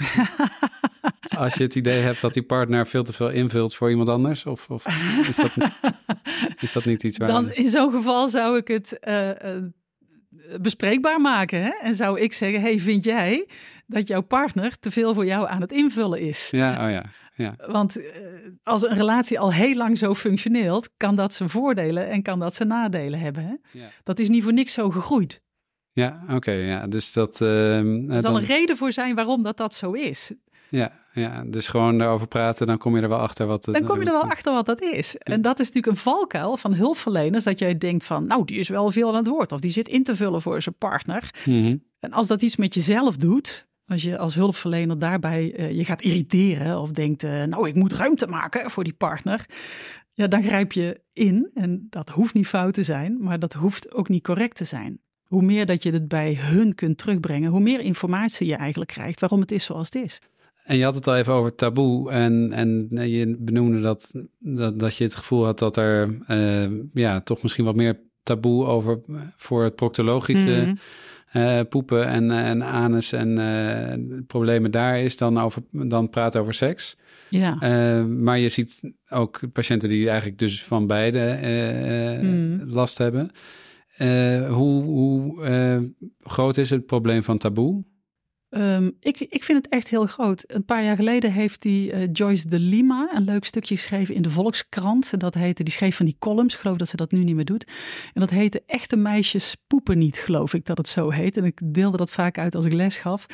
Als 1.38 1.54
je 1.54 1.62
het 1.62 1.74
idee 1.74 2.00
hebt 2.00 2.20
dat 2.20 2.32
die 2.32 2.42
partner 2.42 2.86
veel 2.86 3.02
te 3.02 3.12
veel 3.12 3.30
invult 3.30 3.74
voor 3.74 3.90
iemand 3.90 4.08
anders? 4.08 4.46
Of, 4.46 4.70
of 4.70 4.86
is, 5.28 5.36
dat, 5.36 5.52
is 6.60 6.72
dat 6.72 6.84
niet 6.84 7.02
iets 7.02 7.18
waar... 7.18 7.28
Dan, 7.28 7.52
in 7.52 7.68
zo'n 7.68 7.92
geval 7.92 8.28
zou 8.28 8.56
ik 8.56 8.68
het 8.68 8.98
uh, 9.08 9.30
bespreekbaar 10.60 11.20
maken. 11.20 11.62
Hè? 11.62 11.70
En 11.82 11.94
zou 11.94 12.20
ik 12.20 12.32
zeggen, 12.32 12.60
hey, 12.60 12.80
vind 12.80 13.04
jij 13.04 13.48
dat 13.86 14.06
jouw 14.06 14.22
partner 14.22 14.78
te 14.78 14.90
veel 14.90 15.14
voor 15.14 15.26
jou 15.26 15.48
aan 15.48 15.60
het 15.60 15.72
invullen 15.72 16.20
is? 16.20 16.48
Ja, 16.50 16.84
oh 16.84 16.90
ja. 16.90 17.04
Ja. 17.36 17.54
Want 17.66 17.98
uh, 17.98 18.04
als 18.62 18.82
een 18.82 18.94
relatie 18.94 19.38
al 19.38 19.52
heel 19.52 19.74
lang 19.74 19.98
zo 19.98 20.14
functioneert, 20.14 20.90
kan 20.96 21.16
dat 21.16 21.34
zijn 21.34 21.48
voordelen 21.48 22.08
en 22.08 22.22
kan 22.22 22.38
dat 22.38 22.54
zijn 22.54 22.68
nadelen 22.68 23.20
hebben. 23.20 23.44
Hè? 23.44 23.78
Ja. 23.78 23.88
Dat 24.02 24.18
is 24.18 24.28
niet 24.28 24.42
voor 24.42 24.52
niks 24.52 24.72
zo 24.72 24.90
gegroeid. 24.90 25.42
Ja, 25.92 26.24
oké. 26.30 26.50
ja. 26.50 26.86
Dus 26.86 27.12
dat. 27.12 27.40
Uh, 27.40 27.78
er 27.78 28.06
zal 28.08 28.32
dan... 28.32 28.36
een 28.36 28.46
reden 28.46 28.76
voor 28.76 28.92
zijn 28.92 29.14
waarom 29.14 29.42
dat, 29.42 29.56
dat 29.56 29.74
zo 29.74 29.92
is. 29.92 30.32
Ja, 30.68 30.92
ja, 31.12 31.44
dus 31.46 31.68
gewoon 31.68 31.98
daarover 31.98 32.28
praten, 32.28 32.66
dan 32.66 32.78
kom 32.78 32.96
je 32.96 33.02
er 33.02 33.08
wel 33.08 33.18
achter 33.18 33.46
wat... 33.46 33.64
Dan 33.64 33.84
kom 33.84 34.00
je 34.00 34.06
er 34.06 34.12
wel 34.12 34.30
achter 34.30 34.52
wat 34.52 34.66
dat 34.66 34.82
is. 34.82 35.16
En 35.16 35.40
dat 35.40 35.60
is 35.60 35.66
natuurlijk 35.66 35.96
een 35.96 36.02
valkuil 36.02 36.56
van 36.56 36.74
hulpverleners, 36.74 37.44
dat 37.44 37.58
jij 37.58 37.78
denkt 37.78 38.04
van, 38.04 38.26
nou, 38.26 38.44
die 38.44 38.58
is 38.58 38.68
wel 38.68 38.90
veel 38.90 39.08
aan 39.08 39.14
het 39.14 39.26
woord, 39.26 39.52
of 39.52 39.60
die 39.60 39.70
zit 39.70 39.88
in 39.88 40.04
te 40.04 40.16
vullen 40.16 40.42
voor 40.42 40.62
zijn 40.62 40.74
partner. 40.78 41.34
Mm 41.44 41.82
En 42.00 42.12
als 42.12 42.26
dat 42.26 42.42
iets 42.42 42.56
met 42.56 42.74
jezelf 42.74 43.16
doet, 43.16 43.66
als 43.86 44.02
je 44.02 44.18
als 44.18 44.34
hulpverlener 44.34 44.98
daarbij 44.98 45.58
uh, 45.58 45.72
je 45.72 45.84
gaat 45.84 46.02
irriteren 46.02 46.80
of 46.80 46.90
denkt, 46.90 47.22
uh, 47.22 47.42
nou, 47.42 47.68
ik 47.68 47.74
moet 47.74 47.92
ruimte 47.92 48.26
maken 48.26 48.70
voor 48.70 48.84
die 48.84 48.92
partner, 48.92 49.46
ja, 50.12 50.26
dan 50.26 50.42
grijp 50.42 50.72
je 50.72 51.00
in. 51.12 51.50
En 51.54 51.86
dat 51.90 52.08
hoeft 52.08 52.34
niet 52.34 52.46
fout 52.46 52.74
te 52.74 52.82
zijn, 52.82 53.16
maar 53.20 53.38
dat 53.38 53.52
hoeft 53.52 53.94
ook 53.94 54.08
niet 54.08 54.22
correct 54.22 54.56
te 54.56 54.64
zijn. 54.64 54.98
Hoe 55.24 55.42
meer 55.42 55.66
dat 55.66 55.82
je 55.82 55.90
het 55.90 56.08
bij 56.08 56.34
hun 56.34 56.74
kunt 56.74 56.98
terugbrengen, 56.98 57.50
hoe 57.50 57.60
meer 57.60 57.80
informatie 57.80 58.46
je 58.46 58.56
eigenlijk 58.56 58.90
krijgt 58.90 59.20
waarom 59.20 59.40
het 59.40 59.52
is 59.52 59.64
zoals 59.64 59.84
het 59.84 60.04
is. 60.04 60.20
En 60.64 60.76
je 60.76 60.84
had 60.84 60.94
het 60.94 61.06
al 61.06 61.16
even 61.16 61.32
over 61.32 61.54
taboe. 61.54 62.10
En, 62.10 62.52
en 62.52 62.88
je 63.10 63.36
benoemde 63.38 63.80
dat, 63.80 64.12
dat, 64.38 64.78
dat 64.78 64.96
je 64.96 65.04
het 65.04 65.14
gevoel 65.14 65.44
had 65.44 65.58
dat 65.58 65.76
er 65.76 66.18
uh, 66.30 66.80
ja, 66.92 67.20
toch 67.20 67.42
misschien 67.42 67.64
wat 67.64 67.74
meer 67.74 68.00
taboe 68.22 68.64
over 68.64 69.00
voor 69.36 69.64
het 69.64 69.74
proctologische 69.74 70.62
mm. 70.66 70.78
Uh, 71.36 71.60
poepen 71.68 72.06
en, 72.06 72.30
en 72.30 72.62
anus 72.64 73.12
en 73.12 73.38
uh, 73.38 74.18
problemen 74.26 74.70
daar 74.70 75.00
is 75.00 75.16
dan, 75.16 75.38
over, 75.38 75.62
dan 75.70 76.10
praten 76.10 76.40
over 76.40 76.54
seks. 76.54 76.96
Ja. 77.28 77.54
maar 78.04 78.38
je 78.38 78.48
ziet 78.48 78.80
ook 79.08 79.40
patiënten 79.52 79.88
die 79.88 80.08
eigenlijk 80.08 80.38
dus 80.38 80.64
van 80.64 80.86
beide 80.86 81.38
mm. 82.22 82.62
last 82.66 82.98
hebben. 82.98 83.30
hoe 84.48 84.82
hoe 84.82 85.92
groot 86.20 86.56
is 86.56 86.70
het 86.70 86.86
probleem 86.86 87.22
van 87.22 87.38
taboe? 87.38 87.84
Um, 88.50 88.96
ik, 89.00 89.20
ik 89.20 89.44
vind 89.44 89.64
het 89.64 89.72
echt 89.72 89.88
heel 89.88 90.06
groot. 90.06 90.44
Een 90.46 90.64
paar 90.64 90.84
jaar 90.84 90.96
geleden 90.96 91.32
heeft 91.32 91.62
die 91.62 91.92
uh, 91.92 92.08
Joyce 92.12 92.48
de 92.48 92.58
Lima 92.58 93.10
een 93.14 93.24
leuk 93.24 93.44
stukje 93.44 93.76
geschreven 93.76 94.14
in 94.14 94.22
de 94.22 94.30
Volkskrant. 94.30 95.20
Dat 95.20 95.34
heette, 95.34 95.62
die 95.62 95.72
schreef 95.72 95.96
van 95.96 96.06
die 96.06 96.16
columns, 96.18 96.54
ik 96.54 96.60
geloof 96.60 96.76
dat 96.76 96.88
ze 96.88 96.96
dat 96.96 97.12
nu 97.12 97.24
niet 97.24 97.34
meer 97.34 97.44
doet. 97.44 97.64
En 98.12 98.20
dat 98.20 98.30
heette 98.30 98.62
Echte 98.66 98.96
meisjes 98.96 99.56
poepen 99.66 99.98
niet, 99.98 100.16
geloof 100.16 100.54
ik 100.54 100.64
dat 100.64 100.78
het 100.78 100.88
zo 100.88 101.10
heet. 101.10 101.36
En 101.36 101.44
ik 101.44 101.60
deelde 101.64 101.96
dat 101.96 102.10
vaak 102.10 102.38
uit 102.38 102.54
als 102.54 102.64
ik 102.64 102.72
les 102.72 102.96
gaf. 102.96 103.26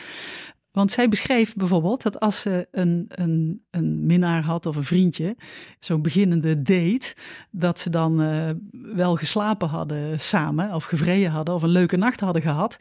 Want 0.70 0.90
zij 0.90 1.08
beschreef 1.08 1.54
bijvoorbeeld 1.54 2.02
dat 2.02 2.20
als 2.20 2.40
ze 2.40 2.68
een, 2.70 3.04
een, 3.08 3.64
een 3.70 4.06
minnaar 4.06 4.42
had 4.42 4.66
of 4.66 4.76
een 4.76 4.84
vriendje, 4.84 5.36
zo'n 5.78 6.02
beginnende 6.02 6.62
date, 6.62 7.14
dat 7.50 7.78
ze 7.78 7.90
dan 7.90 8.20
uh, 8.20 8.50
wel 8.70 9.16
geslapen 9.16 9.68
hadden 9.68 10.20
samen 10.20 10.74
of 10.74 10.84
gevreden 10.84 11.30
hadden 11.30 11.54
of 11.54 11.62
een 11.62 11.68
leuke 11.68 11.96
nacht 11.96 12.20
hadden 12.20 12.42
gehad. 12.42 12.76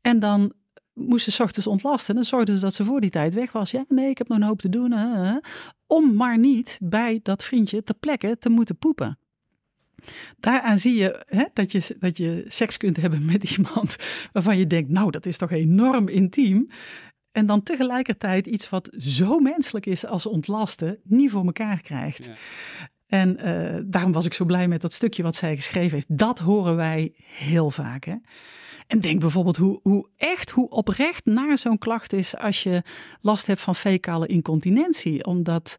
En 0.00 0.18
dan 0.18 0.52
moest 1.06 1.24
ze 1.24 1.30
's 1.30 1.40
ochtends 1.40 1.66
ontlasten. 1.66 2.08
En 2.08 2.14
dan 2.14 2.24
zorgden 2.24 2.54
ze 2.54 2.60
dat 2.60 2.74
ze 2.74 2.84
voor 2.84 3.00
die 3.00 3.10
tijd 3.10 3.34
weg 3.34 3.52
was. 3.52 3.70
Ja, 3.70 3.84
nee, 3.88 4.10
ik 4.10 4.18
heb 4.18 4.28
nog 4.28 4.38
een 4.38 4.44
hoop 4.44 4.60
te 4.60 4.68
doen. 4.68 4.92
hè. 4.92 5.38
Om 5.86 6.14
maar 6.14 6.38
niet 6.38 6.78
bij 6.82 7.20
dat 7.22 7.44
vriendje 7.44 7.82
ter 7.82 7.94
plekke 7.94 8.38
te 8.38 8.48
moeten 8.48 8.76
poepen. 8.76 9.18
Daaraan 10.40 10.78
zie 10.78 10.94
je, 10.94 11.24
hè, 11.26 11.44
dat 11.52 11.72
je 11.72 11.96
dat 11.98 12.16
je 12.16 12.44
seks 12.48 12.76
kunt 12.76 12.96
hebben 12.96 13.24
met 13.24 13.56
iemand 13.56 13.96
waarvan 14.32 14.58
je 14.58 14.66
denkt, 14.66 14.90
nou, 14.90 15.10
dat 15.10 15.26
is 15.26 15.36
toch 15.36 15.50
enorm 15.50 16.08
intiem. 16.08 16.68
En 17.32 17.46
dan 17.46 17.62
tegelijkertijd 17.62 18.46
iets 18.46 18.68
wat 18.68 18.96
zo 18.98 19.38
menselijk 19.38 19.86
is 19.86 20.06
als 20.06 20.26
ontlasten, 20.26 20.98
niet 21.02 21.30
voor 21.30 21.44
elkaar 21.44 21.80
krijgt. 21.80 22.24
Ja. 22.24 22.34
En 23.06 23.36
eh, 23.36 23.82
daarom 23.84 24.12
was 24.12 24.26
ik 24.26 24.34
zo 24.34 24.44
blij 24.44 24.68
met 24.68 24.80
dat 24.80 24.92
stukje 24.92 25.22
wat 25.22 25.36
zij 25.36 25.56
geschreven 25.56 25.94
heeft. 25.94 26.18
Dat 26.18 26.38
horen 26.38 26.76
wij 26.76 27.14
heel 27.22 27.70
vaak. 27.70 28.04
Hè? 28.04 28.14
En 28.90 29.00
denk 29.00 29.20
bijvoorbeeld 29.20 29.56
hoe, 29.56 29.80
hoe 29.82 30.06
echt, 30.16 30.50
hoe 30.50 30.68
oprecht 30.68 31.24
naar 31.24 31.58
zo'n 31.58 31.78
klacht 31.78 32.12
is 32.12 32.36
als 32.36 32.62
je 32.62 32.82
last 33.20 33.46
hebt 33.46 33.60
van 33.60 33.74
fecale 33.74 34.26
incontinentie. 34.26 35.24
Omdat 35.24 35.76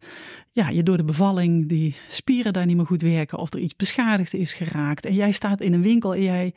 ja, 0.52 0.70
je 0.70 0.84
door 0.84 0.98
de 0.98 1.04
bevalling 1.04 1.68
die 1.68 1.96
spieren 2.08 2.54
daar 2.54 2.66
niet 2.66 2.76
meer 2.76 2.86
goed 2.86 3.02
werken 3.02 3.38
of 3.38 3.54
er 3.54 3.60
iets 3.60 3.76
beschadigd 3.76 4.34
is 4.34 4.54
geraakt. 4.54 5.06
En 5.06 5.14
jij 5.14 5.32
staat 5.32 5.62
in 5.62 5.74
een 5.74 5.82
winkel 5.82 6.14
en 6.14 6.24
jij, 6.24 6.54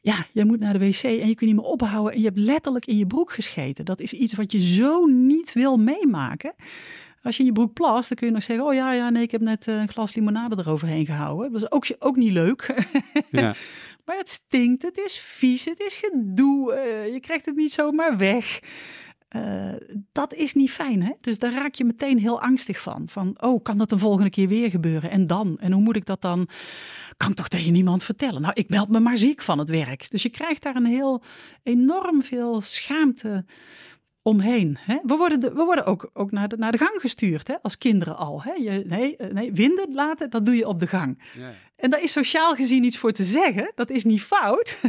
ja, 0.00 0.26
jij 0.32 0.44
moet 0.44 0.60
naar 0.60 0.72
de 0.72 0.78
wc 0.78 1.02
en 1.02 1.28
je 1.28 1.34
kunt 1.34 1.50
niet 1.50 1.60
meer 1.60 1.70
ophouden. 1.70 2.12
En 2.12 2.18
je 2.18 2.26
hebt 2.26 2.38
letterlijk 2.38 2.86
in 2.86 2.96
je 2.96 3.06
broek 3.06 3.32
gescheten. 3.32 3.84
Dat 3.84 4.00
is 4.00 4.12
iets 4.12 4.34
wat 4.34 4.52
je 4.52 4.62
zo 4.62 5.04
niet 5.06 5.52
wil 5.52 5.76
meemaken. 5.76 6.54
Als 7.22 7.36
je 7.36 7.40
in 7.42 7.48
je 7.48 7.54
broek 7.54 7.72
plast, 7.72 8.08
dan 8.08 8.18
kun 8.18 8.26
je 8.26 8.32
nog 8.32 8.42
zeggen: 8.42 8.66
Oh 8.66 8.74
ja, 8.74 8.92
ja, 8.92 9.10
nee, 9.10 9.22
ik 9.22 9.30
heb 9.30 9.40
net 9.40 9.66
een 9.66 9.88
glas 9.88 10.14
limonade 10.14 10.56
eroverheen 10.58 11.06
gehouden. 11.06 11.52
Dat 11.52 11.62
is 11.62 11.70
ook, 11.70 11.86
ook 11.98 12.16
niet 12.16 12.32
leuk. 12.32 12.74
Ja. 13.30 13.54
Het 14.18 14.28
stinkt, 14.28 14.82
het 14.82 14.98
is 14.98 15.18
vies, 15.18 15.64
het 15.64 15.80
is 15.80 16.00
gedoe. 16.02 16.72
eh, 16.72 17.12
je 17.12 17.20
krijgt 17.20 17.46
het 17.46 17.56
niet 17.56 17.72
zomaar 17.72 18.16
weg. 18.16 18.60
Eh, 19.28 19.72
dat 20.12 20.34
is 20.34 20.54
niet 20.54 20.70
fijn, 20.70 21.02
hè? 21.02 21.12
Dus 21.20 21.38
daar 21.38 21.52
raak 21.52 21.74
je 21.74 21.84
meteen 21.84 22.18
heel 22.18 22.40
angstig 22.40 22.80
van. 22.80 23.02
Van, 23.08 23.34
oh, 23.40 23.62
kan 23.62 23.78
dat 23.78 23.88
de 23.90 23.98
volgende 23.98 24.30
keer 24.30 24.48
weer 24.48 24.70
gebeuren? 24.70 25.10
En 25.10 25.26
dan? 25.26 25.56
En 25.58 25.72
hoe 25.72 25.82
moet 25.82 25.96
ik 25.96 26.06
dat 26.06 26.20
dan? 26.20 26.48
Kan 27.16 27.30
ik 27.30 27.36
toch 27.36 27.48
tegen 27.48 27.72
niemand 27.72 28.04
vertellen? 28.04 28.40
Nou, 28.42 28.52
ik 28.56 28.68
meld 28.68 28.88
me 28.88 29.00
maar 29.00 29.18
ziek 29.18 29.42
van 29.42 29.58
het 29.58 29.68
werk. 29.68 30.10
Dus 30.10 30.22
je 30.22 30.30
krijgt 30.30 30.62
daar 30.62 30.76
een 30.76 30.84
heel 30.84 31.22
enorm 31.62 32.22
veel 32.22 32.60
schaamte 32.60 33.44
omheen. 34.22 34.78
Hè? 34.80 34.98
We 35.02 35.16
worden, 35.16 35.40
de, 35.40 35.52
we 35.52 35.64
worden 35.64 35.86
ook, 35.86 36.10
ook 36.12 36.30
naar, 36.30 36.48
de, 36.48 36.56
naar 36.56 36.72
de 36.72 36.78
gang 36.78 37.00
gestuurd, 37.00 37.48
hè? 37.48 37.54
als 37.62 37.78
kinderen 37.78 38.16
al. 38.16 38.42
Hè? 38.42 38.52
Je, 38.52 38.84
nee, 38.86 39.16
eh, 39.16 39.32
nee, 39.32 39.52
winden 39.52 39.94
laten, 39.94 40.30
dat 40.30 40.46
doe 40.46 40.56
je 40.56 40.66
op 40.66 40.80
de 40.80 40.86
gang. 40.86 41.22
Ja. 41.38 41.52
En 41.76 41.90
daar 41.90 42.02
is 42.02 42.12
sociaal 42.12 42.54
gezien 42.54 42.84
iets 42.84 42.98
voor 42.98 43.12
te 43.12 43.24
zeggen. 43.24 43.72
Dat 43.74 43.90
is 43.90 44.04
niet 44.04 44.22
fout. 44.22 44.80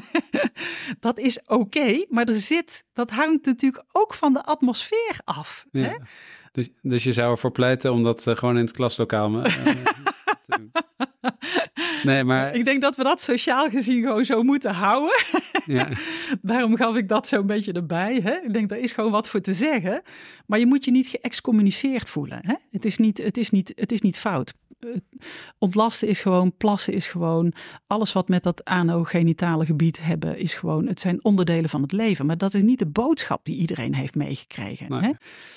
dat 1.00 1.20
is 1.20 1.40
oké. 1.46 2.06
maar 2.10 2.26
er 2.26 2.36
zit, 2.36 2.84
dat 2.94 3.10
hangt 3.10 3.46
natuurlijk 3.46 3.84
ook 3.92 4.14
van 4.14 4.34
de 4.34 4.44
atmosfeer 4.44 5.20
af. 5.24 5.66
Hè? 5.72 5.96
Dus, 6.52 6.70
dus 6.82 7.04
je 7.04 7.14
zou 7.14 7.32
ervoor 7.32 7.52
pleiten 7.52 7.92
om 7.92 8.04
dat 8.04 8.28
eh, 8.28 8.36
gewoon 8.36 8.58
in 8.58 8.66
het 8.66 8.74
klaslokaal 8.74 9.42
te 9.42 9.62
doen. 9.64 10.72
Nee, 12.04 12.24
maar 12.24 12.54
Ik 12.60 12.66
denk 12.66 12.82
dat 12.82 12.96
we 12.96 13.04
dat 13.04 13.22
sociaal 13.22 13.70
gezien 13.70 14.02
gewoon 14.02 14.26
zo 14.26 14.44
moeten 14.44 14.74
houden. 14.74 15.24
ja, 15.66 15.88
Daarom 16.42 16.76
gaf 16.76 16.96
ik 16.96 17.08
dat 17.08 17.28
zo'n 17.28 17.46
beetje 17.46 17.72
erbij. 17.72 18.20
Hè? 18.24 18.34
Ik 18.34 18.54
denk, 18.54 18.70
daar 18.70 18.80
is 18.80 18.92
gewoon 18.92 19.12
wat 19.12 19.28
voor 19.28 19.42
te 19.42 19.54
zeggen. 19.54 20.02
Maar 20.46 20.60
je 20.60 20.66
moet 20.66 20.86
je 20.86 20.92
niet 20.92 21.08
geëxcommuniceerd 21.08 22.10
voelen. 22.10 22.40
Hè? 22.42 22.54
Het, 22.72 22.86
is 22.86 22.98
niet, 22.98 23.18
het, 23.18 23.38
is 23.38 23.50
niet, 23.50 23.72
het 23.76 23.92
is 23.92 24.02
niet 24.02 24.18
fout. 24.18 24.54
Eh, 24.84 24.90
Ontlasten 25.58 26.08
is 26.08 26.22
gewoon, 26.22 26.58
plassen 26.58 26.94
is 26.94 27.08
gewoon, 27.08 27.54
alles 27.88 28.14
wat 28.14 28.28
met 28.28 28.44
dat 28.44 28.66
anogenitale 28.66 29.66
gebied 29.66 30.04
hebben 30.04 30.38
is 30.38 30.54
gewoon, 30.54 30.88
het 30.88 31.00
zijn 31.00 31.24
onderdelen 31.24 31.70
van 31.70 31.82
het 31.82 31.92
leven. 31.92 32.26
Maar 32.26 32.38
dat 32.38 32.54
is 32.54 32.62
niet 32.62 32.80
de 32.80 32.86
boodschap 32.88 33.46
die 33.46 33.56
iedereen 33.56 33.96
heeft 33.96 34.16
meegekregen. 34.16 34.90
Nee. 34.90 35.02
Hè? 35.02 35.12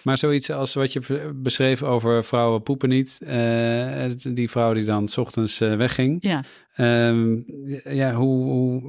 maar 0.05 0.19
zoiets 0.19 0.51
als 0.51 0.75
wat 0.75 0.93
je 0.93 1.33
beschreef 1.35 1.83
over 1.83 2.25
vrouwen 2.25 2.63
poepen 2.63 2.89
niet. 2.89 3.19
eh, 3.21 4.35
die 4.35 4.51
vrouw 4.51 4.73
die 4.73 4.85
dan 4.85 5.09
's 5.09 5.17
ochtends 5.17 5.61
eh, 5.61 5.77
wegging. 5.77 6.17
Ja. 6.21 6.45
Ehm, 6.75 7.41
ja, 7.85 8.15
hoe, 8.15 8.43
hoe, 8.45 8.83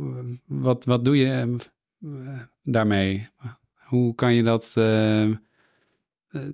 wat, 0.45 0.85
wat 0.85 1.05
doe 1.05 1.17
je 1.17 1.57
eh, 2.01 2.39
daarmee? 2.63 3.27
Hoe 3.73 4.15
kan 4.15 4.33
je 4.33 4.43
dat 4.43 4.63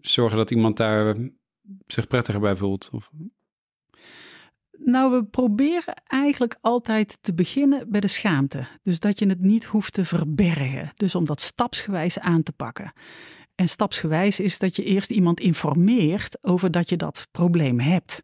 zorgen 0.02 0.38
dat 0.38 0.52
iemand 0.52 0.78
daar 0.78 1.16
zich 1.88 2.08
prettiger 2.08 2.40
bij 2.40 2.56
voelt? 2.56 2.90
Of, 2.92 3.10
Nou, 4.86 5.12
we 5.12 5.24
proberen 5.24 6.04
eigenlijk 6.08 6.58
altijd 6.62 7.18
te 7.22 7.34
beginnen 7.34 7.90
bij 7.90 8.00
de 8.00 8.08
schaamte. 8.08 8.68
Dus 8.82 9.00
dat 9.00 9.20
je 9.20 9.28
het 9.28 9.42
niet 9.42 9.66
hoeft 9.66 9.94
te 9.94 10.06
verbergen. 10.06 10.92
Dus 10.96 11.16
om 11.16 11.26
dat 11.26 11.42
stapsgewijs 11.42 12.20
aan 12.20 12.44
te 12.44 12.52
pakken. 12.52 12.94
En 13.56 13.70
stapsgewijs 13.70 14.40
is 14.40 14.60
dat 14.60 14.76
je 14.76 14.84
eerst 14.84 15.10
iemand 15.10 15.40
informeert 15.40 16.38
over 16.42 16.72
dat 16.72 16.90
je 16.90 16.98
dat 16.98 17.28
probleem 17.32 17.80
hebt. 17.80 18.22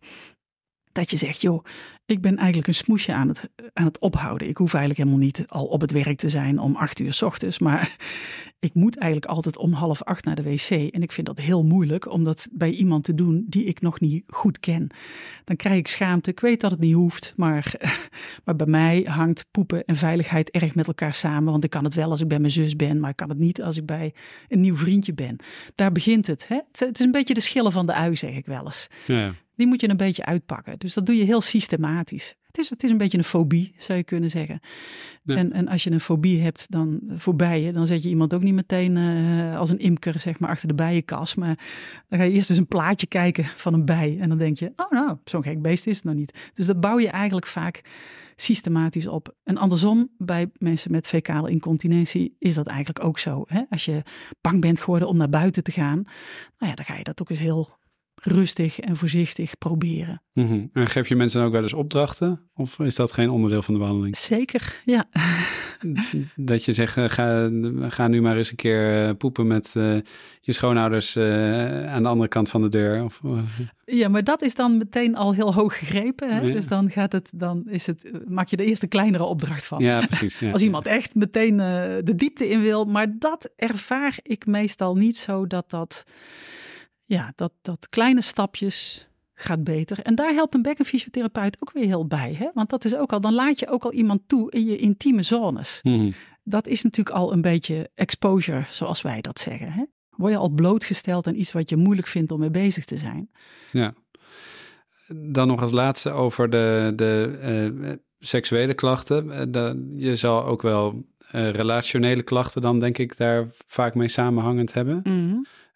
Dat 0.92 1.10
je 1.12 1.18
zegt, 1.18 1.42
joh, 1.42 1.64
ik 2.10 2.22
ben 2.22 2.38
eigenlijk 2.38 2.68
een 2.68 2.74
smoesje 2.74 3.14
aan 3.14 3.28
het, 3.28 3.50
aan 3.74 3.86
het 3.86 4.00
ophouden. 4.00 4.48
Ik 4.48 4.58
hoef 4.58 4.74
eigenlijk 4.74 5.04
helemaal 5.04 5.26
niet 5.26 5.44
al 5.48 5.66
op 5.66 5.82
het 5.82 5.92
werk 5.92 6.18
te 6.18 6.30
zijn 6.30 6.60
om 6.60 6.76
acht 6.76 7.00
uur 7.00 7.14
's 7.14 7.22
ochtends. 7.22 7.60
Maar 7.60 7.96
ik 8.60 8.74
moet 8.74 8.98
eigenlijk 8.98 9.32
altijd 9.32 9.58
om 9.58 9.74
half 9.74 10.04
acht 10.04 10.26
naar 10.26 10.36
de 10.36 10.44
wc. 10.44 10.70
En 10.70 11.02
ik 11.02 11.12
vind 11.12 11.28
dat 11.28 11.40
heel 11.40 11.64
moeilijk 11.64 12.12
om 12.12 12.24
dat 12.24 12.48
bij 12.52 12.70
iemand 12.70 13.04
te 13.04 13.16
doen 13.16 13.46
die 13.48 13.64
ik 13.64 13.82
nog 13.82 14.00
niet 14.00 14.24
goed 14.28 14.60
ken. 14.60 14.90
Dan 15.44 15.56
krijg 15.56 15.78
ik 15.78 15.88
schaamte. 15.88 16.30
Ik 16.30 16.40
weet 16.40 16.62
dat 16.62 16.72
het 16.72 16.80
niet 16.80 16.94
hoeft, 16.94 17.34
maar, 17.36 17.74
maar 18.46 18.56
bij 18.56 18.68
mij 18.68 19.02
hangt 19.02 19.46
poepen 19.52 19.86
en 19.86 19.96
veiligheid 19.96 20.50
erg 20.50 20.76
met 20.76 20.88
elkaar 20.88 21.14
samen. 21.14 21.52
Want 21.52 21.64
ik 21.64 21.70
kan 21.70 21.84
het 21.84 21.94
wel 21.94 22.10
als 22.10 22.22
ik 22.22 22.28
bij 22.28 22.40
mijn 22.40 22.52
zus 22.52 22.76
ben, 22.76 23.00
maar 23.00 23.10
ik 23.10 23.16
kan 23.16 23.30
het 23.30 23.40
niet 23.40 23.62
als 23.62 23.78
ik 23.78 23.86
bij 23.86 24.14
een 24.48 24.60
nieuw 24.60 24.76
vriendje 24.76 25.14
ben. 25.14 25.36
Daar 25.76 25.92
begint 25.92 26.28
het. 26.28 26.48
Hè? 26.48 26.56
Het 26.56 26.80
het 26.80 27.00
is 27.00 27.06
een 27.06 27.12
beetje 27.12 27.34
de 27.34 27.42
schillen 27.42 27.72
van 27.72 27.86
de 27.86 27.94
ui, 27.94 28.16
zeg 28.16 28.36
ik 28.36 28.46
wel 28.46 28.66
eens. 28.66 28.88
ja, 29.06 29.34
Die 29.60 29.68
moet 29.68 29.82
je 29.82 29.90
een 29.90 29.98
beetje 29.98 30.26
uitpakken. 30.26 30.80
Dus 30.80 30.94
dat 30.94 31.06
doe 31.06 31.18
je 31.18 31.24
heel 31.24 31.42
systematisch. 31.42 32.36
Het 32.48 32.58
is, 32.58 32.70
het 32.70 32.84
is 32.84 32.90
een 32.90 32.98
beetje 32.98 33.18
een 33.18 33.24
fobie, 33.24 33.76
zou 33.78 33.98
je 33.98 34.04
kunnen 34.04 34.30
zeggen. 34.30 34.60
Ja. 35.24 35.36
En, 35.36 35.54
en 35.54 35.68
als 35.68 35.84
je 35.84 35.92
een 35.92 36.00
fobie 36.00 36.42
hebt 36.42 36.66
dan, 36.70 37.00
voor 37.16 37.36
bijen, 37.36 37.74
dan 37.74 37.88
zet 37.88 38.04
je 38.04 38.10
iemand 38.10 38.34
ook 38.34 38.44
niet 38.44 38.54
meteen 38.54 38.98
eh, 38.98 39.58
als 39.58 39.70
een 39.70 39.80
imker 39.80 40.20
zeg 40.20 40.40
maar, 40.40 40.50
achter 40.50 40.68
de 40.68 40.74
bijenkas. 40.74 41.36
Maar 41.36 41.60
dan 42.08 42.20
ga 42.20 42.26
je 42.26 42.32
eerst 42.32 42.50
eens 42.50 42.60
een 42.60 42.68
plaatje 42.68 43.08
kijken 43.08 43.46
van 43.46 43.74
een 43.74 43.86
bij. 43.86 44.18
En 44.20 44.30
dan 44.30 44.38
denk 44.38 44.58
je, 44.58 44.74
oh 44.76 44.92
nou, 44.92 45.18
zo'n 45.24 45.44
gek 45.44 45.62
beest 45.62 45.88
is 45.88 45.96
het 45.96 46.06
nog 46.06 46.16
niet. 46.16 46.50
Dus 46.54 46.66
dat 46.66 46.80
bouw 46.80 47.00
je 47.00 47.10
eigenlijk 47.10 47.48
vaak 47.48 47.82
systematisch 48.36 49.08
op. 49.08 49.36
En 49.44 49.58
andersom, 49.58 50.10
bij 50.18 50.50
mensen 50.58 50.92
met 50.92 51.08
fecale 51.08 51.50
incontinentie 51.50 52.36
is 52.40 52.54
dat 52.54 52.68
eigenlijk 52.68 53.04
ook 53.04 53.20
zo. 53.20 53.44
Hè? 53.48 53.62
Als 53.70 53.86
je 53.86 54.02
bang 54.42 54.62
bent 54.62 54.80
geworden 54.80 55.08
om 55.08 55.18
naar 55.18 55.30
buiten 55.30 55.64
te 55.64 55.72
gaan, 55.72 56.04
nou 56.58 56.70
ja, 56.70 56.74
dan 56.74 56.86
ga 56.86 56.96
je 56.96 57.04
dat 57.04 57.22
ook 57.22 57.30
eens 57.30 57.40
heel 57.40 57.79
rustig 58.24 58.80
en 58.80 58.96
voorzichtig 58.96 59.58
proberen. 59.58 60.22
Mhm. 60.34 60.66
En 60.74 60.88
geef 60.88 61.08
je 61.08 61.16
mensen 61.16 61.42
ook 61.42 61.52
wel 61.52 61.62
eens 61.62 61.74
opdrachten? 61.74 62.50
Of 62.54 62.80
is 62.80 62.96
dat 62.96 63.12
geen 63.12 63.30
onderdeel 63.30 63.62
van 63.62 63.74
de 63.74 63.80
behandeling? 63.80 64.18
Zeker, 64.18 64.82
ja. 64.86 65.10
Dat 66.36 66.66
je 66.66 66.74
zegt, 66.74 66.98
eh, 66.98 67.10
ga, 67.10 67.50
ga 67.82 68.08
nu 68.08 68.22
maar 68.22 68.38
eens 68.38 68.50
een 68.50 68.56
keer 68.56 69.08
eh, 69.08 69.16
poepen 69.18 69.48
met 69.48 69.76
eh, 69.76 69.96
je 70.42 70.54
schoonouders 70.54 71.18
aan 71.88 72.04
de 72.04 72.10
andere 72.10 72.28
kant 72.30 72.50
van 72.50 72.62
de 72.62 72.70
deur. 72.70 73.04
Of, 73.04 73.22
Ja, 73.86 74.08
maar 74.08 74.24
dat 74.24 74.42
is 74.42 74.56
dan 74.56 74.78
meteen 74.78 75.16
al 75.16 75.34
heel 75.34 75.54
hoog 75.54 75.78
gegrepen. 75.78 76.30
Hè? 76.30 76.42
Ja. 76.42 76.54
Dus 76.54 76.68
dan, 76.68 76.90
gaat 76.90 77.12
het, 77.12 77.32
dan 77.36 77.64
is 77.68 77.88
het, 77.88 78.12
maak 78.28 78.48
je 78.48 78.58
de 78.58 78.66
eerste 78.66 78.88
kleinere 78.88 79.24
opdracht 79.24 79.66
van. 79.66 79.80
ja, 79.80 80.06
precies. 80.06 80.40
Ja. 80.40 80.52
Als 80.54 80.62
iemand 80.62 80.86
echt 80.86 81.16
meteen 81.16 81.58
de 82.04 82.14
diepte 82.16 82.50
in 82.50 82.62
wil. 82.62 82.86
Maar 82.86 83.08
dat 83.20 83.50
ervaar 83.56 84.20
ik 84.22 84.46
meestal 84.46 84.96
niet 84.96 85.18
zo 85.18 85.48
dat 85.48 85.70
dat, 85.70 86.06
ja, 87.10 87.32
dat, 87.36 87.52
dat 87.62 87.90
kleine 87.90 88.22
stapjes 88.22 89.08
gaat 89.34 89.64
beter. 89.64 90.00
En 90.00 90.16
daar 90.16 90.34
helpt 90.34 90.54
een 90.54 90.62
bekkenfysiotherapeut 90.62 91.58
ook 91.60 91.72
weer 91.72 91.86
heel 91.86 92.08
bij. 92.08 92.34
Hè? 92.34 92.50
Want 92.54 92.70
dat 92.70 92.86
is 92.86 92.96
ook 92.96 93.14
al, 93.14 93.22
dan 93.22 93.34
laat 93.34 93.60
je 93.60 93.68
ook 93.70 93.84
al 93.84 93.94
iemand 93.94 94.22
toe 94.28 94.52
in 94.52 94.66
je 94.66 94.76
intieme 94.78 95.24
zones. 95.24 95.80
Mhm. 95.84 96.12
Dat 96.44 96.68
is 96.68 96.84
natuurlijk 96.84 97.16
al 97.16 97.34
een 97.34 97.42
beetje 97.42 97.90
exposure, 97.96 98.66
zoals 98.70 99.02
wij 99.02 99.22
dat 99.22 99.40
zeggen. 99.40 99.72
Hè? 99.72 99.84
Word 100.10 100.32
je 100.32 100.38
al 100.38 100.50
blootgesteld 100.50 101.28
aan 101.28 101.36
iets 101.36 101.52
wat 101.52 101.70
je 101.70 101.76
moeilijk 101.76 102.08
vindt 102.08 102.32
om 102.32 102.40
mee 102.40 102.50
bezig 102.52 102.86
te 102.86 102.98
zijn. 102.98 103.30
Ja. 103.72 103.94
Dan 105.08 105.48
nog 105.48 105.62
als 105.62 105.72
laatste 105.72 106.12
over 106.12 106.50
de, 106.50 106.94
de 106.96 107.38
eh, 107.42 107.92
seksuele 108.20 108.74
klachten. 108.74 109.32
Eh, 109.32 109.42
de- 109.50 109.94
je 109.96 110.16
zal 110.16 110.46
ook 110.46 110.62
wel 110.62 111.04
eh, 111.32 111.50
relationele 111.50 112.24
klachten 112.24 112.62
dan, 112.62 112.80
denk 112.80 112.98
ik, 112.98 113.18
daar 113.18 113.48
vaak 113.68 113.96
mee 113.96 114.08
samenhangend 114.08 114.74
hebben. 114.74 115.02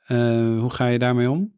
Eh, 0.04 0.18
hoe 0.60 0.70
ga 0.70 0.88
je 0.88 1.00
daarmee 1.00 1.30
om? 1.30 1.54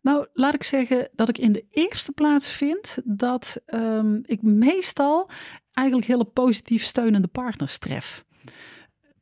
Nou, 0.00 0.26
laat 0.32 0.54
ik 0.54 0.62
zeggen 0.62 1.08
dat 1.12 1.28
ik 1.28 1.38
in 1.38 1.52
de 1.52 1.64
eerste 1.70 2.12
plaats 2.12 2.50
vind 2.50 2.98
dat 3.04 3.60
ehm, 3.66 4.18
ik 4.22 4.42
meestal 4.42 5.30
eigenlijk 5.72 6.08
hele 6.08 6.24
positief 6.24 6.84
steunende 6.84 7.28
partners 7.28 7.78
tref. 7.78 8.24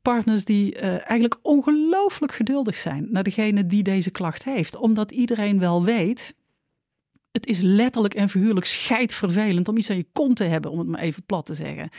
Partners 0.03 0.45
die 0.45 0.75
eh, 0.75 0.89
eigenlijk 0.91 1.39
ongelooflijk 1.43 2.33
geduldig 2.33 2.77
zijn 2.77 3.07
naar 3.11 3.23
degene 3.23 3.67
die 3.67 3.83
deze 3.83 4.11
klacht 4.11 4.45
heeft. 4.45 4.77
Omdat 4.77 5.11
iedereen 5.11 5.59
wel 5.59 5.85
weet, 5.85 6.35
het 7.31 7.47
is 7.47 7.61
letterlijk 7.61 8.15
en 8.15 8.29
figuurlijk 8.29 8.67
scheidvervelend 8.67 9.69
om 9.69 9.77
iets 9.77 9.91
aan 9.91 9.97
je 9.97 10.09
kont 10.13 10.37
te 10.37 10.45
hebben, 10.45 10.71
om 10.71 10.79
het 10.79 10.89
maar 10.89 11.01
even 11.01 11.23
plat 11.23 11.47
te 11.47 11.55
zeggen. 11.55 11.91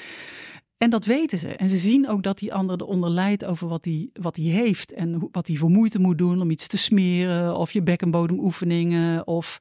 En 0.79 0.89
dat 0.89 1.05
weten 1.05 1.37
ze. 1.37 1.47
En 1.47 1.69
ze 1.69 1.77
zien 1.77 2.09
ook 2.09 2.23
dat 2.23 2.37
die 2.37 2.53
ander 2.53 2.81
eronder 2.81 3.09
lijdt 3.09 3.45
over 3.45 3.67
wat 3.67 3.85
hij 3.85 4.09
wat 4.13 4.35
die 4.35 4.51
heeft. 4.51 4.93
En 4.93 5.27
wat 5.31 5.47
hij 5.47 5.55
voor 5.55 5.69
moeite 5.69 5.99
moet 5.99 6.17
doen 6.17 6.41
om 6.41 6.49
iets 6.49 6.67
te 6.67 6.77
smeren. 6.77 7.55
Of 7.55 7.71
je 7.71 7.81
bekkenbodemoefeningen. 7.81 9.27
Of 9.27 9.59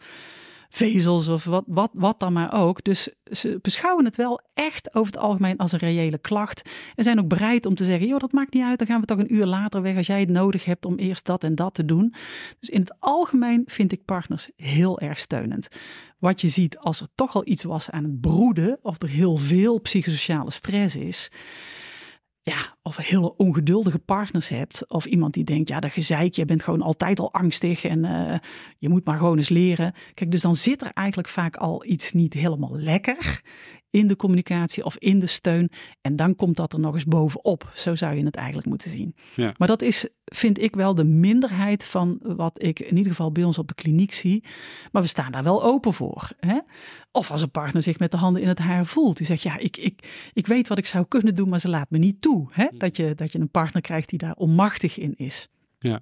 vezels 0.69 1.29
of 1.29 1.45
wat, 1.45 1.65
wat, 1.67 1.91
wat 1.93 2.21
dan 2.21 2.33
maar 2.33 2.53
ook. 2.53 2.85
Dus 2.85 3.09
ze 3.31 3.59
beschouwen 3.63 4.05
het 4.05 4.17
wel 4.17 4.41
echt 4.55 4.95
over 4.95 5.13
het 5.13 5.23
algemeen 5.23 5.57
als 5.57 5.73
een 5.73 5.79
reële 5.79 6.19
klacht. 6.19 6.71
En 6.95 7.05
zijn 7.05 7.19
ook 7.19 7.29
bereid 7.29 7.67
om 7.67 7.75
te 7.75 7.85
zeggen, 7.85 8.09
joh, 8.09 8.19
dat 8.19 8.33
maakt 8.33 8.55
niet 8.55 8.63
uit, 8.63 8.79
dan 8.79 8.87
gaan 8.87 9.01
we 9.01 9.07
toch 9.07 9.19
een 9.19 9.35
uur 9.35 9.47
later 9.47 9.83
weg 9.83 9.97
als 9.97 10.07
jij 10.07 10.21
het 10.21 10.29
nodig 10.29 10.65
hebt 10.65 10.85
om 10.85 10.97
eerst 10.97 11.27
dat 11.27 11.45
en 11.45 11.55
dat 11.55 11.75
te 11.75 11.85
doen. 11.85 12.15
Dus 12.61 12.69
in 12.69 12.81
het 12.81 12.95
algemeen 12.99 13.63
vind 13.67 13.93
ik 13.93 14.05
partners 14.05 14.51
heel 14.57 15.01
erg 15.01 15.19
steunend. 15.19 15.69
Wat 16.19 16.41
je 16.41 16.49
ziet 16.49 16.79
als 16.79 17.01
er 17.01 17.09
toch 17.15 17.35
al 17.35 17.43
iets 17.45 17.63
was 17.63 17.91
aan 17.91 18.05
het 18.05 18.21
broeden, 18.21 18.79
of 18.83 19.03
er 19.03 19.09
heel 19.09 19.37
veel 19.37 19.81
psychosociale 19.81 20.51
stress 20.51 20.97
is, 20.97 21.31
ja, 22.49 22.77
of 22.83 22.97
heel 22.97 23.35
ongeduldige 23.37 23.99
partners 23.99 24.49
hebt. 24.49 24.89
Of 24.89 25.05
iemand 25.05 25.35
die 25.35 25.45
denkt, 25.45 25.69
ja, 25.69 25.81
dat 25.81 25.93
gezeik, 25.93 26.35
je 26.35 26.45
bent 26.45 26.63
gewoon 26.63 26.83
altijd 26.83 27.21
al 27.21 27.33
angstig 27.33 27.85
en 27.85 28.05
uh, 28.05 28.35
je 28.79 28.89
moet 28.89 29.05
maar 29.05 29.19
gewoon 29.19 29.37
eens 29.37 29.49
leren. 29.49 29.93
Kijk, 30.15 30.31
dus 30.31 30.41
dan 30.41 30.55
zit 30.55 30.83
er 30.83 30.91
eigenlijk 30.95 31.29
vaak 31.29 31.57
al 31.57 31.85
iets 31.87 32.13
niet 32.13 32.35
helemaal 32.35 32.77
lekker 32.77 33.43
in 33.91 34.07
de 34.07 34.17
communicatie 34.17 34.85
of 34.85 34.97
in 34.97 35.19
de 35.19 35.27
steun. 35.27 35.71
En 36.01 36.17
dan 36.17 36.37
komt 36.37 36.57
dat 36.57 36.73
er 36.73 36.81
nog 36.81 36.95
eens 36.95 37.05
bovenop. 37.05 37.71
Zo 37.75 37.95
zou 37.95 38.15
je 38.15 38.25
het 38.25 38.35
eigenlijk 38.35 38.67
moeten 38.67 38.91
zien. 38.91 39.15
Ja. 39.37 39.53
Maar 39.57 39.69
dat 39.69 39.83
is, 39.83 40.09
vind 40.25 40.63
ik 40.63 40.75
wel, 40.75 40.95
de 40.95 41.05
minderheid 41.05 41.85
van 41.85 42.19
wat 42.23 42.63
ik 42.63 42.81
in 42.81 42.97
ieder 42.97 43.11
geval 43.11 43.33
bij 43.33 43.45
ons 43.45 43.59
op 43.59 43.69
de 43.69 43.75
kliniek 43.75 44.13
zie. 44.13 44.45
Maar 44.93 45.03
we 45.03 45.09
staan 45.09 45.33
daar 45.33 45.43
wel 45.43 45.65
open 45.65 45.93
voor. 45.93 46.31
Hè? 46.37 46.59
Of 47.13 47.31
als 47.31 47.43
een 47.43 47.51
partner 47.51 47.83
zich 47.83 47.99
met 47.99 48.11
de 48.11 48.17
handen 48.17 48.43
in 48.43 48.49
het 48.49 48.59
haar 48.59 48.87
voelt. 48.87 49.17
Die 49.17 49.27
zegt, 49.27 49.43
ja, 49.43 49.59
ik, 49.59 49.77
ik, 49.77 50.31
ik 50.33 50.47
weet 50.47 50.69
wat 50.69 50.79
ik 50.79 50.87
zou 50.87 51.05
kunnen 51.09 51.35
doen, 51.35 51.49
maar 51.49 51.61
ze 51.61 51.69
laat 51.69 51.91
me 51.91 51.99
niet 51.99 52.21
toe. 52.21 52.49
Hè? 52.51 52.67
Dat, 52.73 52.97
je, 52.97 53.15
dat 53.15 53.33
je 53.33 53.39
een 53.39 53.51
partner 53.51 53.83
krijgt 53.83 54.09
die 54.09 54.19
daar 54.19 54.35
onmachtig 54.35 54.99
in 54.99 55.15
is. 55.17 55.49
Ja. 55.79 56.01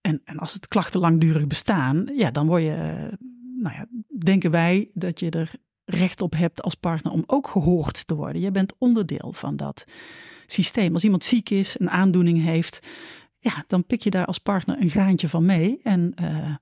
En, 0.00 0.20
en 0.24 0.38
als 0.38 0.52
het 0.52 0.68
klachten 0.68 1.00
langdurig 1.00 1.46
bestaan, 1.46 2.10
ja, 2.16 2.30
dan 2.30 2.46
word 2.46 2.62
je, 2.62 3.08
nou 3.56 3.74
ja, 3.74 3.86
denken 4.18 4.50
wij 4.50 4.90
dat 4.94 5.20
je 5.20 5.30
er 5.30 5.50
recht 5.84 6.20
op 6.20 6.34
hebt 6.34 6.62
als 6.62 6.74
partner 6.74 7.12
om 7.12 7.22
ook 7.26 7.48
gehoord 7.48 8.06
te 8.06 8.14
worden. 8.14 8.42
Je 8.42 8.50
bent 8.50 8.72
onderdeel 8.78 9.32
van 9.32 9.56
dat 9.56 9.84
systeem. 10.46 10.92
Als 10.92 11.04
iemand 11.04 11.24
ziek 11.24 11.50
is, 11.50 11.76
een 11.78 11.90
aandoening 11.90 12.42
heeft, 12.42 12.86
ja, 13.38 13.64
dan 13.66 13.84
pik 13.84 14.02
je 14.02 14.10
daar 14.10 14.26
als 14.26 14.38
partner 14.38 14.80
een 14.80 14.90
graantje 14.90 15.28
van 15.28 15.44
mee. 15.44 15.80
En 15.82 16.14
uh, 16.22 16.54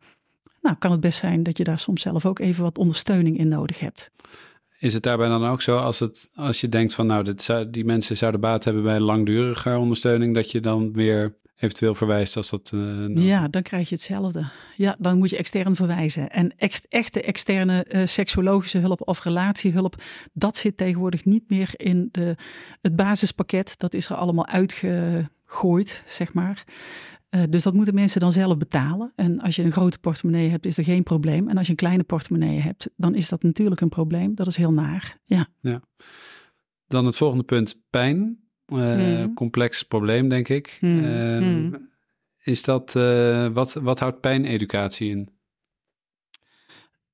nou, 0.61 0.77
kan 0.79 0.91
het 0.91 1.01
best 1.01 1.19
zijn 1.19 1.43
dat 1.43 1.57
je 1.57 1.65
daar 1.65 1.79
soms 1.79 2.03
zelf 2.03 2.27
ook 2.27 2.39
even 2.39 2.63
wat 2.63 2.79
ondersteuning 2.79 3.39
in 3.39 3.49
nodig 3.49 3.79
hebt. 3.79 4.11
Is 4.79 4.95
het 4.95 5.03
daarbij 5.03 5.29
dan 5.29 5.47
ook 5.47 5.63
zo 5.63 5.77
als, 5.77 5.99
het, 5.99 6.31
als 6.35 6.61
je 6.61 6.69
denkt 6.69 6.95
van 6.95 7.07
nou, 7.07 7.25
dit 7.25 7.55
die 7.71 7.85
mensen 7.85 8.17
zouden 8.17 8.41
baat 8.41 8.65
hebben 8.65 8.83
bij 8.83 9.01
langdurige 9.01 9.77
ondersteuning, 9.77 10.35
dat 10.35 10.51
je 10.51 10.61
dan 10.61 10.93
weer 10.93 11.35
eventueel 11.63 11.95
verwijst 11.95 12.37
als 12.37 12.51
dat. 12.51 12.71
Uh, 12.75 13.09
Ja, 13.09 13.49
dan 13.49 13.63
krijg 13.63 13.89
je 13.89 13.95
hetzelfde. 13.95 14.45
Ja, 14.77 14.97
dan 14.99 15.19
moet 15.19 15.31
je 15.31 15.37
extern 15.37 15.75
verwijzen. 15.75 16.31
En 16.31 16.55
echte 16.89 17.23
externe 17.23 17.87
uh, 17.89 18.07
seksologische 18.07 18.79
hulp 18.79 19.09
of 19.09 19.25
relatiehulp, 19.25 20.03
dat 20.33 20.57
zit 20.57 20.77
tegenwoordig 20.77 21.25
niet 21.25 21.45
meer 21.49 21.71
in 21.77 22.09
de, 22.11 22.37
het 22.81 22.97
basispakket. 22.97 23.75
Dat 23.79 23.95
is 23.95 24.09
er 24.09 24.17
allemaal 24.17 24.47
uitgegooid, 24.47 26.03
zeg 26.07 26.33
maar. 26.33 26.65
Uh, 27.31 27.43
dus 27.49 27.63
dat 27.63 27.75
moeten 27.75 27.95
mensen 27.95 28.21
dan 28.21 28.33
zelf 28.33 28.59
betalen. 28.59 29.13
En 29.17 29.41
als 29.41 29.57
je 29.57 29.63
een 29.63 29.73
grote 29.73 29.99
portemonnee 29.99 30.49
hebt, 30.49 30.67
is 30.67 30.79
er 30.79 30.85
geen 30.85 31.03
probleem. 31.03 31.49
En 31.49 31.57
als 31.57 31.67
je 31.67 31.73
een 31.73 31.79
kleine 31.79 32.03
portemonnee 32.03 32.61
hebt, 32.61 32.91
dan 32.97 33.15
is 33.15 33.29
dat 33.29 33.43
natuurlijk 33.43 33.81
een 33.81 33.89
probleem. 33.89 34.35
Dat 34.35 34.47
is 34.47 34.57
heel 34.57 34.73
naar. 34.73 35.19
Ja. 35.25 35.47
ja. 35.61 35.83
Dan 36.87 37.05
het 37.05 37.17
volgende 37.17 37.45
punt: 37.45 37.83
pijn. 37.91 38.42
Uh, 38.73 39.25
Complex 39.35 39.83
probleem, 39.83 40.29
denk 40.29 40.49
ik. 40.49 40.79
Uh, 40.81 41.73
is 42.43 42.63
dat, 42.63 42.95
uh, 42.95 43.49
wat, 43.49 43.73
wat 43.73 43.99
houdt 43.99 44.21
pijneducatie 44.21 45.11
in? 45.11 45.29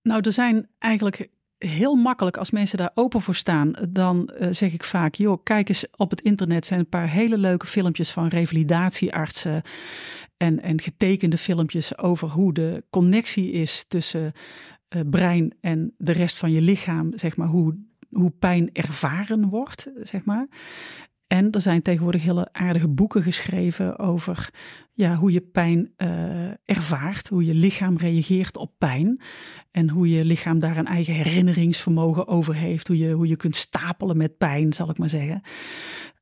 Nou, 0.03 0.21
er 0.23 0.33
zijn 0.33 0.69
eigenlijk 0.79 1.29
heel 1.59 1.95
makkelijk, 1.95 2.37
als 2.37 2.51
mensen 2.51 2.79
daar 2.79 2.91
open 2.95 3.21
voor 3.21 3.35
staan, 3.35 3.73
dan 3.89 4.31
zeg 4.51 4.73
ik 4.73 4.85
vaak, 4.85 5.15
joh, 5.15 5.43
kijk 5.43 5.69
eens 5.69 5.87
op 5.97 6.11
het 6.11 6.21
internet, 6.21 6.67
zijn 6.67 6.81
een 6.81 6.89
paar 6.89 7.09
hele 7.09 7.39
leuke 7.39 7.67
filmpjes 7.67 8.11
van 8.11 8.29
revalidatieartsen 8.29 9.63
en, 10.37 10.63
en 10.63 10.81
getekende 10.81 11.39
filmpjes 11.39 11.99
over 11.99 12.29
hoe 12.29 12.53
de 12.53 12.85
connectie 12.91 13.51
is 13.51 13.85
tussen 13.89 14.33
brein 15.11 15.55
en 15.61 15.95
de 15.97 16.13
rest 16.13 16.37
van 16.39 16.53
je 16.53 16.61
lichaam, 16.61 17.13
zeg 17.19 17.37
maar, 17.37 17.49
hoe 17.49 17.77
hoe 18.11 18.31
pijn 18.31 18.71
ervaren 18.73 19.49
wordt, 19.49 19.91
zeg 20.03 20.25
maar. 20.25 20.49
En 21.29 21.51
er 21.51 21.61
zijn 21.61 21.83
tegenwoordig 21.83 22.22
hele 22.22 22.49
aardige 22.53 22.89
boeken 22.89 23.22
geschreven 23.22 23.99
over 23.99 24.51
ja, 24.93 25.16
hoe 25.16 25.33
je 25.33 25.41
pijn 25.41 25.93
uh, 25.97 26.51
ervaart, 26.64 27.29
hoe 27.29 27.45
je 27.45 27.55
lichaam 27.55 27.97
reageert 27.97 28.57
op 28.57 28.72
pijn. 28.79 29.20
En 29.70 29.91
hoe 29.91 30.11
je 30.11 30.24
lichaam 30.24 30.59
daar 30.59 30.76
een 30.76 30.87
eigen 30.87 31.14
herinneringsvermogen 31.14 32.26
over 32.26 32.55
heeft. 32.55 32.89
Hoe 32.89 32.99
je, 32.99 33.12
hoe 33.12 33.29
je 33.29 33.37
kunt 33.37 33.57
stapelen 33.57 34.16
met 34.16 34.39
pijn, 34.39 34.72
zal 34.72 34.91
ik 34.91 34.99
maar 34.99 35.09
zeggen. 35.09 35.41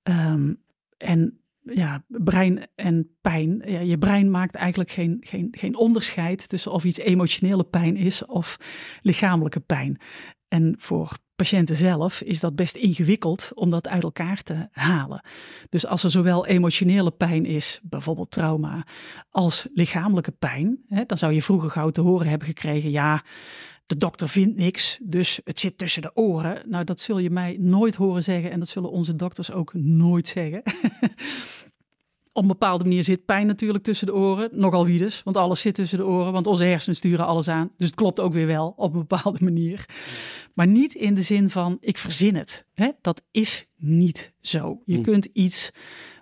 Um, 0.03 0.63
en 0.99 1.41
ja, 1.61 2.05
brein 2.07 2.67
en 2.75 3.17
pijn. 3.21 3.63
Ja, 3.65 3.81
je 3.81 3.99
brein 3.99 4.31
maakt 4.31 4.55
eigenlijk 4.55 4.91
geen, 4.91 5.17
geen, 5.21 5.49
geen 5.51 5.77
onderscheid 5.77 6.49
tussen 6.49 6.73
of 6.73 6.85
iets 6.85 6.99
emotionele 6.99 7.65
pijn 7.65 7.97
is 7.97 8.25
of 8.25 8.57
lichamelijke 9.03 9.61
pijn. 9.61 10.01
En 10.49 10.75
voor 10.79 11.19
patiënten 11.37 11.77
zelf 11.77 12.21
is 12.21 12.41
dat 12.41 12.57
best 12.57 12.77
ingewikkeld 12.77 13.51
om 13.55 13.71
dat 13.71 13.89
uit 13.89 14.03
elkaar 14.03 14.43
te 14.43 14.69
halen. 14.73 15.21
Dus 15.69 15.87
als 15.87 16.05
er 16.05 16.11
zowel 16.11 16.47
emotionele 16.47 17.11
pijn 17.11 17.45
is, 17.45 17.81
bijvoorbeeld 17.83 18.31
trauma, 18.31 18.87
als 19.31 19.67
lichamelijke 19.75 20.33
pijn, 20.33 20.79
hè, 20.89 21.05
dan 21.05 21.19
zou 21.19 21.33
je 21.33 21.43
vroeger 21.43 21.71
gauw 21.71 21.91
te 21.91 22.01
horen 22.01 22.29
hebben 22.29 22.49
gekregen, 22.49 22.91
ja, 22.91 23.23
de 23.87 23.97
dokter 23.97 24.29
vindt 24.29 24.57
niks, 24.57 24.99
dus 25.03 25.41
het 25.45 25.61
zit 25.61 25.79
tussen 25.79 26.03
de 26.03 26.11
oren. 26.15 26.63
Nou, 26.69 26.85
dat 26.85 27.01
zul 27.01 27.19
je 27.19 27.31
mij 27.31 27.57
nooit 27.61 27.95
horen 27.95 28.23
zeggen 28.23 28.51
en 28.51 28.59
dat 28.59 28.69
zullen 28.69 28.91
onze 28.91 29.17
dokters 29.17 29.53
ook 29.53 29.75
nooit 29.75 30.27
zeggen. 30.27 30.63
op 32.37 32.43
een 32.43 32.49
bepaalde 32.49 32.85
manier 32.85 33.03
zit 33.03 33.25
pijn 33.25 33.47
natuurlijk 33.47 33.85
tussen 33.85 34.07
de 34.07 34.15
oren. 34.15 34.49
Nogal 34.53 34.87
wie 34.87 34.99
dus, 34.99 35.23
want 35.23 35.37
alles 35.37 35.61
zit 35.61 35.75
tussen 35.75 35.99
de 35.99 36.07
oren. 36.07 36.33
Want 36.33 36.47
onze 36.47 36.65
hersenen 36.65 36.97
sturen 36.97 37.27
alles 37.27 37.49
aan. 37.49 37.71
Dus 37.77 37.87
het 37.87 37.97
klopt 37.97 38.21
ook 38.21 38.33
weer 38.33 38.47
wel 38.47 38.75
op 38.77 38.95
een 38.95 39.07
bepaalde 39.07 39.45
manier. 39.51 39.89
Maar 40.55 40.67
niet 40.67 40.95
in 40.95 41.15
de 41.15 41.23
zin 41.23 41.51
van 41.51 41.77
ik 41.81 41.99
verzin 41.99 42.35
het. 42.35 42.67
Hè? 42.75 42.91
Dat 43.01 43.23
is 43.31 43.67
niet 43.77 44.33
zo. 44.41 44.83
Je 44.85 44.97
hm. 44.97 45.03
kunt 45.03 45.25
iets 45.25 45.71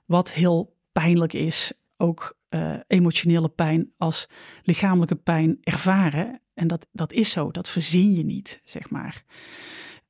wat 0.07 0.33
heel 0.33 0.77
pijnlijk 0.93 1.33
is, 1.33 1.73
ook 1.97 2.37
uh, 2.51 2.75
emotionele 2.87 3.49
pijn 3.49 3.93
als 3.97 4.29
lichamelijke 4.63 5.17
pijn 5.17 5.59
ervaren. 5.61 6.41
En 6.55 6.67
dat, 6.67 6.87
dat 6.93 7.13
is 7.13 7.31
zo, 7.31 7.51
dat 7.51 7.69
verzin 7.69 8.13
je 8.13 8.25
niet, 8.25 8.61
zeg 8.65 8.91
maar. 8.91 9.25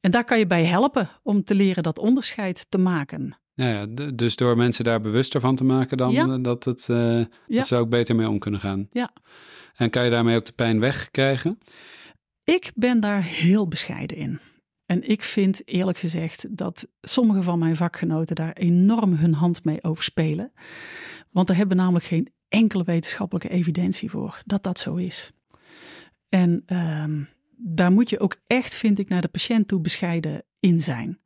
En 0.00 0.10
daar 0.10 0.24
kan 0.24 0.38
je 0.38 0.46
bij 0.46 0.64
helpen 0.64 1.08
om 1.22 1.44
te 1.44 1.54
leren 1.54 1.82
dat 1.82 1.98
onderscheid 1.98 2.66
te 2.68 2.78
maken. 2.78 3.36
Ja, 3.54 3.68
ja, 3.68 3.86
dus 4.14 4.36
door 4.36 4.56
mensen 4.56 4.84
daar 4.84 5.00
bewuster 5.00 5.40
van 5.40 5.56
te 5.56 5.64
maken 5.64 5.96
dan 5.96 6.16
eh, 6.16 6.42
dat, 6.42 6.64
het, 6.64 6.88
uh, 6.90 7.24
dat 7.46 7.66
ze 7.66 7.76
ook 7.76 7.88
beter 7.88 8.16
mee 8.16 8.28
om 8.28 8.38
kunnen 8.38 8.60
gaan. 8.60 8.88
Ja. 8.90 9.12
En 9.74 9.90
kan 9.90 10.04
je 10.04 10.10
daarmee 10.10 10.36
ook 10.36 10.44
de 10.44 10.52
pijn 10.52 10.80
wegkrijgen? 10.80 11.58
Ik 12.44 12.72
ben 12.74 13.00
daar 13.00 13.22
heel 13.22 13.68
bescheiden 13.68 14.16
in. 14.16 14.40
En 14.86 15.08
ik 15.08 15.22
vind 15.22 15.68
eerlijk 15.68 15.98
gezegd 15.98 16.56
dat 16.56 16.86
sommige 17.00 17.42
van 17.42 17.58
mijn 17.58 17.76
vakgenoten 17.76 18.36
daar 18.36 18.52
enorm 18.52 19.14
hun 19.14 19.34
hand 19.34 19.64
mee 19.64 19.84
overspelen. 19.84 20.52
Want 21.30 21.46
daar 21.46 21.56
hebben 21.56 21.76
namelijk 21.76 22.04
geen 22.04 22.32
enkele 22.48 22.84
wetenschappelijke 22.84 23.48
evidentie 23.48 24.10
voor 24.10 24.42
dat 24.44 24.62
dat 24.62 24.78
zo 24.78 24.94
is. 24.94 25.32
En 26.28 26.62
uh, 26.66 27.04
daar 27.56 27.92
moet 27.92 28.10
je 28.10 28.18
ook 28.18 28.36
echt, 28.46 28.74
vind 28.74 28.98
ik, 28.98 29.08
naar 29.08 29.20
de 29.20 29.28
patiënt 29.28 29.68
toe 29.68 29.80
bescheiden 29.80 30.44
in 30.60 30.82
zijn. 30.82 31.18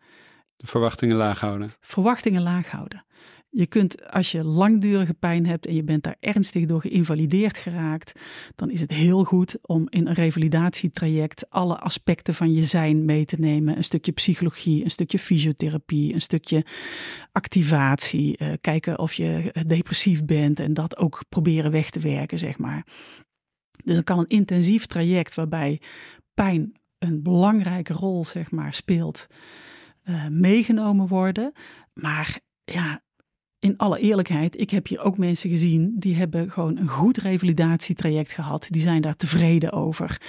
De 0.59 0.67
verwachtingen 0.67 1.17
laag 1.17 1.41
houden. 1.41 1.71
Verwachtingen 1.81 2.43
laag 2.43 2.71
houden. 2.71 3.05
Je 3.51 3.67
kunt, 3.67 4.11
als 4.11 4.33
je 4.33 4.45
langdurige 4.45 5.15
pijn 5.15 5.47
hebt 5.47 5.67
en 5.67 5.75
je 5.75 5.85
bent 5.85 6.03
daar 6.03 6.17
ernstig 6.21 6.67
door 6.67 6.81
geïnvalideerd 6.81 7.57
geraakt, 7.57 8.21
dan 8.55 8.71
is 8.71 8.81
het 8.81 8.91
heel 8.91 9.25
goed 9.25 9.59
om 9.63 9.87
in 9.89 10.07
een 10.07 10.15
revalidatietraject 10.15 11.51
alle 11.51 11.79
aspecten 11.79 12.35
van 12.35 12.53
je 12.53 12.65
zijn 12.65 13.05
mee 13.05 13.25
te 13.25 13.37
nemen. 13.39 13.77
Een 13.77 13.85
stukje 13.85 14.13
psychologie, 14.13 14.85
een 14.85 14.91
stukje 14.91 15.19
fysiotherapie, 15.19 16.15
een 16.15 16.21
stukje 16.21 16.65
activatie. 17.33 18.39
Uh, 18.43 18.53
kijken 18.61 18.99
of 18.99 19.13
je 19.13 19.55
depressief 19.67 20.25
bent 20.25 20.61
en 20.61 20.75
dat 20.75 20.97
ook 20.97 21.21
proberen 21.29 21.71
weg 21.71 21.91
te 21.91 22.01
werken, 22.01 22.39
zeg 22.39 22.59
maar. 22.59 22.87
Dus 23.85 23.95
dan 23.95 24.05
kan 24.05 24.19
een 24.19 24.29
intensief 24.29 24.87
traject 24.87 25.35
waarbij 25.35 25.81
pijn 26.35 26.73
een 26.99 27.23
belangrijke 27.23 27.93
rol, 27.93 28.25
zeg 28.25 28.51
maar, 28.51 28.75
speelt 28.75 29.27
uh, 30.09 30.27
meegenomen 30.27 31.07
worden. 31.07 31.53
Maar 31.93 32.39
ja, 32.65 33.03
in 33.59 33.77
alle 33.77 33.99
eerlijkheid, 33.99 34.61
ik 34.61 34.71
heb 34.71 34.87
hier 34.87 35.01
ook 35.01 35.19
mensen 35.19 35.51
gezien 35.51 35.95
die 35.99 36.15
hebben 36.15 36.51
gewoon 36.51 36.77
een 36.77 36.89
goed 36.89 37.17
revalidatietraject 37.17 38.33
gehad. 38.33 38.67
Die 38.71 38.83
zijn 38.83 39.03
daar 39.03 39.17
tevreden 39.17 39.73
over. 39.73 40.21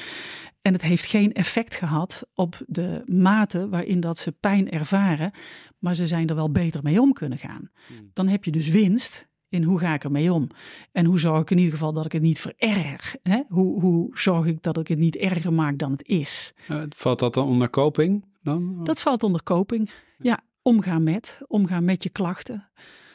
En 0.61 0.73
het 0.73 0.81
heeft 0.81 1.05
geen 1.05 1.33
effect 1.33 1.75
gehad 1.75 2.27
op 2.33 2.61
de 2.67 3.03
mate 3.05 3.69
waarin 3.69 3.99
dat 3.99 4.17
ze 4.17 4.31
pijn 4.31 4.69
ervaren, 4.69 5.31
maar 5.77 5.95
ze 5.95 6.07
zijn 6.07 6.27
er 6.27 6.35
wel 6.35 6.51
beter 6.51 6.83
mee 6.83 7.01
om 7.01 7.13
kunnen 7.13 7.37
gaan. 7.37 7.69
Hmm. 7.87 8.09
Dan 8.13 8.27
heb 8.27 8.43
je 8.43 8.51
dus 8.51 8.67
winst 8.67 9.27
in 9.49 9.63
hoe 9.63 9.79
ga 9.79 9.93
ik 9.93 10.03
ermee 10.03 10.33
om? 10.33 10.47
En 10.91 11.05
hoe 11.05 11.19
zorg 11.19 11.41
ik 11.41 11.51
in 11.51 11.57
ieder 11.57 11.73
geval 11.73 11.93
dat 11.93 12.05
ik 12.05 12.11
het 12.11 12.21
niet 12.21 12.39
vererg? 12.39 13.15
Hè? 13.23 13.41
Hoe, 13.47 13.81
hoe 13.81 14.17
zorg 14.17 14.45
ik 14.45 14.63
dat 14.63 14.77
ik 14.77 14.87
het 14.87 14.97
niet 14.97 15.15
erger 15.15 15.53
maak 15.53 15.77
dan 15.77 15.91
het 15.91 16.07
is? 16.07 16.53
Eh, 16.67 16.83
valt 16.89 17.19
dat 17.19 17.33
dan 17.33 17.47
onder 17.47 17.69
coping 17.69 18.23
dan? 18.41 18.83
Dat 18.83 19.01
valt 19.01 19.23
onder 19.23 19.43
coping. 19.43 19.89
Ja, 20.17 20.39
omgaan 20.61 21.03
met, 21.03 21.39
omgaan 21.47 21.83
met 21.85 22.03
je 22.03 22.09
klachten. 22.09 22.69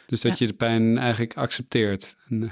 dus 0.07 0.20
dat 0.20 0.39
je 0.39 0.47
de 0.47 0.53
pijn 0.53 0.99
eigenlijk 0.99 1.37
accepteert. 1.37 2.14
En, 2.29 2.43
eh, 2.43 2.51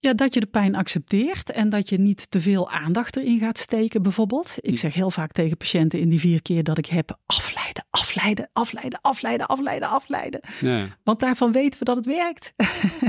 Ja, 0.00 0.14
dat 0.14 0.34
je 0.34 0.40
de 0.40 0.46
pijn 0.46 0.74
accepteert 0.74 1.50
en 1.50 1.68
dat 1.68 1.88
je 1.88 1.98
niet 1.98 2.30
te 2.30 2.40
veel 2.40 2.70
aandacht 2.70 3.16
erin 3.16 3.38
gaat 3.38 3.58
steken, 3.58 4.02
bijvoorbeeld. 4.02 4.54
Ik 4.60 4.70
Hm. 4.70 4.76
zeg 4.76 4.94
heel 4.94 5.10
vaak 5.10 5.32
tegen 5.32 5.56
patiënten 5.56 6.00
in 6.00 6.08
die 6.08 6.18
vier 6.20 6.42
keer 6.42 6.62
dat 6.62 6.78
ik 6.78 6.86
heb 6.86 7.18
afleiden, 7.26 7.86
afleiden, 7.90 8.48
afleiden, 8.52 8.98
afleiden, 9.02 9.46
afleiden, 9.46 9.88
afleiden. 9.88 10.40
ja. 10.60 10.86
Want 11.04 11.20
daarvan 11.20 11.52
weten 11.52 11.78
we 11.78 11.84
dat 11.84 11.96
het 11.96 12.06
werkt. 12.06 12.52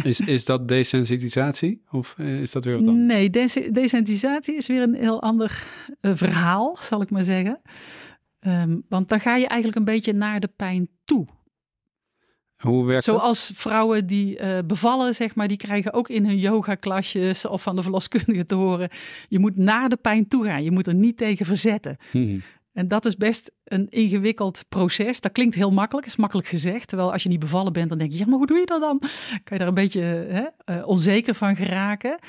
is, 0.04 0.20
is 0.20 0.46
dat 0.46 0.68
desensitisatie? 0.68 1.82
Of 1.92 2.16
eh, 2.18 2.42
is 2.42 2.52
dat 2.52 2.66
weer 2.66 2.78
wat 2.80 2.88
anders? 2.88 3.08
Nee, 3.08 3.30
des- 3.30 3.54
desensitisatie 3.72 4.56
is 4.56 4.68
weer 4.68 4.82
een 4.82 4.96
heel 4.96 5.22
ander 5.22 5.64
eh, 6.02 6.12
verhaal, 6.16 6.78
zal 6.80 7.02
ik 7.02 7.10
maar 7.10 7.24
zeggen. 7.24 7.62
Ehm, 8.40 8.78
want 8.90 9.10
dan 9.10 9.20
ga 9.20 9.36
je 9.36 9.48
eigenlijk 9.48 9.80
een 9.80 9.94
beetje 9.94 10.14
naar 10.14 10.40
de 10.40 10.50
pijn 10.56 10.90
toe. 11.06 11.28
Hoe 12.58 12.86
werkt? 12.86 13.04
Zoals 13.04 13.52
vrouwen 13.54 14.08
die 14.08 14.38
eh, 14.38 14.60
bevallen, 14.66 15.16
zeg 15.16 15.36
maar, 15.36 15.48
die 15.48 15.58
krijgen 15.58 15.94
ook 15.94 16.10
in 16.10 16.26
hun 16.26 16.38
yoga-klasjes 16.38 17.46
of 17.46 17.62
van 17.62 17.76
de 17.76 17.82
verloskundige 17.82 18.46
te 18.46 18.56
horen. 18.56 18.90
Je 19.28 19.40
moet 19.40 19.58
naar 19.58 19.90
de 19.90 19.98
pijn 19.98 20.28
toe 20.28 20.46
gaan. 20.46 20.64
Je 20.64 20.72
moet 20.72 20.88
er 20.88 20.96
niet 20.96 21.18
tegen 21.18 21.46
verzetten. 21.46 21.98
Mhm. 22.12 22.40
En 22.74 22.88
dat 22.88 23.06
is 23.06 23.18
best 23.18 23.52
een 23.64 23.90
ingewikkeld 23.90 24.66
proces. 24.70 25.22
Dat 25.22 25.32
klinkt 25.32 25.56
heel 25.56 25.72
makkelijk, 25.72 26.08
is 26.08 26.16
makkelijk 26.16 26.48
gezegd. 26.48 26.88
Terwijl 26.88 27.12
als 27.12 27.24
je 27.24 27.30
niet 27.30 27.40
bevallen 27.40 27.74
bent, 27.74 27.90
dan 27.90 27.98
denk 27.98 28.12
je, 28.12 28.18
ja, 28.18 28.26
maar 28.26 28.38
hoe 28.38 28.48
doe 28.48 28.60
je 28.60 28.66
dat 28.66 28.82
dan? 28.82 29.00
Kan 29.44 29.58
je 29.58 29.58
daar 29.58 29.68
een 29.68 29.74
beetje 29.74 30.02
hè, 30.02 30.46
eh, 30.66 30.88
onzeker 30.88 31.36
van 31.36 31.56
geraken. 31.56 32.20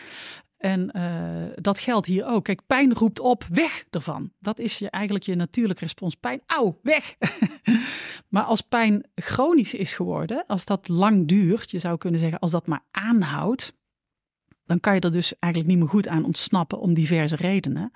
En 0.60 0.90
eh, 0.90 1.52
dat 1.54 1.78
geldt 1.78 2.06
hier 2.06 2.26
ook. 2.26 2.44
Kijk, 2.44 2.60
pijn 2.66 2.94
roept 2.94 3.20
op, 3.20 3.44
weg 3.48 3.84
ervan. 3.90 4.32
Dat 4.38 4.58
is 4.58 4.78
je, 4.78 4.90
eigenlijk 4.90 5.24
je 5.24 5.34
natuurlijke 5.34 5.82
respons. 5.82 6.14
Pijn, 6.14 6.40
auw, 6.46 6.78
weg. 6.82 7.16
maar 8.28 8.42
als 8.42 8.60
pijn 8.60 9.06
chronisch 9.14 9.74
is 9.74 9.92
geworden, 9.92 10.44
als 10.46 10.64
dat 10.64 10.88
lang 10.88 11.28
duurt, 11.28 11.70
je 11.70 11.78
zou 11.78 11.98
kunnen 11.98 12.20
zeggen, 12.20 12.38
als 12.38 12.50
dat 12.50 12.66
maar 12.66 12.84
aanhoudt, 12.90 13.72
dan 14.64 14.80
kan 14.80 14.94
je 14.94 15.00
er 15.00 15.12
dus 15.12 15.38
eigenlijk 15.38 15.72
niet 15.72 15.82
meer 15.82 15.92
goed 15.92 16.08
aan 16.08 16.24
ontsnappen 16.24 16.80
om 16.80 16.94
diverse 16.94 17.36
redenen. 17.36 17.92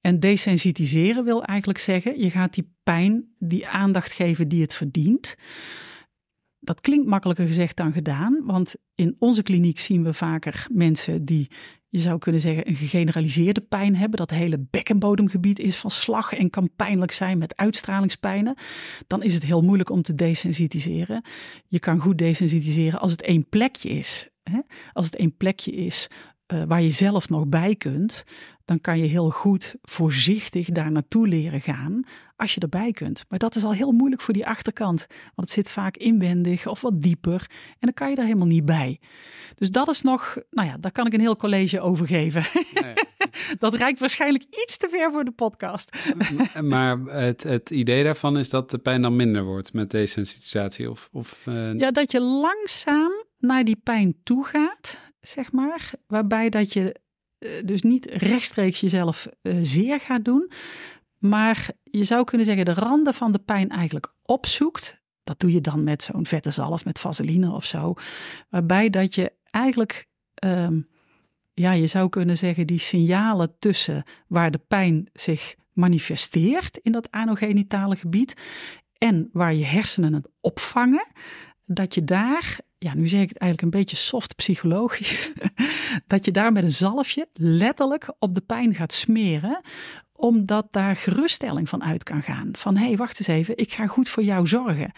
En 0.00 0.20
desensitiseren 0.20 1.24
wil 1.24 1.44
eigenlijk 1.44 1.78
zeggen, 1.78 2.18
je 2.18 2.30
gaat 2.30 2.54
die 2.54 2.72
pijn 2.82 3.34
die 3.38 3.66
aandacht 3.66 4.12
geven 4.12 4.48
die 4.48 4.62
het 4.62 4.74
verdient. 4.74 5.36
Dat 6.64 6.80
klinkt 6.80 7.06
makkelijker 7.06 7.46
gezegd 7.46 7.76
dan 7.76 7.92
gedaan, 7.92 8.42
want 8.44 8.74
in 8.94 9.16
onze 9.18 9.42
kliniek 9.42 9.78
zien 9.78 10.04
we 10.04 10.12
vaker 10.12 10.66
mensen 10.72 11.24
die, 11.24 11.50
je 11.88 11.98
zou 11.98 12.18
kunnen 12.18 12.40
zeggen, 12.40 12.68
een 12.68 12.74
gegeneraliseerde 12.74 13.60
pijn 13.60 13.96
hebben. 13.96 14.18
Dat 14.18 14.30
hele 14.30 14.66
bekkenbodemgebied 14.70 15.58
is 15.58 15.76
van 15.76 15.90
slag 15.90 16.32
en 16.32 16.50
kan 16.50 16.70
pijnlijk 16.76 17.12
zijn 17.12 17.38
met 17.38 17.56
uitstralingspijnen. 17.56 18.54
Dan 19.06 19.22
is 19.22 19.34
het 19.34 19.44
heel 19.44 19.62
moeilijk 19.62 19.90
om 19.90 20.02
te 20.02 20.14
desensitiseren. 20.14 21.24
Je 21.68 21.78
kan 21.78 22.00
goed 22.00 22.18
desensitiseren 22.18 23.00
als 23.00 23.10
het 23.10 23.22
één 23.22 23.48
plekje 23.48 23.88
is. 23.88 24.28
Als 24.92 25.06
het 25.06 25.16
één 25.16 25.36
plekje 25.36 25.72
is 25.72 26.08
uh, 26.52 26.62
waar 26.66 26.82
je 26.82 26.90
zelf 26.90 27.28
nog 27.28 27.46
bij 27.46 27.74
kunt, 27.74 28.24
dan 28.64 28.80
kan 28.80 28.98
je 28.98 29.04
heel 29.04 29.30
goed 29.30 29.74
voorzichtig 29.82 30.68
daar 30.68 30.92
naartoe 30.92 31.28
leren 31.28 31.60
gaan 31.60 32.04
als 32.36 32.54
je 32.54 32.60
erbij 32.60 32.92
kunt. 32.92 33.24
Maar 33.28 33.38
dat 33.38 33.54
is 33.54 33.64
al 33.64 33.72
heel 33.72 33.92
moeilijk 33.92 34.22
voor 34.22 34.34
die 34.34 34.46
achterkant, 34.46 35.06
want 35.08 35.34
het 35.34 35.50
zit 35.50 35.70
vaak 35.70 35.96
inwendig 35.96 36.66
of 36.66 36.80
wat 36.80 37.02
dieper 37.02 37.46
en 37.50 37.78
dan 37.80 37.94
kan 37.94 38.08
je 38.08 38.14
daar 38.14 38.24
helemaal 38.24 38.46
niet 38.46 38.64
bij. 38.64 39.00
Dus 39.54 39.70
dat 39.70 39.88
is 39.88 40.02
nog, 40.02 40.38
nou 40.50 40.68
ja, 40.68 40.76
daar 40.80 40.92
kan 40.92 41.06
ik 41.06 41.12
een 41.12 41.20
heel 41.20 41.36
college 41.36 41.80
over 41.80 42.06
geven. 42.06 42.44
Nee. 42.82 42.94
dat 43.58 43.74
reikt 43.74 43.98
waarschijnlijk 43.98 44.44
iets 44.44 44.76
te 44.76 44.88
ver 44.88 45.12
voor 45.12 45.24
de 45.24 45.30
podcast. 45.30 45.96
maar 46.62 46.98
het, 46.98 47.42
het 47.42 47.70
idee 47.70 48.04
daarvan 48.04 48.38
is 48.38 48.48
dat 48.48 48.70
de 48.70 48.78
pijn 48.78 49.02
dan 49.02 49.16
minder 49.16 49.44
wordt 49.44 49.72
met 49.72 49.90
desensitisatie? 49.90 50.90
Of, 50.90 51.08
of, 51.12 51.46
uh... 51.48 51.74
Ja, 51.74 51.90
dat 51.90 52.12
je 52.12 52.20
langzaam 52.20 53.12
naar 53.42 53.64
die 53.64 53.80
pijn 53.82 54.16
toe 54.22 54.44
gaat, 54.44 54.98
zeg 55.20 55.52
maar, 55.52 55.90
waarbij 56.06 56.48
dat 56.48 56.72
je 56.72 57.00
dus 57.64 57.82
niet 57.82 58.04
rechtstreeks 58.04 58.80
jezelf 58.80 59.28
uh, 59.42 59.58
zeer 59.62 60.00
gaat 60.00 60.24
doen, 60.24 60.50
maar 61.18 61.68
je 61.82 62.04
zou 62.04 62.24
kunnen 62.24 62.46
zeggen 62.46 62.64
de 62.64 62.74
randen 62.74 63.14
van 63.14 63.32
de 63.32 63.38
pijn 63.38 63.68
eigenlijk 63.68 64.14
opzoekt. 64.22 65.00
Dat 65.24 65.40
doe 65.40 65.52
je 65.52 65.60
dan 65.60 65.84
met 65.84 66.02
zo'n 66.02 66.26
vette 66.26 66.50
zalf, 66.50 66.84
met 66.84 66.98
vaseline 66.98 67.52
of 67.52 67.64
zo, 67.64 67.94
waarbij 68.50 68.90
dat 68.90 69.14
je 69.14 69.32
eigenlijk, 69.50 70.08
um, 70.44 70.88
ja, 71.54 71.72
je 71.72 71.86
zou 71.86 72.08
kunnen 72.08 72.36
zeggen 72.36 72.66
die 72.66 72.78
signalen 72.78 73.56
tussen 73.58 74.04
waar 74.26 74.50
de 74.50 74.60
pijn 74.68 75.08
zich 75.12 75.54
manifesteert 75.72 76.78
in 76.82 76.92
dat 76.92 77.10
anogenitale 77.10 77.96
gebied 77.96 78.34
en 78.98 79.28
waar 79.32 79.54
je 79.54 79.64
hersenen 79.64 80.12
het 80.12 80.28
opvangen, 80.40 81.06
dat 81.74 81.94
je 81.94 82.04
daar 82.04 82.60
ja, 82.82 82.94
nu 82.94 83.08
zeg 83.08 83.20
ik 83.20 83.28
het 83.28 83.38
eigenlijk 83.38 83.72
een 83.72 83.80
beetje 83.80 83.96
soft 83.96 84.36
psychologisch, 84.36 85.32
dat 86.06 86.24
je 86.24 86.30
daar 86.30 86.52
met 86.52 86.64
een 86.64 86.72
zalfje 86.72 87.28
letterlijk 87.34 88.14
op 88.18 88.34
de 88.34 88.40
pijn 88.40 88.74
gaat 88.74 88.92
smeren, 88.92 89.60
omdat 90.12 90.66
daar 90.70 90.96
geruststelling 90.96 91.68
van 91.68 91.84
uit 91.84 92.02
kan 92.02 92.22
gaan. 92.22 92.48
Van 92.52 92.76
hé, 92.76 92.86
hey, 92.86 92.96
wacht 92.96 93.18
eens 93.18 93.28
even, 93.28 93.56
ik 93.56 93.72
ga 93.72 93.86
goed 93.86 94.08
voor 94.08 94.22
jou 94.22 94.46
zorgen. 94.46 94.92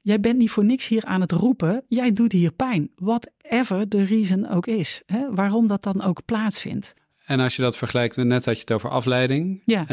Jij 0.00 0.20
bent 0.20 0.38
niet 0.38 0.50
voor 0.50 0.64
niks 0.64 0.88
hier 0.88 1.04
aan 1.04 1.20
het 1.20 1.32
roepen, 1.32 1.84
jij 1.88 2.12
doet 2.12 2.32
hier 2.32 2.52
pijn. 2.52 2.90
Whatever 2.94 3.88
de 3.88 4.04
reason 4.04 4.48
ook 4.48 4.66
is, 4.66 5.02
hè, 5.06 5.34
waarom 5.34 5.66
dat 5.66 5.82
dan 5.82 6.02
ook 6.02 6.24
plaatsvindt. 6.24 6.94
En 7.24 7.40
als 7.40 7.56
je 7.56 7.62
dat 7.62 7.76
vergelijkt, 7.76 8.16
net 8.16 8.44
had 8.44 8.54
je 8.54 8.60
het 8.60 8.72
over 8.72 8.90
afleiding. 8.90 9.62
Ja. 9.64 9.80
Uh, 9.80 9.86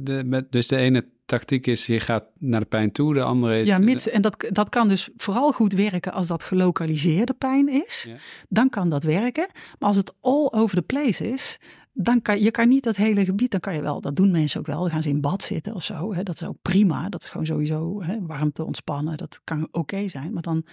de, 0.00 0.22
met, 0.24 0.52
dus 0.52 0.68
de 0.68 0.76
ene 0.76 1.04
tactiek 1.30 1.66
is, 1.66 1.86
je 1.86 2.00
gaat 2.00 2.24
naar 2.38 2.60
de 2.60 2.66
pijn 2.66 2.92
toe, 2.92 3.14
de 3.14 3.22
andere 3.22 3.60
is... 3.60 3.66
Ja, 3.66 3.78
mits, 3.78 4.08
en 4.08 4.22
dat, 4.22 4.46
dat 4.50 4.68
kan 4.68 4.88
dus 4.88 5.08
vooral 5.16 5.52
goed 5.52 5.72
werken 5.72 6.12
als 6.12 6.26
dat 6.26 6.42
gelokaliseerde 6.42 7.32
pijn 7.32 7.68
is. 7.68 8.06
Ja. 8.08 8.16
Dan 8.48 8.68
kan 8.68 8.90
dat 8.90 9.02
werken. 9.02 9.48
Maar 9.78 9.88
als 9.88 9.96
het 9.96 10.14
all 10.20 10.48
over 10.50 10.76
the 10.76 10.82
place 10.82 11.30
is, 11.30 11.58
dan 11.92 12.22
kan 12.22 12.40
je 12.40 12.50
kan 12.50 12.68
niet 12.68 12.84
dat 12.84 12.96
hele 12.96 13.24
gebied, 13.24 13.50
dan 13.50 13.60
kan 13.60 13.74
je 13.74 13.80
wel, 13.80 14.00
dat 14.00 14.16
doen 14.16 14.30
mensen 14.30 14.60
ook 14.60 14.66
wel, 14.66 14.80
dan 14.80 14.90
gaan 14.90 15.02
ze 15.02 15.08
in 15.08 15.20
bad 15.20 15.42
zitten 15.42 15.74
of 15.74 15.84
zo. 15.84 16.14
Hè, 16.14 16.22
dat 16.22 16.40
is 16.40 16.48
ook 16.48 16.56
prima, 16.62 17.08
dat 17.08 17.22
is 17.22 17.28
gewoon 17.28 17.46
sowieso 17.46 18.02
hè, 18.02 18.26
warmte 18.26 18.64
ontspannen, 18.64 19.16
dat 19.16 19.40
kan 19.44 19.62
oké 19.62 19.78
okay 19.78 20.08
zijn. 20.08 20.32
Maar 20.32 20.42
dan 20.42 20.64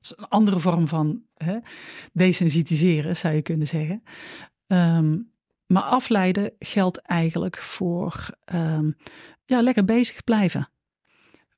is 0.00 0.12
een 0.16 0.28
andere 0.28 0.58
vorm 0.58 0.88
van 0.88 1.22
hè, 1.34 1.58
desensitiseren, 2.12 3.16
zou 3.16 3.34
je 3.34 3.42
kunnen 3.42 3.66
zeggen. 3.66 4.02
Um, 4.66 5.31
maar 5.72 5.82
afleiden 5.82 6.52
geldt 6.58 6.98
eigenlijk 6.98 7.58
voor 7.58 8.28
um, 8.54 8.96
ja, 9.44 9.62
lekker 9.62 9.84
bezig 9.84 10.24
blijven. 10.24 10.68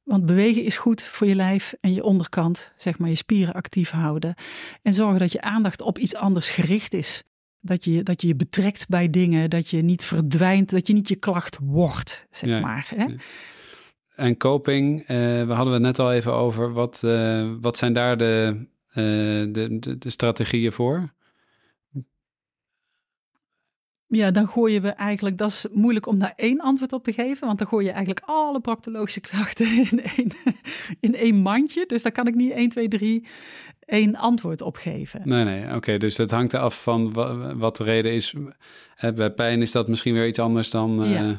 Want 0.02 0.26
bewegen 0.26 0.62
is 0.62 0.76
goed 0.76 1.02
voor 1.02 1.26
je 1.26 1.34
lijf 1.34 1.74
en 1.80 1.92
je 1.92 2.02
onderkant, 2.02 2.72
zeg 2.76 2.98
maar 2.98 3.08
je 3.08 3.14
spieren 3.14 3.54
actief 3.54 3.90
houden. 3.90 4.34
En 4.82 4.94
zorgen 4.94 5.18
dat 5.18 5.32
je 5.32 5.40
aandacht 5.40 5.80
op 5.80 5.98
iets 5.98 6.14
anders 6.14 6.48
gericht 6.48 6.94
is. 6.94 7.22
Dat 7.60 7.84
je, 7.84 8.02
dat 8.02 8.20
je 8.20 8.26
je 8.26 8.36
betrekt 8.36 8.88
bij 8.88 9.10
dingen, 9.10 9.50
dat 9.50 9.70
je 9.70 9.82
niet 9.82 10.04
verdwijnt, 10.04 10.70
dat 10.70 10.86
je 10.86 10.92
niet 10.92 11.08
je 11.08 11.16
klacht 11.16 11.58
wordt, 11.62 12.26
zeg 12.30 12.50
ja, 12.50 12.60
maar. 12.60 12.86
Hè? 12.94 13.04
Ja. 13.04 13.14
En 14.14 14.36
coping, 14.36 15.00
uh, 15.00 15.06
we 15.46 15.52
hadden 15.52 15.72
het 15.72 15.82
net 15.82 15.98
al 15.98 16.12
even 16.12 16.32
over. 16.32 16.72
Wat, 16.72 17.02
uh, 17.04 17.50
wat 17.60 17.78
zijn 17.78 17.92
daar 17.92 18.16
de, 18.16 18.66
uh, 18.88 18.94
de, 19.52 19.76
de, 19.80 19.98
de 19.98 20.10
strategieën 20.10 20.72
voor? 20.72 21.12
Ja, 24.14 24.30
dan 24.30 24.48
gooien 24.48 24.82
we 24.82 24.88
eigenlijk, 24.88 25.38
dat 25.38 25.50
is 25.50 25.66
moeilijk 25.72 26.06
om 26.06 26.18
daar 26.18 26.32
één 26.36 26.60
antwoord 26.60 26.92
op 26.92 27.04
te 27.04 27.12
geven, 27.12 27.46
want 27.46 27.58
dan 27.58 27.66
gooi 27.66 27.84
je 27.84 27.90
eigenlijk 27.90 28.26
alle 28.26 28.60
proctologische 28.60 29.20
klachten 29.20 29.66
in 29.90 30.02
één, 30.02 30.32
in 31.00 31.14
één 31.14 31.36
mandje. 31.36 31.84
Dus 31.86 32.02
daar 32.02 32.12
kan 32.12 32.26
ik 32.26 32.34
niet 32.34 32.52
1, 32.52 32.68
2, 32.68 32.88
3 32.88 33.26
één 33.86 34.16
antwoord 34.16 34.62
op 34.62 34.76
geven. 34.76 35.20
Nee, 35.24 35.44
nee, 35.44 35.64
oké. 35.64 35.76
Okay, 35.76 35.98
dus 35.98 36.16
dat 36.16 36.30
hangt 36.30 36.52
er 36.52 36.60
af 36.60 36.82
van 36.82 37.12
wat 37.58 37.76
de 37.76 37.84
reden 37.84 38.12
is. 38.12 38.34
Bij 39.14 39.30
pijn 39.30 39.60
is 39.60 39.72
dat 39.72 39.88
misschien 39.88 40.14
weer 40.14 40.26
iets 40.26 40.38
anders 40.38 40.70
dan, 40.70 41.08
ja. 41.08 41.22
uh, 41.22 41.36